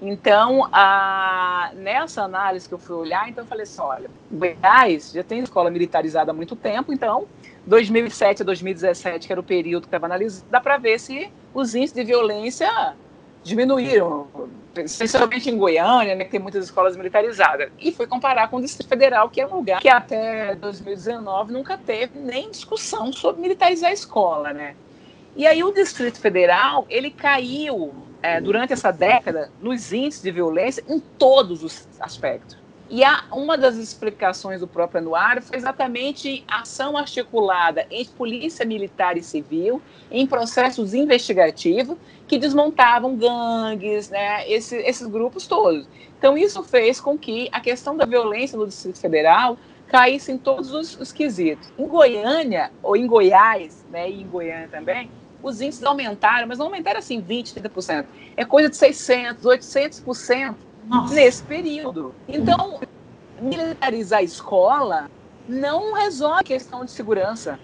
[0.00, 5.22] Então, a, nessa análise que eu fui olhar, então eu falei assim, olha, Goiás já
[5.22, 7.26] tem escola militarizada há muito tempo, então
[7.66, 11.74] 2007 a 2017, que era o período que estava analisando, dá para ver se os
[11.74, 12.94] índices de violência
[13.42, 14.26] diminuíram,
[14.76, 17.70] especialmente em Goiânia, né, que tem muitas escolas militarizadas.
[17.78, 21.78] E foi comparar com o Distrito Federal, que é um lugar que até 2019 nunca
[21.78, 24.74] teve nem discussão sobre militarizar a escola, né?
[25.36, 27.92] E aí o Distrito Federal, ele caiu
[28.22, 32.56] é, durante essa década nos índices de violência em todos os aspectos.
[32.88, 38.64] E a, uma das explicações do próprio anuário foi exatamente a ação articulada entre polícia
[38.64, 41.98] militar e civil em processos investigativos
[42.28, 45.86] que desmontavam gangues, né, esse, esses grupos todos.
[46.18, 49.58] Então, isso fez com que a questão da violência no Distrito Federal
[49.88, 51.68] caísse em todos os, os quesitos.
[51.78, 55.10] Em Goiânia, ou em Goiás, né, e em Goiânia também,
[55.46, 58.04] os índices aumentaram, mas não aumentaram assim 20%, 30%.
[58.36, 60.54] É coisa de 600%, 800%
[60.86, 61.14] Nossa.
[61.14, 62.14] nesse período.
[62.26, 62.80] Então,
[63.40, 65.08] militarizar a escola
[65.48, 67.60] não resolve a questão de segurança.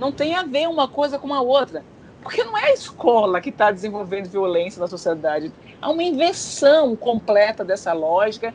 [0.00, 1.84] Não tem a ver uma coisa com a outra.
[2.22, 5.52] Porque não é a escola que está desenvolvendo violência na sociedade.
[5.80, 8.54] Há uma inversão completa dessa lógica.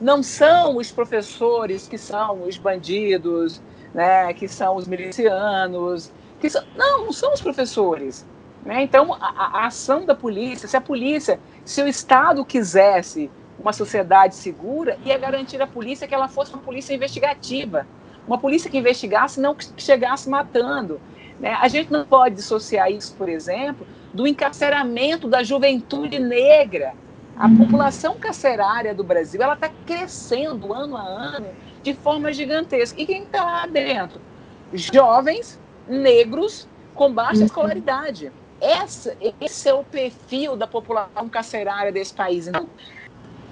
[0.00, 3.62] Não são os professores que são os bandidos,
[3.94, 6.12] né, que são os milicianos.
[6.40, 6.62] Que são...
[6.76, 8.26] Não, não são os professores.
[8.64, 8.82] Né?
[8.82, 14.34] Então, a, a ação da polícia, se a polícia, se o Estado quisesse uma sociedade
[14.34, 17.86] segura, ia garantir à polícia que ela fosse uma polícia investigativa.
[18.26, 21.00] Uma polícia que investigasse, não que chegasse matando.
[21.38, 21.56] Né?
[21.60, 26.92] A gente não pode dissociar isso, por exemplo, do encarceramento da juventude negra.
[27.36, 27.58] A uhum.
[27.58, 31.46] população carcerária do Brasil ela está crescendo ano a ano
[31.82, 33.00] de forma gigantesca.
[33.00, 34.20] E quem está lá dentro?
[34.72, 37.46] Jovens negros com baixa uhum.
[37.46, 38.32] escolaridade.
[38.60, 42.48] Essa, esse é o perfil da população carcerária desse país.
[42.48, 42.66] Então,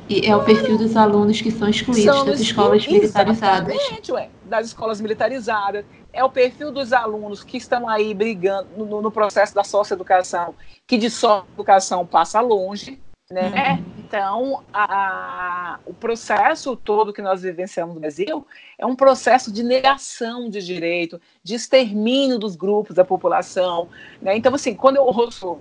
[0.09, 3.77] e é o perfil dos alunos que são excluídos são das escolas militarizadas.
[4.11, 5.85] Ué, das escolas militarizadas.
[6.13, 10.55] É o perfil dos alunos que estão aí brigando no, no processo da socioeducação,
[10.87, 13.01] que de socioeducação passa longe,
[13.35, 13.73] né?
[13.73, 13.95] Uhum.
[13.99, 18.47] Então, a, a, o processo todo que nós vivenciamos no Brasil
[18.79, 23.89] é um processo de negação de direito, de extermínio dos grupos da população.
[24.23, 24.37] Né?
[24.37, 25.59] Então, assim, quando eu ouço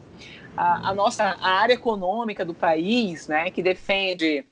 [0.55, 4.45] a, a nossa a área econômica do país, né, que defende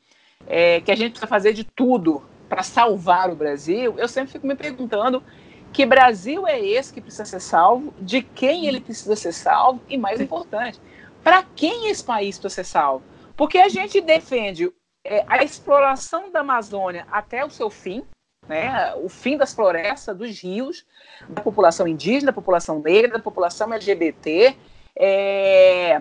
[0.47, 4.47] é, que a gente precisa fazer de tudo para salvar o Brasil, eu sempre fico
[4.47, 5.23] me perguntando
[5.71, 9.97] que Brasil é esse que precisa ser salvo, de quem ele precisa ser salvo e,
[9.97, 10.79] mais importante,
[11.23, 13.10] para quem esse país precisa ser salvo.
[13.41, 14.71] Porque a gente defende
[15.03, 18.03] é, a exploração da Amazônia até o seu fim,
[18.47, 20.85] né, o fim das florestas, dos rios,
[21.27, 24.55] da população indígena, da população negra, da população LGBT,
[24.95, 25.99] é,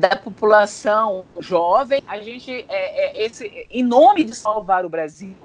[0.00, 5.36] da população jovem, a gente, é, é, esse, em nome de salvar o Brasil,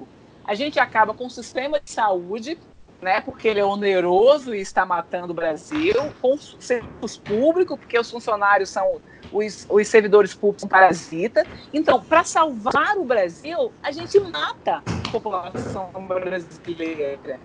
[0.44, 2.58] a gente acaba com o sistema de saúde,
[3.00, 7.98] né, porque ele é oneroso e está matando o Brasil, com os serviços públicos, porque
[7.98, 9.00] os funcionários são
[9.30, 11.46] os, os servidores públicos são parasitas.
[11.72, 17.40] Então, para salvar o Brasil, a gente mata a população brasileira.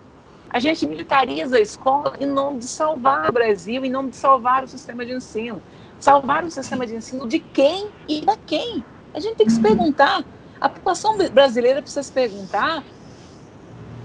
[0.50, 4.64] A gente militariza a escola em nome de salvar o Brasil, em nome de salvar
[4.64, 5.64] o sistema de ensino.
[6.00, 8.86] Salvar o sistema de ensino de quem e da quem?
[9.14, 10.24] A gente tem que se perguntar.
[10.60, 12.84] A população brasileira precisa se perguntar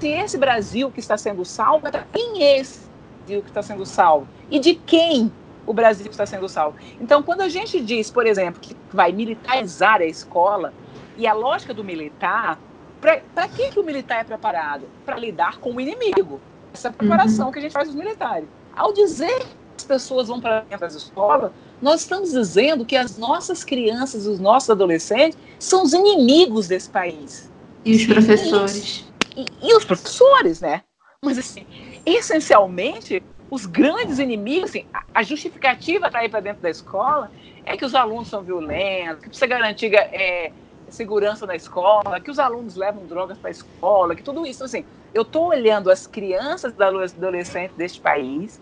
[0.00, 2.80] se esse Brasil que está sendo salvo, quem é esse
[3.20, 4.28] Brasil que está sendo salvo?
[4.50, 5.32] E de quem
[5.66, 6.78] o Brasil está sendo salvo?
[7.00, 10.72] Então, quando a gente diz, por exemplo, que vai militarizar a escola,
[11.16, 12.58] e a lógica do militar
[13.00, 14.86] para que, que o militar é preparado?
[15.04, 16.40] Para lidar com o inimigo.
[16.72, 17.52] Essa é a preparação uhum.
[17.52, 18.48] que a gente faz dos militares.
[18.74, 19.46] Ao dizer que
[19.78, 24.40] as pessoas vão para dentro das escolas, nós estamos dizendo que as nossas crianças, os
[24.40, 27.50] nossos adolescentes, são os inimigos desse país.
[27.84, 29.04] E os professores.
[29.36, 30.82] E, e, os professores, né?
[31.22, 31.66] Mas, assim,
[32.06, 37.30] essencialmente, os grandes inimigos, assim, a, a justificativa para ir para dentro da escola
[37.64, 40.52] é que os alunos são violentos, que precisa garantir é,
[40.88, 44.84] segurança na escola, que os alunos levam drogas para a escola, que tudo isso, assim,
[45.12, 48.60] eu estou olhando as crianças e adolescentes deste país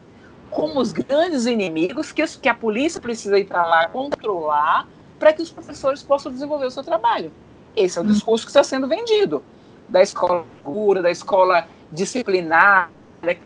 [0.50, 4.86] como os grandes inimigos que, que a polícia precisa ir para lá controlar
[5.18, 7.32] para que os professores possam desenvolver o seu trabalho.
[7.74, 9.42] Esse é o discurso que está sendo vendido
[9.88, 12.90] da escola pura, da escola disciplinar,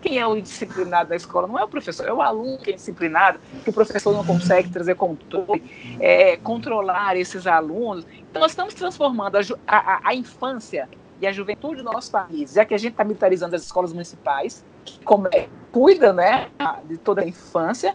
[0.00, 1.46] quem é o disciplinado da escola?
[1.46, 4.68] Não é o professor, é o aluno que é disciplinado, que o professor não consegue
[4.70, 5.62] trazer controle,
[6.00, 8.04] é, controlar esses alunos.
[8.30, 10.88] Então, nós estamos transformando a, a, a infância
[11.20, 14.64] e a juventude do nosso país, já que a gente está militarizando as escolas municipais,
[14.84, 16.48] que como, é, cuida né,
[16.84, 17.94] de toda a infância,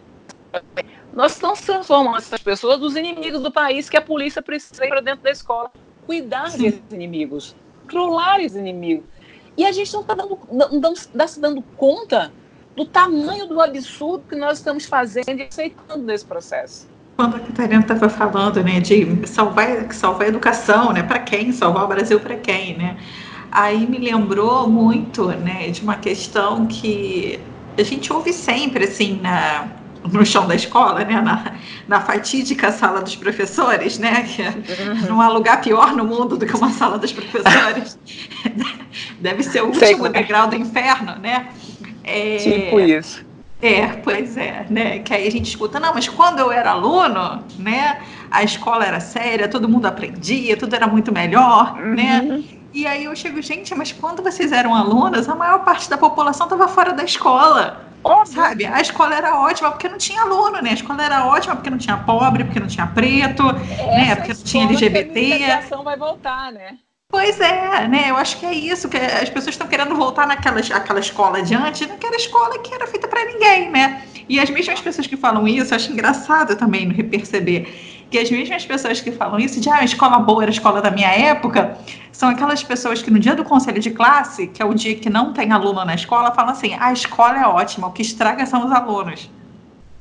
[1.12, 5.00] nós estamos transformando essas pessoas dos inimigos do país que a polícia precisa ir para
[5.00, 5.70] dentro da escola,
[6.06, 9.04] cuidar desses inimigos, controlar esses inimigos.
[9.56, 12.32] E a gente não está dando, não tá se dando conta
[12.74, 16.88] do tamanho do absurdo que nós estamos fazendo e aceitando nesse processo.
[17.16, 21.52] Quando a Catarina estava falando, né, de salvar, salvar a educação, né, para quem?
[21.52, 22.96] Salvar o Brasil para quem, né?
[23.52, 27.38] Aí me lembrou muito, né, de uma questão que
[27.78, 29.68] a gente ouve sempre, assim, na,
[30.12, 31.20] no chão da escola, né?
[31.20, 31.54] Na,
[31.88, 34.22] na fatídica sala dos professores, né?
[34.22, 35.08] Que é, uhum.
[35.08, 37.98] não há lugar pior no mundo do que uma sala dos professores.
[39.20, 41.48] Deve ser o último degrau do inferno, né?
[42.02, 43.24] É, tipo isso.
[43.62, 44.98] É, pois é, né?
[44.98, 48.02] Que aí a gente escuta, não, mas quando eu era aluno, né?
[48.30, 52.20] A escola era séria, todo mundo aprendia, tudo era muito melhor, né?
[52.20, 52.38] uhum.
[52.38, 52.44] né?
[52.74, 56.46] E aí eu chego, gente, mas quando vocês eram alunas, a maior parte da população
[56.46, 57.88] estava fora da escola.
[58.26, 58.66] Sabe?
[58.66, 60.70] A escola era ótima porque não tinha aluno, né?
[60.70, 64.16] A escola era ótima porque não tinha pobre, porque não tinha preto, né?
[64.16, 65.44] Porque não tinha LGBT.
[65.72, 66.76] A vai voltar, né?
[67.08, 68.10] Pois é, né?
[68.10, 71.54] Eu acho que é isso, que as pessoas estão querendo voltar naquela aquela escola de
[71.54, 74.02] antes, naquela escola que era feita para ninguém, né?
[74.28, 77.68] E as mesmas pessoas que falam isso, eu acho engraçado também no reperceber
[78.14, 80.80] que as mesmas pessoas que falam isso, de ah, a escola boa era a escola
[80.80, 81.76] da minha época,
[82.12, 85.10] são aquelas pessoas que no dia do conselho de classe, que é o dia que
[85.10, 88.64] não tem aluno na escola, falam assim: a escola é ótima, o que estraga são
[88.64, 89.28] os alunos.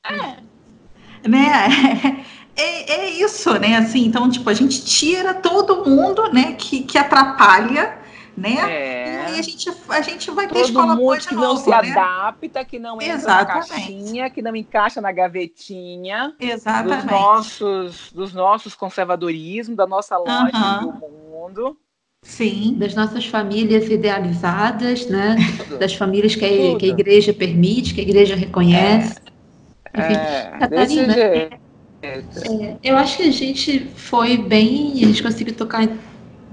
[0.05, 1.27] É.
[1.27, 2.23] Né?
[2.55, 3.77] É, é isso, né?
[3.77, 7.97] Assim, então, tipo, a gente tira todo mundo, né, que, que atrapalha
[8.35, 8.55] né?
[8.69, 9.35] É.
[9.35, 11.69] E a gente, a gente vai ter Todo escola boa de que novo, não se
[11.69, 11.75] né?
[11.75, 13.69] adapta, que não entra Exatamente.
[13.69, 17.03] na caixinha, que não encaixa na gavetinha Exatamente.
[17.03, 20.91] dos nossos, dos nossos conservadorismos, da nossa lógica uhum.
[20.91, 21.77] do mundo.
[22.23, 22.75] Sim.
[22.77, 25.35] Das nossas famílias idealizadas, né?
[25.79, 29.19] Das famílias que a, que a igreja permite, que a igreja reconhece.
[29.93, 29.99] É.
[29.99, 31.49] Enfim, é, Catarina, é,
[32.01, 35.87] é, eu acho que a gente foi bem, a gente conseguiu tocar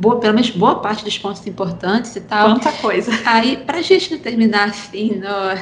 [0.01, 2.55] boa, pelo menos boa parte dos pontos importantes e tal.
[2.55, 3.13] Quanta coisa.
[3.27, 5.61] Aí, para a gente não terminar assim, no,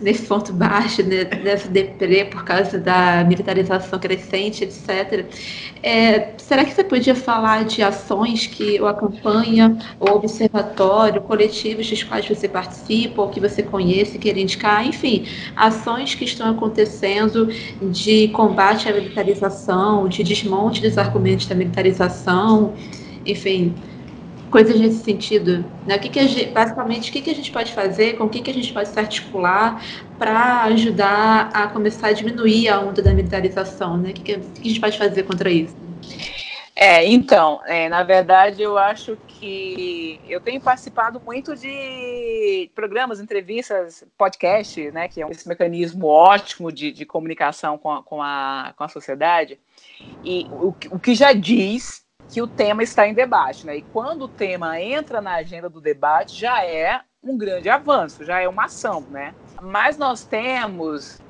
[0.00, 5.26] nesse ponto baixo, né, nesse deprê por causa da militarização crescente, etc.,
[5.82, 11.90] é, será que você podia falar de ações que ou a campanha, ou observatório, coletivos
[11.90, 15.26] dos quais você participa, ou que você conhece, queira indicar, enfim,
[15.56, 17.48] ações que estão acontecendo
[17.82, 22.74] de combate à militarização, de desmonte dos argumentos da militarização,
[23.24, 23.74] enfim,
[24.50, 25.64] coisas nesse sentido.
[25.86, 25.96] Né?
[25.96, 28.40] O que, que gente, basicamente, o que, que a gente pode fazer, com o que,
[28.40, 29.82] que a gente pode se articular
[30.18, 33.96] para ajudar a começar a diminuir a onda da militarização?
[33.96, 34.10] Né?
[34.10, 35.76] O que, que, que a gente pode fazer contra isso?
[36.74, 44.02] É, então, é, na verdade, eu acho que eu tenho participado muito de programas, entrevistas,
[44.16, 48.84] podcast, né, que é esse mecanismo ótimo de, de comunicação com a, com, a, com
[48.84, 49.58] a sociedade,
[50.24, 51.99] e o, o que já diz
[52.30, 53.78] que o tema está em debate, né?
[53.78, 58.40] E quando o tema entra na agenda do debate, já é um grande avanço, já
[58.40, 59.34] é uma ação, né?
[59.60, 61.20] Mas nós temos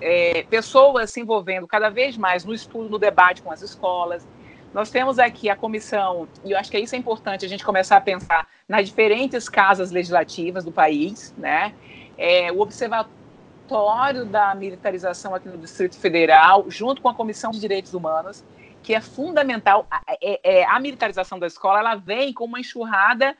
[0.00, 4.26] é, pessoas se envolvendo cada vez mais no estudo, no debate com as escolas.
[4.74, 7.96] Nós temos aqui a comissão, e eu acho que isso é importante a gente começar
[7.96, 11.72] a pensar nas diferentes casas legislativas do país, né?
[12.18, 17.94] É, o Observatório da Militarização aqui no Distrito Federal, junto com a Comissão de Direitos
[17.94, 18.44] Humanos,
[18.82, 19.86] que é fundamental.
[20.20, 23.36] É, é, a militarização da escola ela vem com uma enxurrada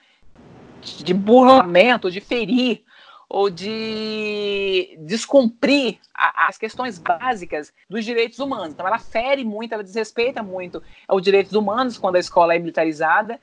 [0.80, 2.82] de burlamento, de ferir
[3.28, 8.72] ou de descumprir a, as questões básicas dos direitos humanos.
[8.72, 13.40] Então, ela fere muito, ela desrespeita muito os direitos humanos quando a escola é militarizada.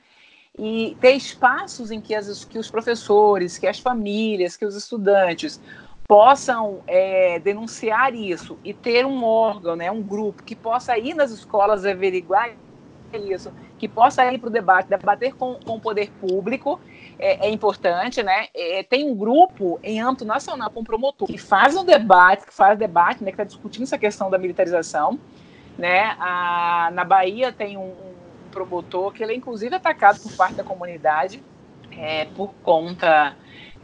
[0.58, 5.60] E ter espaços em que, as, que os professores, que as famílias, que os estudantes
[6.08, 11.30] possam é, denunciar isso e ter um órgão, né, um grupo que possa ir nas
[11.30, 12.50] escolas averiguar
[13.12, 16.80] isso, que possa ir para o debate, debater com, com o poder público,
[17.18, 18.48] é, é importante, né?
[18.54, 22.54] É, tem um grupo em âmbito nacional com um promotor que faz um debate, que
[22.54, 25.18] faz debate, né, que está discutindo essa questão da militarização,
[25.76, 26.16] né?
[26.18, 30.64] A, na Bahia tem um, um promotor que ele é inclusive atacado por parte da
[30.64, 31.42] comunidade
[31.96, 33.34] é, por conta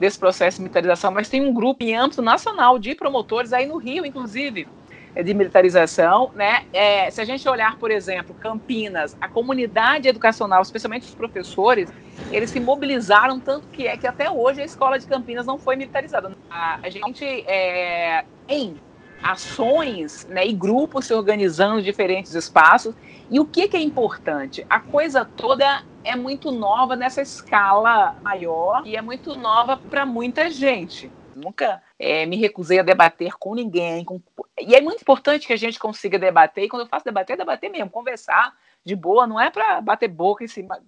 [0.04, 3.78] desse processo de militarização, mas tem um grupo em âmbito nacional de promotores, aí no
[3.78, 4.68] Rio, inclusive,
[5.14, 6.64] é de militarização, né?
[6.74, 11.90] É, se a gente olhar, por exemplo, Campinas, a comunidade educacional, especialmente os professores,
[12.30, 15.74] eles se mobilizaram tanto que é que até hoje a escola de Campinas não foi
[15.74, 16.36] militarizada.
[16.50, 18.76] A, a gente é, em
[19.22, 22.94] ações né, e grupos se organizando em diferentes espaços.
[23.30, 24.66] E o que, que é importante?
[24.68, 30.50] A coisa toda é muito nova nessa escala maior e é muito nova para muita
[30.50, 31.10] gente.
[31.34, 34.04] Nunca é, me recusei a debater com ninguém.
[34.04, 34.20] Com...
[34.60, 36.64] E é muito importante que a gente consiga debater.
[36.64, 38.54] E quando eu faço debater, é debater mesmo, conversar
[38.84, 40.78] de boa, não é para bater boca em cima.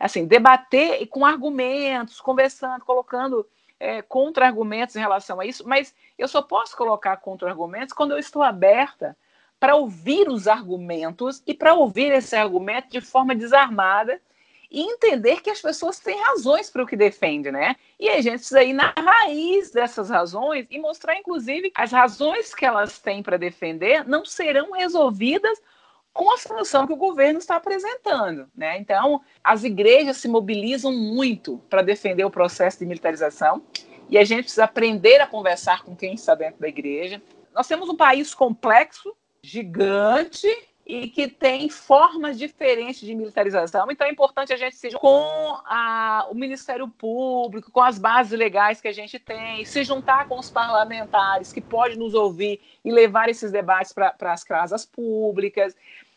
[0.00, 3.46] Assim, debater com argumentos, conversando, colocando
[3.78, 8.42] é, contra-argumentos em relação a isso, mas eu só posso colocar contra-argumentos quando eu estou
[8.42, 9.16] aberta
[9.58, 14.20] para ouvir os argumentos e para ouvir esse argumento de forma desarmada
[14.70, 17.74] e entender que as pessoas têm razões para o que defendem, né?
[17.98, 22.64] E a gente precisa ir na raiz dessas razões e mostrar, inclusive, as razões que
[22.64, 25.60] elas têm para defender não serão resolvidas
[26.12, 28.48] com a solução que o governo está apresentando.
[28.56, 28.78] Né?
[28.78, 33.62] Então, as igrejas se mobilizam muito para defender o processo de militarização
[34.08, 37.22] e a gente precisa aprender a conversar com quem está dentro da igreja.
[37.54, 40.48] Nós temos um país complexo, gigante,
[40.90, 43.86] e que tem formas diferentes de militarização.
[43.92, 48.80] Então é importante a gente se com a, o Ministério Público, com as bases legais
[48.80, 53.28] que a gente tem, se juntar com os parlamentares que podem nos ouvir e levar
[53.28, 55.76] esses debates para as casas públicas.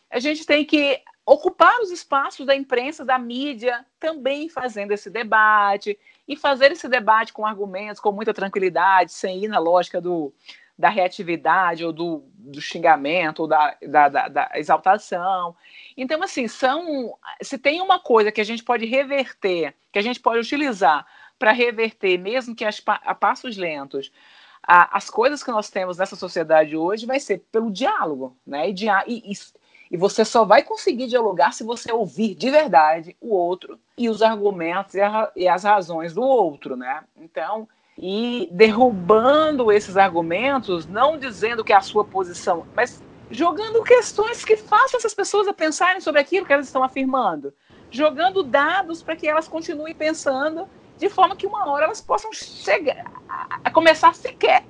[0.10, 6.00] A gente tem que ocupar os espaços da imprensa, da mídia, também fazendo esse debate
[6.28, 10.34] e fazer esse debate com argumentos, com muita tranquilidade, sem ir na lógica do
[10.78, 15.56] da reatividade ou do, do xingamento ou da, da, da, da, exaltação.
[15.96, 17.18] Então, assim, são.
[17.42, 21.06] Se tem uma coisa que a gente pode reverter, que a gente pode utilizar
[21.38, 24.12] para reverter, mesmo que as, a passos lentos,
[24.62, 28.70] a, as coisas que nós temos nessa sociedade hoje, vai ser pelo diálogo, né?
[28.70, 28.74] E,
[29.08, 29.34] e, e,
[29.92, 34.22] e você só vai conseguir dialogar se você ouvir de verdade o outro e os
[34.22, 37.04] argumentos e, a, e as razões do outro, né?
[37.16, 37.68] Então
[37.98, 44.58] e derrubando esses argumentos, não dizendo que é a sua posição, mas jogando questões que
[44.58, 47.54] façam essas pessoas a pensarem sobre aquilo que elas estão afirmando,
[47.90, 50.68] jogando dados para que elas continuem pensando
[50.98, 53.12] de forma que uma hora elas possam chegar
[53.64, 54.64] a começar sequer,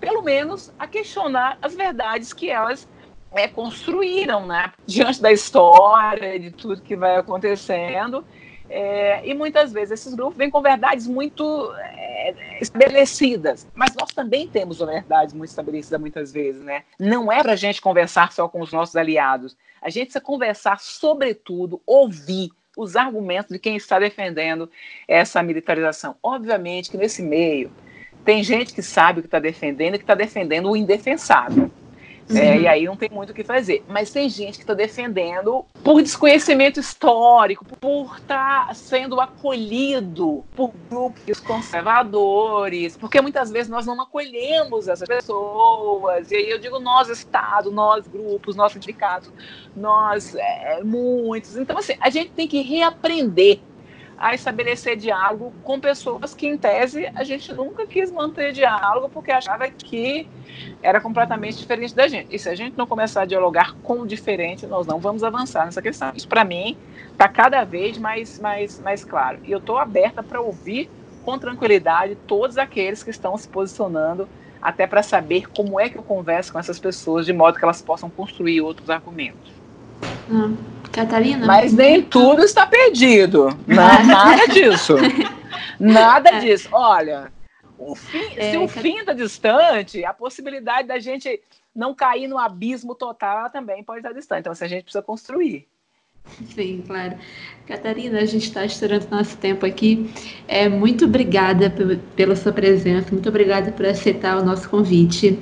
[0.00, 2.88] pelo menos, a questionar as verdades que elas
[3.32, 4.72] é, construíram, né?
[4.86, 8.24] Diante da história, de tudo que vai acontecendo.
[8.70, 14.46] É, e muitas vezes esses grupos vêm com verdades muito é, estabelecidas, mas nós também
[14.46, 16.84] temos verdades muito estabelecidas muitas vezes, né?
[16.98, 20.78] Não é para a gente conversar só com os nossos aliados, a gente precisa conversar,
[20.80, 24.70] sobretudo, ouvir os argumentos de quem está defendendo
[25.06, 26.14] essa militarização.
[26.22, 27.72] Obviamente que nesse meio
[28.24, 31.70] tem gente que sabe o que está defendendo e que está defendendo o indefensável.
[32.30, 33.84] É, e aí não tem muito o que fazer.
[33.88, 40.72] Mas tem gente que está defendendo por desconhecimento histórico, por estar tá sendo acolhido por
[40.90, 46.30] grupos conservadores, porque muitas vezes nós não acolhemos essas pessoas.
[46.30, 49.30] E aí eu digo nós, Estado, nós, grupos, nós, sindicatos,
[49.74, 51.56] nós, é, muitos.
[51.56, 53.60] Então, assim, a gente tem que reaprender
[54.18, 59.30] a estabelecer diálogo com pessoas que, em tese, a gente nunca quis manter diálogo porque
[59.30, 60.28] achava que
[60.82, 62.34] era completamente diferente da gente.
[62.34, 65.64] E se a gente não começar a dialogar com o diferente, nós não vamos avançar
[65.64, 66.12] nessa questão.
[66.16, 66.76] Isso, para mim,
[67.12, 69.38] está cada vez mais, mais, mais claro.
[69.44, 70.90] E eu estou aberta para ouvir
[71.22, 74.28] com tranquilidade todos aqueles que estão se posicionando,
[74.60, 77.82] até para saber como é que eu converso com essas pessoas, de modo que elas
[77.82, 79.52] possam construir outros argumentos.
[80.28, 80.56] Hum.
[80.98, 81.46] Catarina?
[81.46, 83.56] Mas nem tudo está perdido.
[83.66, 84.94] Não, nada disso.
[85.78, 86.38] Nada é.
[86.40, 86.68] disso.
[86.72, 87.30] Olha,
[87.78, 91.40] o fim, é, se o fim está distante, a possibilidade da gente
[91.74, 94.40] não cair no abismo total também pode estar distante.
[94.40, 95.68] Então, assim, a gente precisa construir.
[96.54, 97.16] Sim, claro.
[97.64, 100.10] Catarina, a gente está estourando nosso tempo aqui.
[100.48, 101.72] É, muito obrigada
[102.16, 105.38] pela sua presença, muito obrigada por aceitar o nosso convite.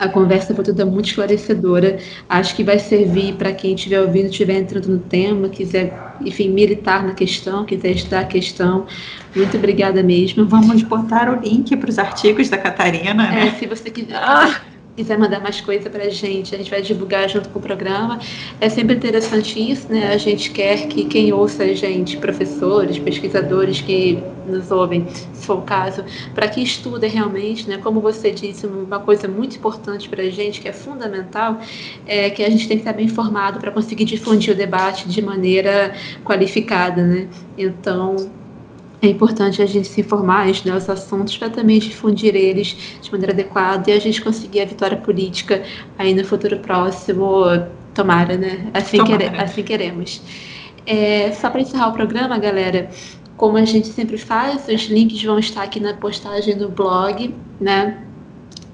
[0.00, 1.98] A conversa foi toda muito esclarecedora.
[2.26, 7.04] Acho que vai servir para quem estiver ouvindo, estiver entrando no tema, quiser, enfim, militar
[7.04, 8.86] na questão, quiser estudar a questão.
[9.36, 10.46] Muito obrigada mesmo.
[10.46, 13.48] Vamos botar o link para os artigos da Catarina, né?
[13.48, 14.16] É, se você quiser.
[14.16, 14.62] Ah!
[14.96, 18.18] quiser mandar mais coisa para a gente, a gente vai divulgar junto com o programa.
[18.60, 20.12] É sempre interessante isso, né?
[20.12, 24.18] A gente quer que quem ouça a gente, professores, pesquisadores que
[24.50, 26.04] nos ouvem, se for o caso,
[26.34, 27.78] para que estudem realmente, né?
[27.78, 31.60] Como você disse, uma coisa muito importante para a gente, que é fundamental,
[32.06, 35.22] é que a gente tem que estar bem informado para conseguir difundir o debate de
[35.22, 35.94] maneira
[36.24, 37.28] qualificada, né?
[37.56, 38.16] Então,
[39.02, 43.32] é importante a gente se informar, estudar os assuntos para também difundir eles de maneira
[43.32, 45.62] adequada e a gente conseguir a vitória política
[45.98, 47.44] aí no futuro próximo.
[47.94, 48.70] Tomara, né?
[48.74, 49.42] Assim, Tomara.
[49.42, 50.22] Assim queremos.
[50.86, 52.90] É, só para encerrar o programa, galera,
[53.40, 58.04] como a gente sempre faz, os links vão estar aqui na postagem do blog, né?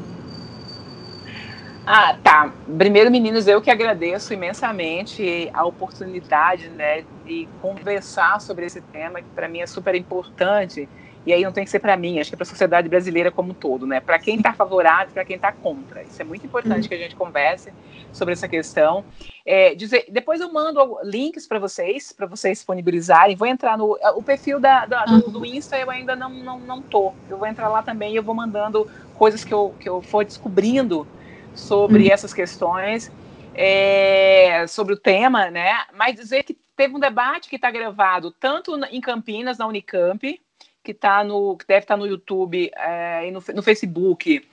[1.89, 2.51] Ah, tá.
[2.77, 9.29] Primeiro, meninos, eu que agradeço imensamente a oportunidade, né, de conversar sobre esse tema, que
[9.33, 10.89] para mim é super importante.
[11.27, 13.29] E aí não tem que ser para mim, acho que é para a sociedade brasileira
[13.29, 13.99] como um todo, né?
[13.99, 16.01] Para quem está favorável, para quem está contra.
[16.01, 16.87] Isso é muito importante uhum.
[16.87, 17.73] que a gente converse
[18.13, 19.03] sobre essa questão.
[19.45, 23.35] É, dizer, depois eu mando links para vocês, para vocês disponibilizarem.
[23.35, 26.81] Vou entrar no o perfil da, da do, do, Insta, eu ainda não, não, não
[26.81, 27.11] tô.
[27.29, 30.23] Eu vou entrar lá também e eu vou mandando coisas que eu, que eu for
[30.23, 31.05] descobrindo
[31.53, 32.13] sobre uhum.
[32.13, 33.11] essas questões,
[33.53, 35.73] é, sobre o tema, né?
[35.93, 40.39] Mas dizer que teve um debate que está gravado tanto em Campinas, na Unicamp,
[40.87, 44.47] que tá no, que deve estar tá no YouTube é, e no, no Facebook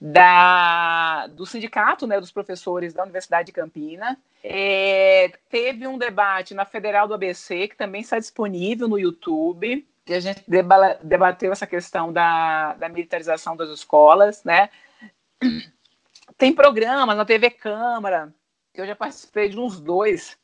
[0.00, 4.16] da, do sindicato né, dos professores da Universidade de Campinas.
[4.42, 10.14] É, teve um debate na Federal do ABC, que também está disponível no YouTube, e
[10.14, 10.44] a gente
[11.02, 14.70] debateu essa questão da, da militarização das escolas, né?
[16.38, 18.32] Tem programas na TV Câmara,
[18.72, 20.38] que eu já participei de uns dois,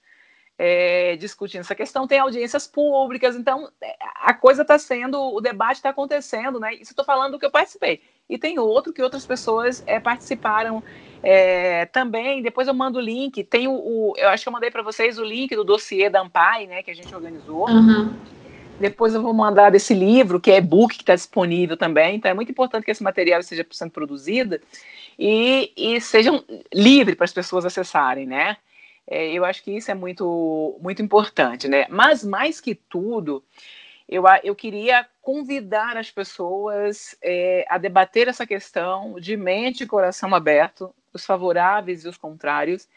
[0.58, 5.76] é, discutindo essa questão, tem audiências públicas, então é, a coisa está sendo, o debate
[5.76, 6.74] está acontecendo, né?
[6.74, 8.00] Isso estou falando do que eu participei.
[8.28, 10.82] E tem outro que outras pessoas é, participaram
[11.22, 12.42] é, também.
[12.42, 13.44] Depois eu mando o link.
[13.44, 16.22] Tem o, o eu acho que eu mandei para vocês o link do dossiê da
[16.22, 17.68] Ampai, né, que a gente organizou.
[17.68, 18.14] Uhum.
[18.80, 22.16] Depois eu vou mandar desse livro, que é e-book, que está disponível também.
[22.16, 24.60] Então é muito importante que esse material esteja sendo produzido
[25.18, 28.56] e, e sejam livre para as pessoas acessarem, né?
[29.06, 31.86] É, eu acho que isso é muito, muito importante, né?
[31.88, 33.42] Mas mais que tudo,
[34.08, 40.34] eu, eu queria convidar as pessoas é, a debater essa questão de mente e coração
[40.34, 42.88] aberto, os favoráveis e os contrários.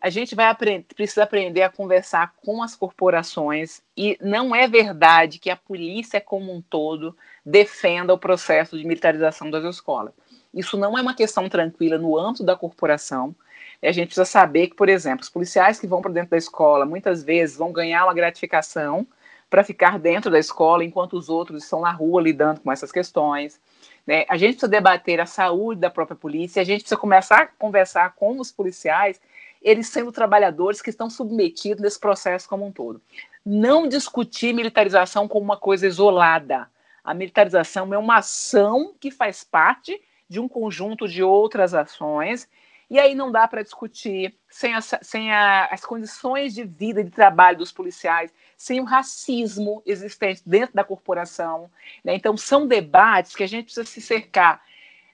[0.00, 5.38] A gente vai aprender, precisa aprender a conversar com as corporações e não é verdade
[5.38, 7.16] que a polícia como um todo
[7.46, 10.12] defenda o processo de militarização das escolas.
[10.52, 13.34] Isso não é uma questão tranquila no âmbito da corporação.
[13.82, 16.36] E a gente precisa saber que, por exemplo, os policiais que vão para dentro da
[16.36, 19.06] escola muitas vezes vão ganhar uma gratificação
[19.50, 23.60] para ficar dentro da escola, enquanto os outros estão na rua lidando com essas questões.
[24.06, 24.24] Né?
[24.28, 28.14] A gente precisa debater a saúde da própria polícia, a gente precisa começar a conversar
[28.14, 29.20] com os policiais,
[29.60, 33.00] eles sendo trabalhadores que estão submetidos nesse processo como um todo.
[33.44, 36.68] Não discutir militarização como uma coisa isolada.
[37.04, 42.48] A militarização é uma ação que faz parte de um conjunto de outras ações,
[42.92, 47.04] e aí não dá para discutir sem, as, sem a, as condições de vida e
[47.04, 51.70] de trabalho dos policiais, sem o racismo existente dentro da corporação.
[52.04, 52.14] Né?
[52.14, 54.62] Então, são debates que a gente precisa se cercar.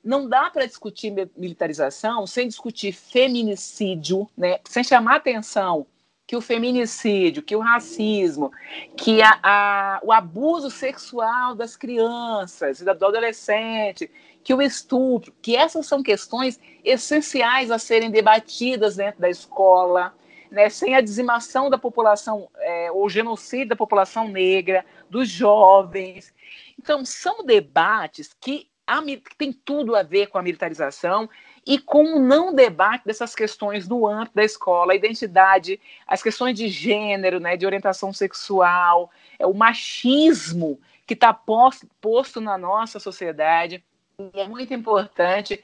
[0.02, 4.58] Não dá para discutir militarização sem discutir feminicídio, né?
[4.64, 5.86] sem chamar atenção
[6.28, 8.52] que o feminicídio, que o racismo,
[8.94, 14.10] que a, a, o abuso sexual das crianças e do adolescente,
[14.44, 20.14] que o estupro, que essas são questões essenciais a serem debatidas dentro da escola,
[20.50, 26.34] né, sem a dizimação da população, é, genocídio da população negra, dos jovens.
[26.78, 31.26] Então, são debates que, a, que têm tudo a ver com a militarização
[31.68, 36.56] e com o não debate dessas questões no âmbito da escola, a identidade, as questões
[36.56, 43.84] de gênero, né, de orientação sexual, é, o machismo que está posto, na nossa sociedade.
[44.34, 45.62] E é muito importante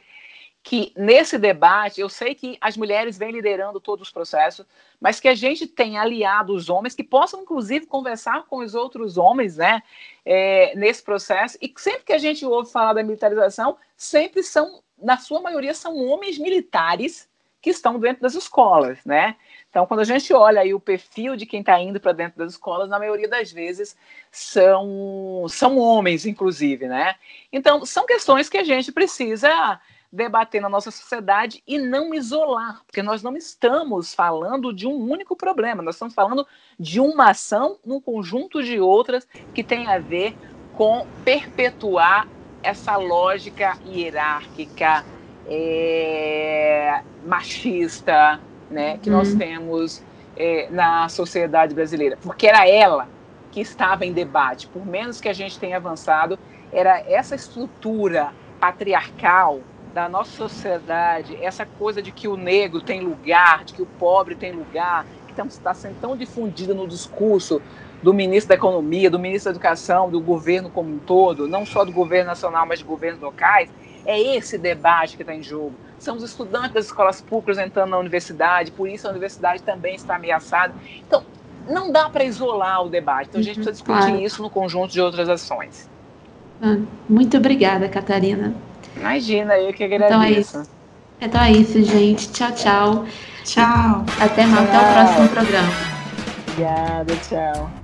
[0.63, 4.67] que nesse debate, eu sei que as mulheres vêm liderando todos os processos,
[5.01, 9.17] mas que a gente tenha aliado os homens que possam, inclusive, conversar com os outros
[9.17, 9.83] homens, né,
[10.23, 11.57] é, nesse processo.
[11.63, 15.97] E sempre que a gente ouve falar da militarização, sempre são na sua maioria, são
[15.97, 17.29] homens militares
[17.61, 19.37] que estão dentro das escolas, né?
[19.71, 22.53] Então, quando a gente olha aí o perfil de quem está indo para dentro das
[22.53, 23.97] escolas, na maioria das vezes
[24.31, 27.15] são, são homens, inclusive, né?
[27.51, 29.81] Então, são questões que a gente precisa
[30.13, 35.35] debater na nossa sociedade e não isolar, porque nós não estamos falando de um único
[35.35, 36.47] problema, nós estamos falando
[36.79, 40.37] de uma ação num conjunto de outras que tem a ver
[40.77, 42.29] com perpetuar
[42.65, 45.05] essa lógica hierárquica,
[45.47, 49.39] é, machista, né, que nós uhum.
[49.39, 50.03] temos
[50.37, 53.09] é, na sociedade brasileira, porque era ela
[53.53, 54.67] que estava em debate.
[54.67, 56.39] Por menos que a gente tenha avançado,
[56.73, 59.61] era essa estrutura patriarcal
[59.93, 64.35] da nossa sociedade, essa coisa de que o negro tem lugar, de que o pobre
[64.35, 67.61] tem lugar, que está sendo tão difundida no discurso
[68.05, 71.87] do ministro da Economia, do ministro da Educação, do governo como um todo, não só
[71.87, 73.71] do governo nacional, mas de governos locais,
[74.05, 75.73] é esse debate que está em jogo.
[75.99, 80.17] São os estudantes das escolas públicas entrando na universidade, por isso a universidade também está
[80.17, 80.75] ameaçada.
[80.99, 81.25] Então,
[81.67, 84.23] não dá para isolar o debate, então a gente precisa uhum, discutir claro.
[84.23, 85.89] isso no conjunto de outras ações.
[86.63, 86.77] Ah,
[87.09, 88.55] muito obrigada, Catarina.
[88.95, 90.13] Imagina, eu que agradeço.
[90.15, 90.71] Então é isso.
[91.23, 92.31] Então é isso, gente.
[92.33, 93.05] Tchau, tchau.
[93.45, 94.05] Tchau.
[94.21, 95.73] Até, mais, até o próximo programa.
[96.47, 97.84] Obrigada, tchau.